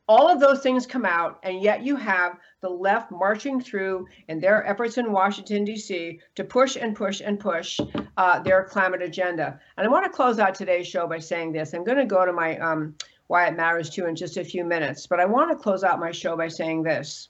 all 0.07 0.29
of 0.29 0.39
those 0.39 0.61
things 0.61 0.85
come 0.85 1.05
out, 1.05 1.39
and 1.43 1.61
yet 1.61 1.83
you 1.83 1.95
have 1.95 2.37
the 2.61 2.69
left 2.69 3.11
marching 3.11 3.61
through 3.61 4.07
in 4.27 4.39
their 4.39 4.65
efforts 4.65 4.97
in 4.97 5.11
Washington, 5.11 5.63
D.C. 5.63 6.19
to 6.35 6.43
push 6.43 6.75
and 6.75 6.95
push 6.95 7.21
and 7.21 7.39
push 7.39 7.79
uh, 8.17 8.39
their 8.39 8.65
climate 8.65 9.01
agenda. 9.01 9.59
And 9.77 9.87
I 9.87 9.89
want 9.89 10.05
to 10.05 10.11
close 10.11 10.39
out 10.39 10.55
today's 10.55 10.87
show 10.87 11.07
by 11.07 11.19
saying 11.19 11.53
this. 11.53 11.73
I'm 11.73 11.85
going 11.85 11.97
to 11.97 12.05
go 12.05 12.25
to 12.25 12.33
my 12.33 12.57
um, 12.57 12.95
why 13.27 13.47
it 13.47 13.55
matters 13.55 13.89
too 13.89 14.05
in 14.05 14.15
just 14.15 14.37
a 14.37 14.43
few 14.43 14.65
minutes, 14.65 15.07
but 15.07 15.19
I 15.19 15.25
want 15.25 15.51
to 15.51 15.63
close 15.63 15.83
out 15.83 15.99
my 15.99 16.11
show 16.11 16.35
by 16.35 16.49
saying 16.49 16.83
this. 16.83 17.29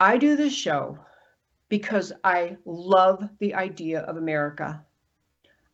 I 0.00 0.16
do 0.16 0.36
this 0.36 0.54
show 0.54 0.98
because 1.68 2.12
I 2.24 2.56
love 2.64 3.28
the 3.40 3.54
idea 3.54 4.00
of 4.00 4.16
America. 4.16 4.84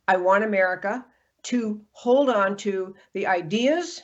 I 0.07 0.17
want 0.17 0.43
America 0.43 1.05
to 1.43 1.81
hold 1.91 2.29
on 2.29 2.57
to 2.57 2.95
the 3.13 3.27
ideas 3.27 4.03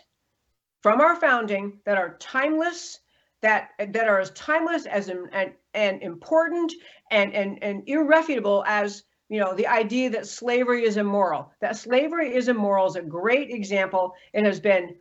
from 0.82 1.01
our 1.01 1.15
founding 1.15 1.80
that 1.86 1.97
are 1.97 2.17
timeless, 2.19 2.99
that 3.41 3.69
that 3.78 4.07
are 4.07 4.19
as 4.19 4.32
timeless 4.32 4.86
as 4.86 5.09
and, 5.09 5.53
and 5.73 6.01
important 6.01 6.73
and, 7.11 7.34
and 7.34 7.61
and 7.63 7.84
irrefutable 7.88 8.63
as 8.67 9.03
you 9.30 9.39
know 9.39 9.53
the 9.53 9.67
idea 9.67 10.09
that 10.09 10.28
slavery 10.28 10.84
is 10.84 10.97
immoral. 10.97 11.51
That 11.61 11.78
slavery 11.78 12.36
is 12.36 12.47
immoral 12.47 12.88
is 12.88 12.95
a 12.95 13.01
great 13.01 13.49
example. 13.51 14.13
It 14.34 14.43
has 14.45 14.59
been 14.59 14.95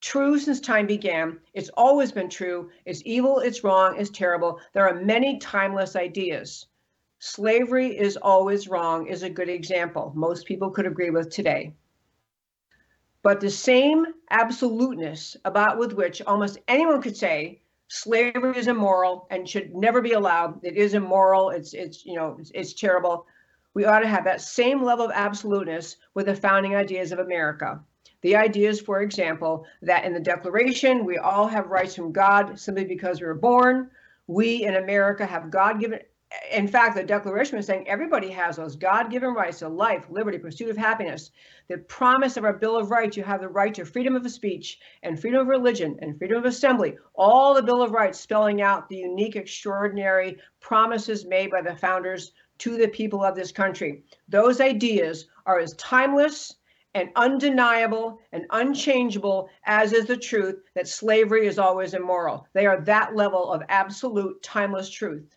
true 0.00 0.38
since 0.38 0.60
time 0.60 0.86
began. 0.86 1.38
It's 1.52 1.70
always 1.76 2.12
been 2.12 2.30
true. 2.30 2.70
It's 2.86 3.02
evil, 3.04 3.38
it's 3.40 3.64
wrong, 3.64 3.96
it's 3.98 4.10
terrible. 4.10 4.60
There 4.72 4.88
are 4.88 4.94
many 4.94 5.38
timeless 5.38 5.94
ideas. 5.96 6.66
Slavery 7.18 7.98
is 7.98 8.16
always 8.16 8.66
wrong 8.66 9.06
is 9.06 9.22
a 9.22 9.30
good 9.30 9.50
example. 9.50 10.12
Most 10.16 10.46
people 10.46 10.70
could 10.70 10.86
agree 10.86 11.10
with 11.10 11.30
today. 11.30 11.74
But 13.22 13.40
the 13.40 13.50
same 13.50 14.06
absoluteness 14.30 15.36
about 15.44 15.78
with 15.78 15.92
which 15.92 16.22
almost 16.22 16.58
anyone 16.68 17.02
could 17.02 17.16
say 17.16 17.60
slavery 17.88 18.56
is 18.56 18.68
immoral 18.68 19.26
and 19.30 19.48
should 19.48 19.74
never 19.74 20.00
be 20.00 20.12
allowed. 20.12 20.64
It 20.64 20.76
is 20.76 20.94
immoral. 20.94 21.50
It's 21.50 21.74
it's 21.74 22.06
you 22.06 22.14
know 22.14 22.36
it's, 22.40 22.50
it's 22.54 22.72
terrible. 22.72 23.26
We 23.74 23.84
ought 23.84 24.00
to 24.00 24.08
have 24.08 24.24
that 24.24 24.40
same 24.40 24.82
level 24.82 25.04
of 25.04 25.12
absoluteness 25.12 25.96
with 26.14 26.26
the 26.26 26.34
founding 26.34 26.74
ideas 26.74 27.12
of 27.12 27.18
America. 27.18 27.80
The 28.22 28.36
ideas, 28.36 28.80
for 28.80 29.00
example, 29.00 29.64
that 29.82 30.04
in 30.04 30.12
the 30.12 30.20
Declaration 30.20 31.04
we 31.04 31.18
all 31.18 31.46
have 31.46 31.66
rights 31.68 31.94
from 31.94 32.12
God 32.12 32.58
simply 32.58 32.84
because 32.84 33.20
we 33.20 33.26
were 33.26 33.34
born. 33.34 33.90
We 34.26 34.64
in 34.64 34.76
America 34.76 35.26
have 35.26 35.50
God 35.50 35.80
given 35.80 36.00
in 36.52 36.68
fact, 36.68 36.94
the 36.94 37.02
Declaration 37.02 37.58
is 37.58 37.66
saying 37.66 37.88
everybody 37.88 38.30
has 38.30 38.56
those 38.56 38.76
God 38.76 39.10
given 39.10 39.34
rights 39.34 39.58
to 39.60 39.68
life, 39.68 40.06
liberty, 40.10 40.38
pursuit 40.38 40.70
of 40.70 40.76
happiness. 40.76 41.32
The 41.68 41.78
promise 41.78 42.36
of 42.36 42.44
our 42.44 42.52
Bill 42.52 42.76
of 42.76 42.90
Rights, 42.90 43.16
you 43.16 43.24
have 43.24 43.40
the 43.40 43.48
right 43.48 43.74
to 43.74 43.84
freedom 43.84 44.14
of 44.14 44.30
speech 44.30 44.78
and 45.02 45.20
freedom 45.20 45.40
of 45.40 45.48
religion 45.48 45.98
and 46.00 46.16
freedom 46.16 46.36
of 46.36 46.44
assembly. 46.44 46.96
All 47.14 47.52
the 47.52 47.62
Bill 47.62 47.82
of 47.82 47.90
Rights 47.90 48.20
spelling 48.20 48.62
out 48.62 48.88
the 48.88 48.98
unique, 48.98 49.34
extraordinary 49.34 50.38
promises 50.60 51.26
made 51.26 51.50
by 51.50 51.62
the 51.62 51.74
founders 51.74 52.32
to 52.58 52.76
the 52.76 52.88
people 52.88 53.24
of 53.24 53.34
this 53.34 53.50
country. 53.50 54.04
Those 54.28 54.60
ideas 54.60 55.26
are 55.46 55.58
as 55.58 55.74
timeless 55.74 56.54
and 56.94 57.10
undeniable 57.16 58.18
and 58.32 58.46
unchangeable 58.50 59.48
as 59.64 59.92
is 59.92 60.06
the 60.06 60.16
truth 60.16 60.62
that 60.74 60.86
slavery 60.86 61.46
is 61.46 61.58
always 61.58 61.94
immoral. 61.94 62.46
They 62.52 62.66
are 62.66 62.80
that 62.82 63.16
level 63.16 63.52
of 63.52 63.62
absolute, 63.68 64.42
timeless 64.42 64.90
truth. 64.90 65.36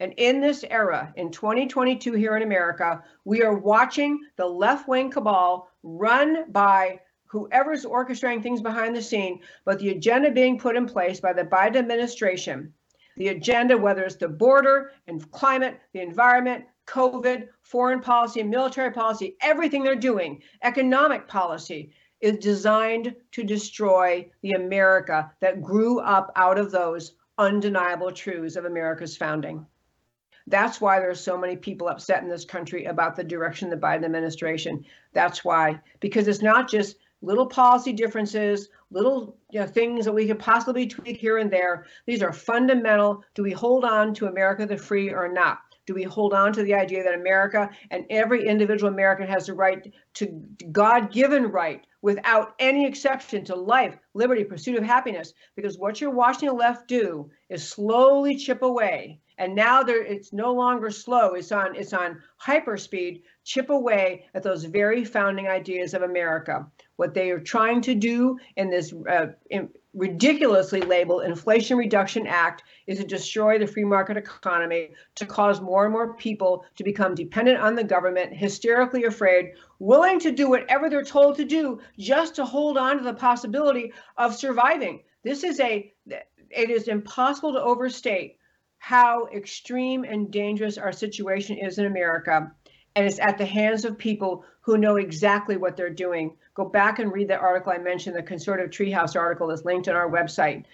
And 0.00 0.12
in 0.16 0.40
this 0.40 0.64
era, 0.70 1.12
in 1.16 1.30
2022 1.30 2.12
here 2.12 2.36
in 2.36 2.42
America, 2.42 3.02
we 3.24 3.42
are 3.42 3.58
watching 3.58 4.20
the 4.36 4.46
left 4.46 4.88
wing 4.88 5.10
cabal 5.10 5.68
run 5.82 6.50
by 6.50 7.00
whoever's 7.26 7.84
orchestrating 7.84 8.42
things 8.42 8.62
behind 8.62 8.94
the 8.94 9.02
scene, 9.02 9.40
but 9.64 9.78
the 9.78 9.90
agenda 9.90 10.30
being 10.30 10.58
put 10.58 10.76
in 10.76 10.86
place 10.86 11.20
by 11.20 11.32
the 11.32 11.44
Biden 11.44 11.76
administration. 11.76 12.72
The 13.16 13.28
agenda, 13.28 13.76
whether 13.76 14.02
it's 14.02 14.16
the 14.16 14.28
border 14.28 14.92
and 15.06 15.30
climate, 15.30 15.80
the 15.92 16.00
environment, 16.00 16.64
COVID, 16.86 17.48
foreign 17.62 18.00
policy, 18.00 18.42
military 18.42 18.90
policy, 18.90 19.36
everything 19.40 19.82
they're 19.82 19.94
doing, 19.94 20.42
economic 20.62 21.26
policy, 21.28 21.92
is 22.20 22.38
designed 22.38 23.14
to 23.32 23.42
destroy 23.42 24.30
the 24.42 24.52
America 24.52 25.30
that 25.40 25.62
grew 25.62 26.00
up 26.00 26.32
out 26.36 26.58
of 26.58 26.70
those 26.70 27.16
undeniable 27.38 28.12
truths 28.12 28.56
of 28.56 28.64
America's 28.64 29.16
founding. 29.16 29.66
That's 30.46 30.80
why 30.80 30.98
there's 31.00 31.20
so 31.20 31.38
many 31.38 31.56
people 31.56 31.88
upset 31.88 32.22
in 32.22 32.28
this 32.28 32.44
country 32.44 32.84
about 32.84 33.16
the 33.16 33.24
direction 33.24 33.72
of 33.72 33.80
the 33.80 33.86
Biden 33.86 34.04
administration. 34.04 34.84
That's 35.12 35.44
why, 35.44 35.80
because 36.00 36.28
it's 36.28 36.42
not 36.42 36.70
just 36.70 36.96
little 37.22 37.46
policy 37.46 37.92
differences, 37.92 38.68
little 38.90 39.36
you 39.50 39.60
know, 39.60 39.66
things 39.66 40.04
that 40.04 40.12
we 40.12 40.26
could 40.26 40.38
possibly 40.38 40.86
tweak 40.86 41.16
here 41.16 41.38
and 41.38 41.50
there. 41.50 41.86
These 42.06 42.22
are 42.22 42.32
fundamental. 42.32 43.24
Do 43.34 43.42
we 43.42 43.52
hold 43.52 43.84
on 43.84 44.12
to 44.14 44.26
America 44.26 44.66
the 44.66 44.76
free 44.76 45.10
or 45.10 45.28
not? 45.28 45.58
Do 45.86 45.94
we 45.94 46.02
hold 46.02 46.32
on 46.32 46.52
to 46.54 46.62
the 46.62 46.74
idea 46.74 47.02
that 47.02 47.14
America 47.14 47.68
and 47.90 48.06
every 48.08 48.46
individual 48.46 48.90
American 48.90 49.26
has 49.26 49.46
the 49.46 49.54
right 49.54 49.92
to 50.14 50.42
God 50.72 51.12
given 51.12 51.50
right 51.50 51.86
without 52.00 52.54
any 52.58 52.86
exception 52.86 53.44
to 53.44 53.54
life, 53.54 53.96
liberty, 54.14 54.44
pursuit 54.44 54.76
of 54.76 54.84
happiness? 54.84 55.34
Because 55.56 55.78
what 55.78 56.00
you're 56.00 56.10
watching 56.10 56.48
the 56.48 56.54
left 56.54 56.88
do 56.88 57.30
is 57.50 57.68
slowly 57.68 58.36
chip 58.36 58.62
away. 58.62 59.20
And 59.38 59.54
now 59.54 59.82
there, 59.82 60.02
it's 60.02 60.32
no 60.32 60.52
longer 60.52 60.90
slow. 60.90 61.34
It's 61.34 61.50
on 61.50 61.74
it's 61.74 61.92
on 61.92 62.22
hyperspeed, 62.40 63.22
chip 63.42 63.68
away 63.70 64.26
at 64.34 64.42
those 64.42 64.64
very 64.64 65.04
founding 65.04 65.48
ideas 65.48 65.92
of 65.92 66.02
America. 66.02 66.66
What 66.96 67.14
they 67.14 67.30
are 67.30 67.40
trying 67.40 67.80
to 67.82 67.94
do 67.94 68.38
in 68.56 68.70
this 68.70 68.94
uh, 69.08 69.26
in, 69.50 69.70
ridiculously 69.94 70.80
labeled 70.80 71.24
Inflation 71.24 71.76
Reduction 71.76 72.26
Act 72.26 72.64
is 72.86 72.98
to 72.98 73.04
destroy 73.04 73.58
the 73.58 73.66
free 73.66 73.84
market 73.84 74.16
economy, 74.16 74.90
to 75.14 75.26
cause 75.26 75.60
more 75.60 75.84
and 75.84 75.92
more 75.92 76.14
people 76.14 76.64
to 76.76 76.84
become 76.84 77.14
dependent 77.14 77.58
on 77.58 77.74
the 77.74 77.84
government, 77.84 78.32
hysterically 78.32 79.04
afraid, 79.04 79.52
willing 79.78 80.18
to 80.18 80.32
do 80.32 80.48
whatever 80.50 80.90
they're 80.90 81.04
told 81.04 81.36
to 81.36 81.44
do 81.44 81.80
just 81.98 82.34
to 82.34 82.44
hold 82.44 82.76
on 82.76 82.98
to 82.98 83.04
the 83.04 83.14
possibility 83.14 83.92
of 84.16 84.34
surviving. 84.34 85.02
This 85.22 85.44
is 85.44 85.60
a, 85.60 85.92
it 86.06 86.70
is 86.70 86.88
impossible 86.88 87.52
to 87.52 87.62
overstate 87.62 88.36
how 88.84 89.26
extreme 89.34 90.04
and 90.04 90.30
dangerous 90.30 90.78
our 90.78 90.92
situation 90.92 91.56
is 91.58 91.78
in 91.78 91.86
America. 91.86 92.52
And 92.96 93.06
it's 93.06 93.18
at 93.18 93.38
the 93.38 93.46
hands 93.46 93.84
of 93.84 93.98
people 93.98 94.44
who 94.60 94.78
know 94.78 94.96
exactly 94.96 95.56
what 95.56 95.76
they're 95.76 95.90
doing 95.90 96.36
Go 96.54 96.64
back 96.64 97.00
and 97.00 97.12
read 97.12 97.28
the 97.28 97.36
article 97.36 97.72
I 97.72 97.78
mentioned, 97.78 98.14
the 98.14 98.22
Conservative 98.22 98.70
Treehouse 98.70 99.16
article 99.16 99.48
that's 99.48 99.64
linked 99.64 99.88
on 99.88 99.96
our 99.96 100.08
website. 100.08 100.64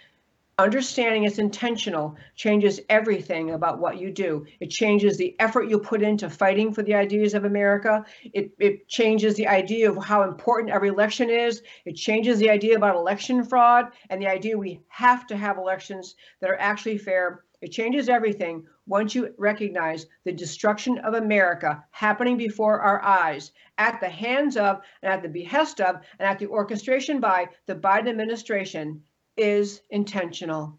Understanding 0.59 1.25
it's 1.25 1.39
intentional 1.39 2.17
changes 2.37 2.81
everything 2.91 3.53
about 3.53 3.79
what 3.79 3.99
you 3.99 4.11
do. 4.11 4.45
It 4.61 4.69
changes 4.69 5.17
the 5.17 5.35
effort 5.41 5.71
you 5.71 5.79
put 5.79 6.03
into 6.03 6.29
fighting 6.29 6.75
for 6.75 6.83
the 6.83 6.93
ideas 6.93 7.33
of 7.33 7.47
America. 7.47 8.05
It, 8.35 8.53
it 8.59 8.89
changes 8.89 9.37
the 9.37 9.49
idea 9.49 9.91
of 9.91 10.05
how 10.05 10.23
important 10.25 10.71
every 10.71 10.91
election 10.91 11.31
is. 11.31 11.63
It 11.87 11.97
changes 11.97 12.39
the 12.39 12.51
idea 12.51 12.77
about 12.77 12.95
election 12.95 13.43
fraud 13.43 13.87
and 14.11 14.21
the 14.21 14.29
idea 14.29 14.59
we 14.59 14.81
have 14.89 15.27
to 15.29 15.37
have 15.39 15.57
elections 15.57 16.15
that 16.43 16.51
are 16.51 16.61
actually 16.61 16.99
fair. 16.99 17.43
It 17.61 17.73
changes 17.73 18.09
everything 18.09 18.67
once 18.87 19.15
you 19.15 19.35
recognize 19.37 20.07
the 20.25 20.33
destruction 20.33 20.99
of 20.99 21.15
America 21.15 21.85
happening 21.91 22.37
before 22.39 22.81
our 22.81 23.03
eyes 23.03 23.53
at 23.77 24.01
the 24.01 24.09
hands 24.09 24.57
of 24.57 24.81
and 25.03 25.13
at 25.13 25.23
the 25.23 25.29
behest 25.29 25.81
of 25.81 25.97
and 26.19 26.27
at 26.27 26.39
the 26.39 26.47
orchestration 26.47 27.21
by 27.21 27.49
the 27.67 27.75
Biden 27.75 28.09
administration 28.09 29.03
is 29.37 29.83
intentional. 29.91 30.79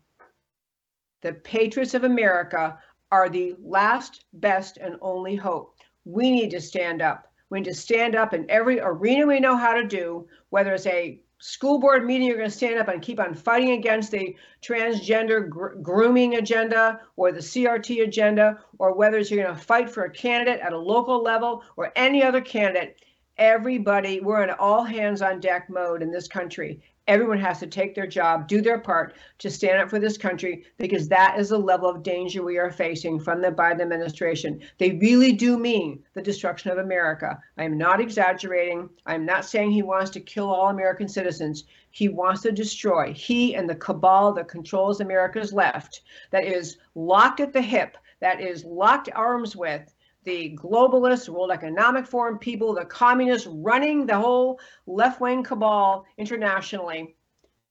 The 1.22 1.34
patriots 1.34 1.94
of 1.94 2.04
America 2.04 2.80
are 3.12 3.30
the 3.30 3.56
last, 3.62 4.26
best, 4.34 4.78
and 4.78 4.98
only 5.02 5.36
hope. 5.36 5.76
We 6.06 6.32
need 6.32 6.50
to 6.52 6.62
stand 6.62 7.02
up. 7.02 7.28
We 7.50 7.60
need 7.60 7.70
to 7.70 7.76
stand 7.76 8.16
up 8.16 8.34
in 8.34 8.50
every 8.50 8.80
arena 8.80 9.28
we 9.28 9.40
know 9.40 9.56
how 9.56 9.74
to 9.74 9.86
do, 9.86 10.28
whether 10.50 10.74
it's 10.74 10.88
a 10.88 11.22
school 11.42 11.80
board 11.80 12.06
meeting, 12.06 12.28
you're 12.28 12.38
going 12.38 12.50
to 12.50 12.56
stand 12.56 12.80
up 12.80 12.88
and 12.88 13.02
keep 13.02 13.20
on 13.20 13.34
fighting 13.34 13.72
against 13.72 14.12
the 14.12 14.36
transgender 14.62 15.50
gr- 15.50 15.76
grooming 15.82 16.36
agenda 16.36 17.02
or 17.16 17.32
the 17.32 17.40
CRT 17.40 18.04
agenda, 18.04 18.60
or 18.78 18.94
whether 18.94 19.18
you're 19.20 19.44
going 19.44 19.56
to 19.56 19.62
fight 19.62 19.90
for 19.90 20.04
a 20.04 20.10
candidate 20.10 20.62
at 20.62 20.72
a 20.72 20.78
local 20.78 21.22
level 21.22 21.64
or 21.78 21.92
any 21.96 22.24
other 22.24 22.42
candidate. 22.42 23.02
Everybody, 23.38 24.20
we're 24.20 24.44
in 24.44 24.52
all 24.52 24.84
hands 24.84 25.24
on 25.24 25.40
deck 25.40 25.68
mode 25.68 26.04
in 26.04 26.12
this 26.12 26.28
country. 26.28 26.80
Everyone 27.08 27.40
has 27.40 27.60
to 27.60 27.68
take 27.68 27.96
their 27.96 28.08
job, 28.08 28.48
do 28.48 28.62
their 28.62 28.78
part 28.78 29.16
to 29.40 29.50
stand 29.50 29.82
up 29.82 29.90
for 29.90 30.00
this 30.00 30.18
country 30.18 30.64
because 30.78 31.08
that 31.10 31.40
is 31.40 31.50
the 31.50 31.58
level 31.58 31.90
of 31.90 32.04
danger 32.04 32.44
we 32.44 32.58
are 32.58 32.72
facing 32.72 33.20
from 33.20 33.42
the 33.42 33.52
Biden 33.52 33.82
administration. 33.82 34.62
They 34.78 34.92
really 34.92 35.32
do 35.32 35.58
mean 35.58 36.04
the 36.14 36.22
destruction 36.22 36.72
of 36.72 36.78
America. 36.78 37.40
I 37.58 37.64
am 37.64 37.78
not 37.78 38.00
exaggerating. 38.00 38.90
I'm 39.06 39.26
not 39.26 39.46
saying 39.46 39.72
he 39.72 39.84
wants 39.84 40.12
to 40.12 40.20
kill 40.20 40.50
all 40.50 40.70
American 40.70 41.08
citizens. 41.08 41.66
He 41.90 42.08
wants 42.08 42.42
to 42.44 42.52
destroy, 42.52 43.14
he 43.14 43.56
and 43.56 43.70
the 43.70 43.76
cabal 43.76 44.34
that 44.34 44.48
controls 44.48 45.02
America's 45.02 45.52
left, 45.52 46.02
that 46.30 46.46
is 46.46 46.78
locked 46.96 47.40
at 47.40 47.52
the 47.52 47.62
hip, 47.62 47.98
that 48.22 48.40
is 48.40 48.64
locked 48.64 49.10
arms 49.14 49.56
with 49.56 49.94
the 50.24 50.56
globalists, 50.56 51.30
World 51.30 51.52
Economic 51.52 52.06
Forum 52.06 52.38
people, 52.38 52.74
the 52.74 52.86
communists 52.86 53.48
running 53.48 54.06
the 54.06 54.18
whole 54.18 54.60
left 54.86 55.20
wing 55.20 55.44
cabal 55.44 56.06
internationally. 56.18 57.16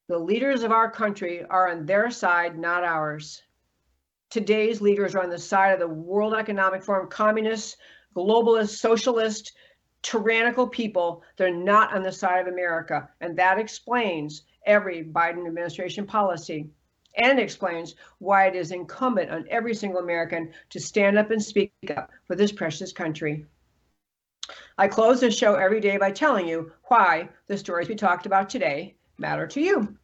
The 0.09 0.19
leaders 0.19 0.63
of 0.65 0.73
our 0.73 0.91
country 0.91 1.45
are 1.45 1.69
on 1.69 1.87
their 1.87 2.11
side, 2.11 2.59
not 2.59 2.83
ours. 2.83 3.43
Today's 4.31 4.81
leaders 4.81 5.15
are 5.15 5.23
on 5.23 5.31
the 5.31 5.39
side 5.39 5.73
of 5.73 5.81
the 5.81 5.89
World 5.89 6.35
Economic 6.35 6.83
Forum, 6.83 7.09
communists, 7.09 7.77
globalists, 8.17 8.79
socialist, 8.79 9.53
tyrannical 10.03 10.67
people. 10.67 11.23
They're 11.37 11.55
not 11.55 11.95
on 11.95 12.03
the 12.03 12.13
side 12.13 12.41
of 12.41 12.53
America. 12.53 13.09
And 13.21 13.37
that 13.39 13.59
explains 13.59 14.43
every 14.67 15.05
Biden 15.05 15.47
administration 15.47 16.07
policy 16.07 16.71
and 17.17 17.39
explains 17.39 17.95
why 18.19 18.47
it 18.47 18.55
is 18.55 18.73
incumbent 18.73 19.31
on 19.31 19.47
every 19.51 19.75
single 19.75 20.01
American 20.01 20.53
to 20.71 20.81
stand 20.81 21.19
up 21.19 21.31
and 21.31 21.43
speak 21.43 21.73
up 21.97 22.11
for 22.27 22.37
this 22.37 22.53
precious 22.53 22.93
country. 22.93 23.47
I 24.79 24.89
close 24.89 25.21
this 25.21 25.37
show 25.37 25.55
every 25.55 25.81
day 25.81 25.97
by 25.97 26.11
telling 26.11 26.47
you 26.47 26.73
why 26.85 27.29
the 27.47 27.59
stories 27.59 27.89
we 27.89 27.95
talked 27.95 28.27
about 28.27 28.51
today 28.51 28.97
matter 29.19 29.47
to 29.49 29.61
you. 29.61 29.97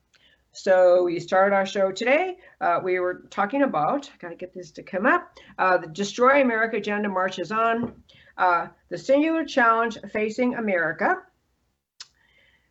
So 0.52 1.04
we 1.04 1.20
started 1.20 1.54
our 1.54 1.66
show 1.66 1.92
today. 1.92 2.38
Uh, 2.60 2.80
we 2.82 2.98
were 2.98 3.26
talking 3.30 3.62
about, 3.62 4.08
I 4.12 4.16
got 4.18 4.30
to 4.30 4.36
get 4.36 4.54
this 4.54 4.70
to 4.72 4.82
come 4.82 5.04
up, 5.04 5.30
uh, 5.58 5.78
the 5.78 5.86
Destroy 5.86 6.40
America 6.40 6.78
agenda 6.78 7.08
marches 7.08 7.52
on, 7.52 8.02
uh, 8.38 8.68
the 8.88 8.96
singular 8.96 9.44
challenge 9.44 9.98
facing 10.12 10.54
America, 10.54 11.22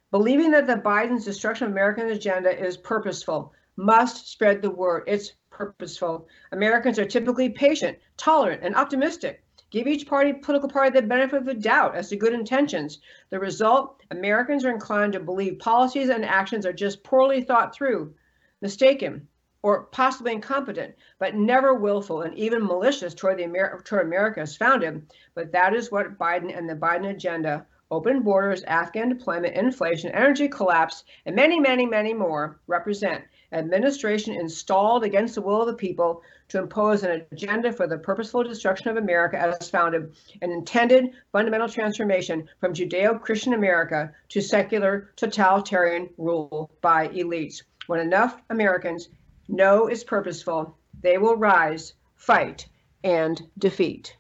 believing 0.10 0.52
that 0.52 0.66
the 0.66 0.78
Biden's 0.78 1.26
destruction 1.26 1.68
of 1.68 1.74
American 1.74 2.08
agenda 2.08 2.50
is 2.58 2.78
purposeful 2.78 3.54
must 3.78 4.30
spread 4.30 4.62
the 4.62 4.70
word. 4.70 5.04
It's 5.08 5.34
purposeful. 5.50 6.28
Americans 6.52 7.00
are 7.00 7.06
typically 7.06 7.50
patient, 7.50 7.98
tolerant, 8.18 8.62
and 8.64 8.76
optimistic. 8.76 9.44
Give 9.72 9.88
each 9.88 10.08
party, 10.08 10.32
political 10.32 10.70
party, 10.70 10.92
the 10.92 11.06
benefit 11.06 11.38
of 11.38 11.46
the 11.46 11.54
doubt 11.54 11.96
as 11.96 12.10
to 12.10 12.16
good 12.16 12.34
intentions. 12.34 13.00
The 13.30 13.40
result 13.40 14.02
Americans 14.12 14.64
are 14.64 14.70
inclined 14.70 15.14
to 15.14 15.20
believe 15.20 15.60
policies 15.60 16.10
and 16.10 16.24
actions 16.24 16.66
are 16.66 16.74
just 16.74 17.04
poorly 17.04 17.42
thought 17.42 17.76
through, 17.76 18.14
mistaken, 18.62 19.28
or 19.64 19.86
possibly 19.86 20.32
incompetent, 20.32 20.94
but 21.18 21.36
never 21.36 21.74
willful 21.74 22.22
and 22.22 22.38
even 22.38 22.66
malicious 22.66 23.14
toward, 23.14 23.38
the 23.38 23.44
Amer- 23.44 23.82
toward 23.84 24.06
America 24.06 24.42
as 24.42 24.56
founded. 24.56 25.12
But 25.34 25.52
that 25.52 25.74
is 25.74 25.92
what 25.92 26.18
Biden 26.20 26.56
and 26.56 26.70
the 26.70 26.76
Biden 26.76 27.10
agenda 27.10 27.66
open 27.92 28.22
borders, 28.22 28.64
Afghan 28.64 29.10
deployment, 29.10 29.56
inflation, 29.56 30.12
energy 30.12 30.48
collapse, 30.48 31.04
and 31.26 31.36
many, 31.36 31.60
many, 31.60 31.86
many 31.86 32.14
more 32.14 32.60
represent 32.68 33.24
administration 33.52 34.34
installed 34.34 35.04
against 35.04 35.36
the 35.36 35.41
will 35.41 35.62
of 35.62 35.68
the 35.68 35.74
people 35.74 36.22
to 36.50 36.60
impose 36.60 37.04
an 37.04 37.26
agenda 37.32 37.72
for 37.72 37.88
the 37.88 37.98
purposeful 37.98 38.43
destruction 38.43 38.89
of 38.89 38.98
America 38.98 39.39
as 39.39 39.70
founded, 39.70 40.14
an 40.41 40.52
intended 40.52 41.12
fundamental 41.32 41.70
transformation 41.70 42.48
from 42.60 42.74
Judeo 42.74 43.20
Christian 43.22 43.54
America 43.54 44.12
to 44.30 44.41
secular 44.41 45.12
totalitarian 45.16 46.10
rule 46.18 46.72
by 46.82 47.08
elites. 47.10 47.64
When 47.88 48.00
enough 48.00 48.41
Americans 48.50 49.10
know 49.48 49.88
it's 49.88 50.04
purposeful, 50.04 50.78
they 51.02 51.18
will 51.18 51.36
rise, 51.36 51.93
fight, 52.16 52.68
and 53.04 53.41
defeat. 53.58 54.16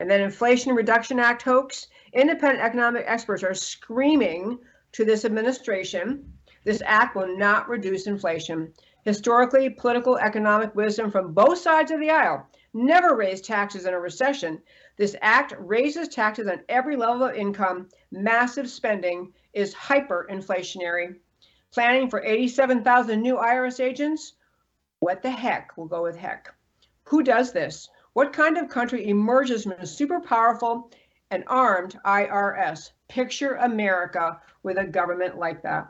And 0.00 0.10
then 0.10 0.20
Inflation 0.20 0.74
Reduction 0.74 1.18
Act 1.18 1.42
hoax. 1.42 1.88
Independent 2.12 2.64
economic 2.64 3.04
experts 3.06 3.42
are 3.42 3.54
screaming 3.54 4.58
to 4.92 5.04
this 5.04 5.24
administration 5.24 6.32
this 6.64 6.82
act 6.84 7.16
will 7.16 7.36
not 7.36 7.68
reduce 7.68 8.06
inflation. 8.06 8.72
Historically, 9.04 9.68
political 9.68 10.16
economic 10.18 10.74
wisdom 10.74 11.10
from 11.10 11.32
both 11.32 11.58
sides 11.58 11.90
of 11.90 12.00
the 12.00 12.10
aisle 12.10 12.46
never 12.74 13.16
raised 13.16 13.44
taxes 13.44 13.84
in 13.84 13.94
a 13.94 13.98
recession. 13.98 14.62
This 14.96 15.16
act 15.20 15.54
raises 15.58 16.08
taxes 16.08 16.48
on 16.48 16.60
every 16.68 16.96
level 16.96 17.24
of 17.24 17.34
income. 17.34 17.88
Massive 18.10 18.70
spending 18.70 19.32
is 19.52 19.74
hyperinflationary. 19.74 21.16
Planning 21.72 22.08
for 22.08 22.22
87,000 22.22 23.20
new 23.20 23.36
IRS 23.36 23.80
agents? 23.80 24.34
What 25.00 25.22
the 25.22 25.30
heck? 25.30 25.76
We'll 25.76 25.86
go 25.86 26.02
with 26.02 26.16
heck. 26.16 26.54
Who 27.04 27.22
does 27.22 27.52
this? 27.52 27.88
What 28.12 28.32
kind 28.32 28.56
of 28.56 28.68
country 28.68 29.08
emerges 29.08 29.64
from 29.64 29.72
a 29.72 29.86
super 29.86 30.20
powerful 30.20 30.90
and 31.32 31.44
armed 31.46 31.98
IRS. 32.04 32.92
Picture 33.08 33.54
America 33.54 34.38
with 34.62 34.76
a 34.76 34.84
government 34.84 35.38
like 35.38 35.62
that. 35.62 35.88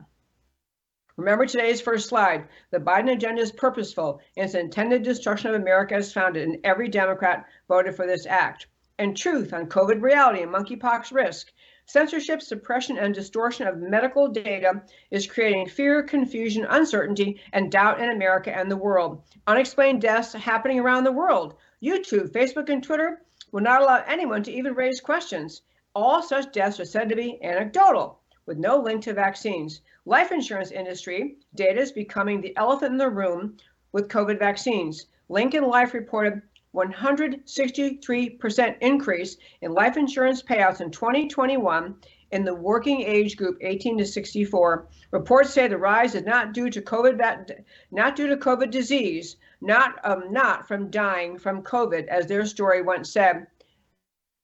Remember 1.19 1.45
today's 1.45 1.83
first 1.83 2.09
slide. 2.09 2.49
The 2.71 2.79
Biden 2.79 3.13
agenda 3.13 3.43
is 3.43 3.53
purposeful 3.53 4.23
and 4.35 4.47
its 4.47 4.55
intended 4.55 5.03
destruction 5.03 5.51
of 5.51 5.61
America 5.61 5.95
is 5.95 6.11
founded, 6.11 6.49
and 6.49 6.59
every 6.65 6.89
Democrat 6.89 7.45
voted 7.69 7.95
for 7.95 8.07
this 8.07 8.25
act. 8.25 8.67
And 8.99 9.15
truth 9.15 9.53
on 9.53 9.69
COVID 9.69 10.01
reality 10.01 10.43
and 10.43 10.51
monkeypox 10.51 11.13
risk. 11.13 11.53
Censorship, 11.85 12.41
suppression, 12.41 12.97
and 12.97 13.15
distortion 13.15 13.67
of 13.67 13.77
medical 13.77 14.29
data 14.29 14.83
is 15.11 15.27
creating 15.27 15.67
fear, 15.69 16.03
confusion, 16.03 16.65
uncertainty, 16.65 17.43
and 17.53 17.71
doubt 17.71 18.01
in 18.01 18.09
America 18.09 18.57
and 18.57 18.71
the 18.71 18.77
world. 18.77 19.23
Unexplained 19.47 20.01
deaths 20.01 20.33
happening 20.33 20.81
around 20.81 21.05
the 21.05 21.13
world. 21.13 21.57
YouTube, 21.83 22.31
Facebook, 22.31 22.71
and 22.71 22.83
Twitter 22.83 23.21
will 23.51 23.61
not 23.61 23.83
allow 23.83 24.03
anyone 24.07 24.43
to 24.45 24.53
even 24.53 24.73
raise 24.73 25.01
questions. 25.01 25.61
All 25.95 26.23
such 26.23 26.53
deaths 26.53 26.81
are 26.81 26.87
said 26.87 27.11
to 27.11 27.17
be 27.17 27.39
anecdotal, 27.43 28.22
with 28.47 28.59
no 28.59 28.79
link 28.79 29.03
to 29.03 29.13
vaccines. 29.13 29.81
Life 30.05 30.33
insurance 30.33 30.71
industry 30.71 31.37
data 31.55 31.81
is 31.81 31.93
becoming 31.93 32.41
the 32.41 32.57
elephant 32.57 32.93
in 32.93 32.99
the 32.99 33.09
room 33.09 33.57
with 33.93 34.09
COVID 34.09 34.39
vaccines. 34.39 35.07
Lincoln 35.29 35.65
Life 35.65 35.95
reported 35.95 36.43
163% 36.75 38.77
increase 38.81 39.37
in 39.61 39.73
life 39.73 39.97
insurance 39.97 40.43
payouts 40.43 40.81
in 40.81 40.91
2021 40.91 41.95
in 42.33 42.45
the 42.45 42.55
working 42.55 43.03
age 43.03 43.37
group 43.37 43.59
18 43.61 43.99
to 43.99 44.07
64. 44.07 44.89
Reports 45.11 45.51
say 45.51 45.69
the 45.69 45.77
rise 45.77 46.15
is 46.15 46.25
not 46.25 46.55
due 46.55 46.71
to 46.71 46.81
COVID, 46.81 47.63
not 47.91 48.17
due 48.17 48.27
to 48.27 48.37
COVID 48.39 48.71
disease, 48.71 49.37
not 49.61 50.01
um, 50.05 50.33
not 50.33 50.67
from 50.67 50.91
dying 50.91 51.39
from 51.39 51.63
COVID, 51.63 52.09
as 52.09 52.27
their 52.27 52.47
story 52.47 52.81
once 52.81 53.13
said. 53.13 53.47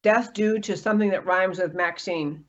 Death 0.02 0.34
due 0.34 0.60
to 0.60 0.76
something 0.76 1.10
that 1.10 1.26
rhymes 1.26 1.58
with 1.58 1.74
Maxine. 1.74 2.44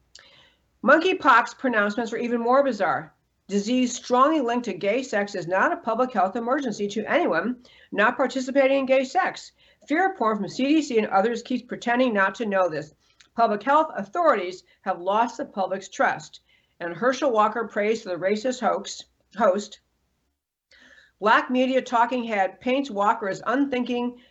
Monkeypox 0.82 1.57
pronouncements 1.57 2.11
were 2.11 2.17
even 2.17 2.39
more 2.39 2.63
bizarre. 2.63 3.13
Disease 3.49 3.93
strongly 3.93 4.39
linked 4.39 4.65
to 4.65 4.73
gay 4.73 5.03
sex 5.03 5.36
is 5.36 5.47
not 5.47 5.73
a 5.73 5.77
public 5.77 6.13
health 6.13 6.38
emergency 6.38 6.88
to 6.88 7.03
anyone 7.03 7.63
not 7.91 8.15
participating 8.15 8.80
in 8.80 8.86
gay 8.86 9.03
sex. 9.03 9.51
Fear 9.88 10.15
porn 10.15 10.38
from 10.38 10.45
CDC 10.45 10.97
and 10.97 11.07
others 11.07 11.43
keeps 11.43 11.63
pretending 11.63 12.13
not 12.13 12.36
to 12.36 12.45
know 12.45 12.69
this. 12.69 12.93
Public 13.36 13.63
health 13.63 13.91
authorities 13.95 14.63
have 14.82 15.01
lost 15.01 15.38
the 15.38 15.45
public's 15.45 15.89
trust. 15.89 16.41
And 16.80 16.95
Herschel 16.95 17.32
Walker 17.32 17.67
prays 17.67 18.03
for 18.03 18.09
the 18.09 18.15
racist 18.15 18.61
hoax 18.61 19.03
host. 19.36 19.82
Black 21.19 21.49
media 21.49 21.82
talking 21.82 22.23
head 22.23 22.61
paints 22.61 22.89
Walker 22.89 23.27
as 23.27 23.41
unthinking 23.45 24.21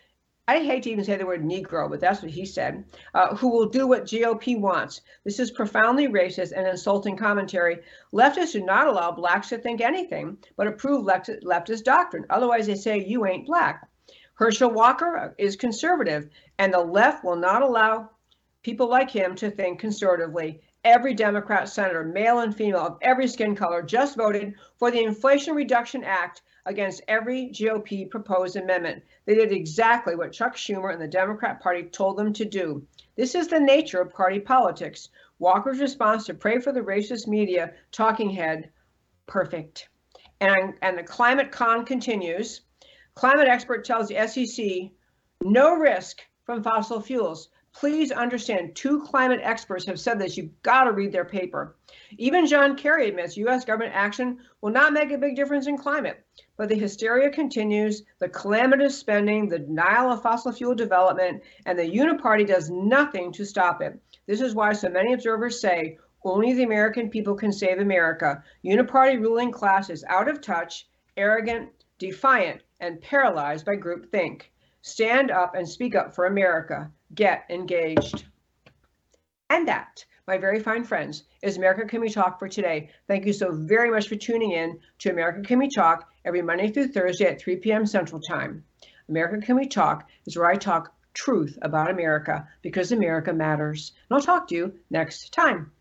I 0.49 0.63
hate 0.63 0.81
to 0.83 0.89
even 0.89 1.03
say 1.03 1.15
the 1.15 1.27
word 1.27 1.43
Negro, 1.43 1.87
but 1.87 1.99
that's 1.99 2.23
what 2.23 2.31
he 2.31 2.43
said, 2.43 2.83
uh, 3.13 3.35
who 3.35 3.49
will 3.49 3.67
do 3.67 3.85
what 3.85 4.05
GOP 4.05 4.59
wants. 4.59 5.01
This 5.23 5.39
is 5.39 5.51
profoundly 5.51 6.07
racist 6.07 6.53
and 6.57 6.65
insulting 6.67 7.15
commentary. 7.15 7.83
Leftists 8.11 8.53
do 8.53 8.65
not 8.65 8.87
allow 8.87 9.11
blacks 9.11 9.49
to 9.49 9.59
think 9.59 9.79
anything, 9.79 10.39
but 10.57 10.65
approve 10.65 11.05
leftist 11.05 11.83
doctrine. 11.83 12.25
Otherwise, 12.31 12.65
they 12.65 12.73
say 12.73 12.97
you 12.97 13.27
ain't 13.27 13.45
black. 13.45 13.87
Herschel 14.33 14.71
Walker 14.71 15.35
is 15.37 15.55
conservative, 15.55 16.31
and 16.57 16.73
the 16.73 16.79
left 16.79 17.23
will 17.23 17.35
not 17.35 17.61
allow 17.61 18.09
people 18.63 18.89
like 18.89 19.11
him 19.11 19.35
to 19.35 19.51
think 19.51 19.79
conservatively. 19.79 20.61
Every 20.83 21.13
Democrat 21.13 21.69
senator, 21.69 22.03
male 22.03 22.39
and 22.39 22.55
female, 22.55 22.87
of 22.87 22.97
every 23.03 23.27
skin 23.27 23.55
color, 23.55 23.83
just 23.83 24.17
voted 24.17 24.55
for 24.79 24.89
the 24.89 25.03
Inflation 25.03 25.53
Reduction 25.53 26.03
Act 26.03 26.41
against 26.69 27.01
every 27.07 27.49
GOP 27.49 28.09
proposed 28.09 28.55
amendment. 28.55 29.03
They 29.25 29.33
did 29.33 29.51
exactly 29.51 30.15
what 30.15 30.31
Chuck 30.31 30.55
Schumer 30.55 30.93
and 30.93 31.01
the 31.01 31.07
Democrat 31.07 31.59
Party 31.59 31.83
told 31.83 32.15
them 32.15 32.31
to 32.33 32.45
do. 32.45 32.85
This 33.17 33.33
is 33.33 33.47
the 33.47 33.59
nature 33.59 33.99
of 33.99 34.13
party 34.13 34.39
politics. 34.39 35.09
Walker's 35.39 35.79
response 35.79 36.27
to 36.27 36.35
pray 36.35 36.59
for 36.59 36.71
the 36.71 36.81
racist 36.81 37.27
media 37.27 37.73
talking 37.91 38.29
head, 38.29 38.69
perfect. 39.25 39.89
And, 40.41 40.75
and 40.83 40.97
the 40.97 41.03
climate 41.03 41.51
con 41.51 41.85
continues. 41.85 42.61
Climate 43.15 43.47
expert 43.47 43.83
tells 43.83 44.07
the 44.07 44.27
SEC 44.27 44.91
no 45.41 45.75
risk 45.75 46.21
from 46.45 46.61
fossil 46.61 47.01
fuels. 47.01 47.49
Please 47.73 48.11
understand, 48.11 48.75
two 48.75 49.01
climate 49.01 49.39
experts 49.43 49.85
have 49.85 49.99
said 49.99 50.19
this. 50.19 50.37
You've 50.37 50.61
got 50.61 50.83
to 50.83 50.91
read 50.91 51.11
their 51.11 51.25
paper. 51.25 51.75
Even 52.17 52.45
John 52.45 52.75
Kerry 52.75 53.09
admits 53.09 53.37
U.S. 53.37 53.65
government 53.65 53.93
action 53.95 54.39
will 54.61 54.71
not 54.71 54.93
make 54.93 55.11
a 55.11 55.17
big 55.17 55.35
difference 55.35 55.67
in 55.67 55.77
climate. 55.77 56.23
But 56.59 56.67
the 56.67 56.75
hysteria 56.75 57.29
continues, 57.29 58.03
the 58.19 58.27
calamitous 58.27 58.97
spending, 58.97 59.47
the 59.47 59.59
denial 59.59 60.11
of 60.11 60.21
fossil 60.21 60.51
fuel 60.51 60.75
development, 60.75 61.41
and 61.65 61.79
the 61.79 61.89
Uniparty 61.89 62.45
does 62.45 62.69
nothing 62.69 63.31
to 63.31 63.45
stop 63.45 63.81
it. 63.81 63.97
This 64.25 64.41
is 64.41 64.55
why 64.55 64.73
so 64.73 64.89
many 64.89 65.13
observers 65.13 65.61
say 65.61 65.97
only 66.25 66.51
the 66.51 66.63
American 66.63 67.09
people 67.09 67.33
can 67.33 67.53
save 67.53 67.79
America. 67.79 68.43
Uniparty 68.65 69.21
ruling 69.21 69.53
class 69.53 69.89
is 69.89 70.03
out 70.09 70.27
of 70.27 70.41
touch, 70.41 70.89
arrogant, 71.15 71.69
defiant, 71.97 72.61
and 72.81 72.99
paralyzed 72.99 73.65
by 73.65 73.77
groupthink. 73.77 74.41
Stand 74.81 75.31
up 75.31 75.55
and 75.55 75.65
speak 75.65 75.95
up 75.95 76.13
for 76.13 76.25
America. 76.25 76.91
Get 77.15 77.45
engaged. 77.49 78.25
And 79.49 79.65
that 79.69 80.03
my 80.29 80.37
very 80.37 80.59
fine 80.59 80.83
friends, 80.83 81.23
is 81.41 81.57
America 81.57 81.87
Can 81.87 82.01
We 82.01 82.09
Talk 82.09 82.37
for 82.37 82.47
today. 82.47 82.91
Thank 83.07 83.25
you 83.25 83.33
so 83.33 83.51
very 83.51 83.89
much 83.89 84.07
for 84.07 84.15
tuning 84.15 84.51
in 84.51 84.79
to 84.99 85.09
America 85.09 85.41
Can 85.41 85.57
We 85.57 85.67
Talk 85.67 86.07
every 86.25 86.41
Monday 86.41 86.69
through 86.69 86.89
Thursday 86.89 87.25
at 87.25 87.41
3 87.41 87.57
p.m. 87.57 87.85
Central 87.85 88.21
Time. 88.21 88.63
America 89.07 89.45
Can 89.45 89.55
We 89.55 89.67
Talk 89.67 90.07
is 90.25 90.37
where 90.37 90.49
I 90.49 90.55
talk 90.55 90.93
truth 91.13 91.57
about 91.61 91.89
America 91.89 92.47
because 92.61 92.91
America 92.91 93.33
matters. 93.33 93.93
And 94.09 94.17
I'll 94.17 94.23
talk 94.23 94.47
to 94.49 94.55
you 94.55 94.73
next 94.89 95.33
time. 95.33 95.71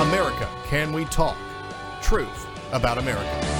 America 0.00 0.48
Can 0.66 0.92
We 0.92 1.04
Talk? 1.06 1.36
Truth 2.02 2.46
about 2.72 2.98
America. 2.98 3.53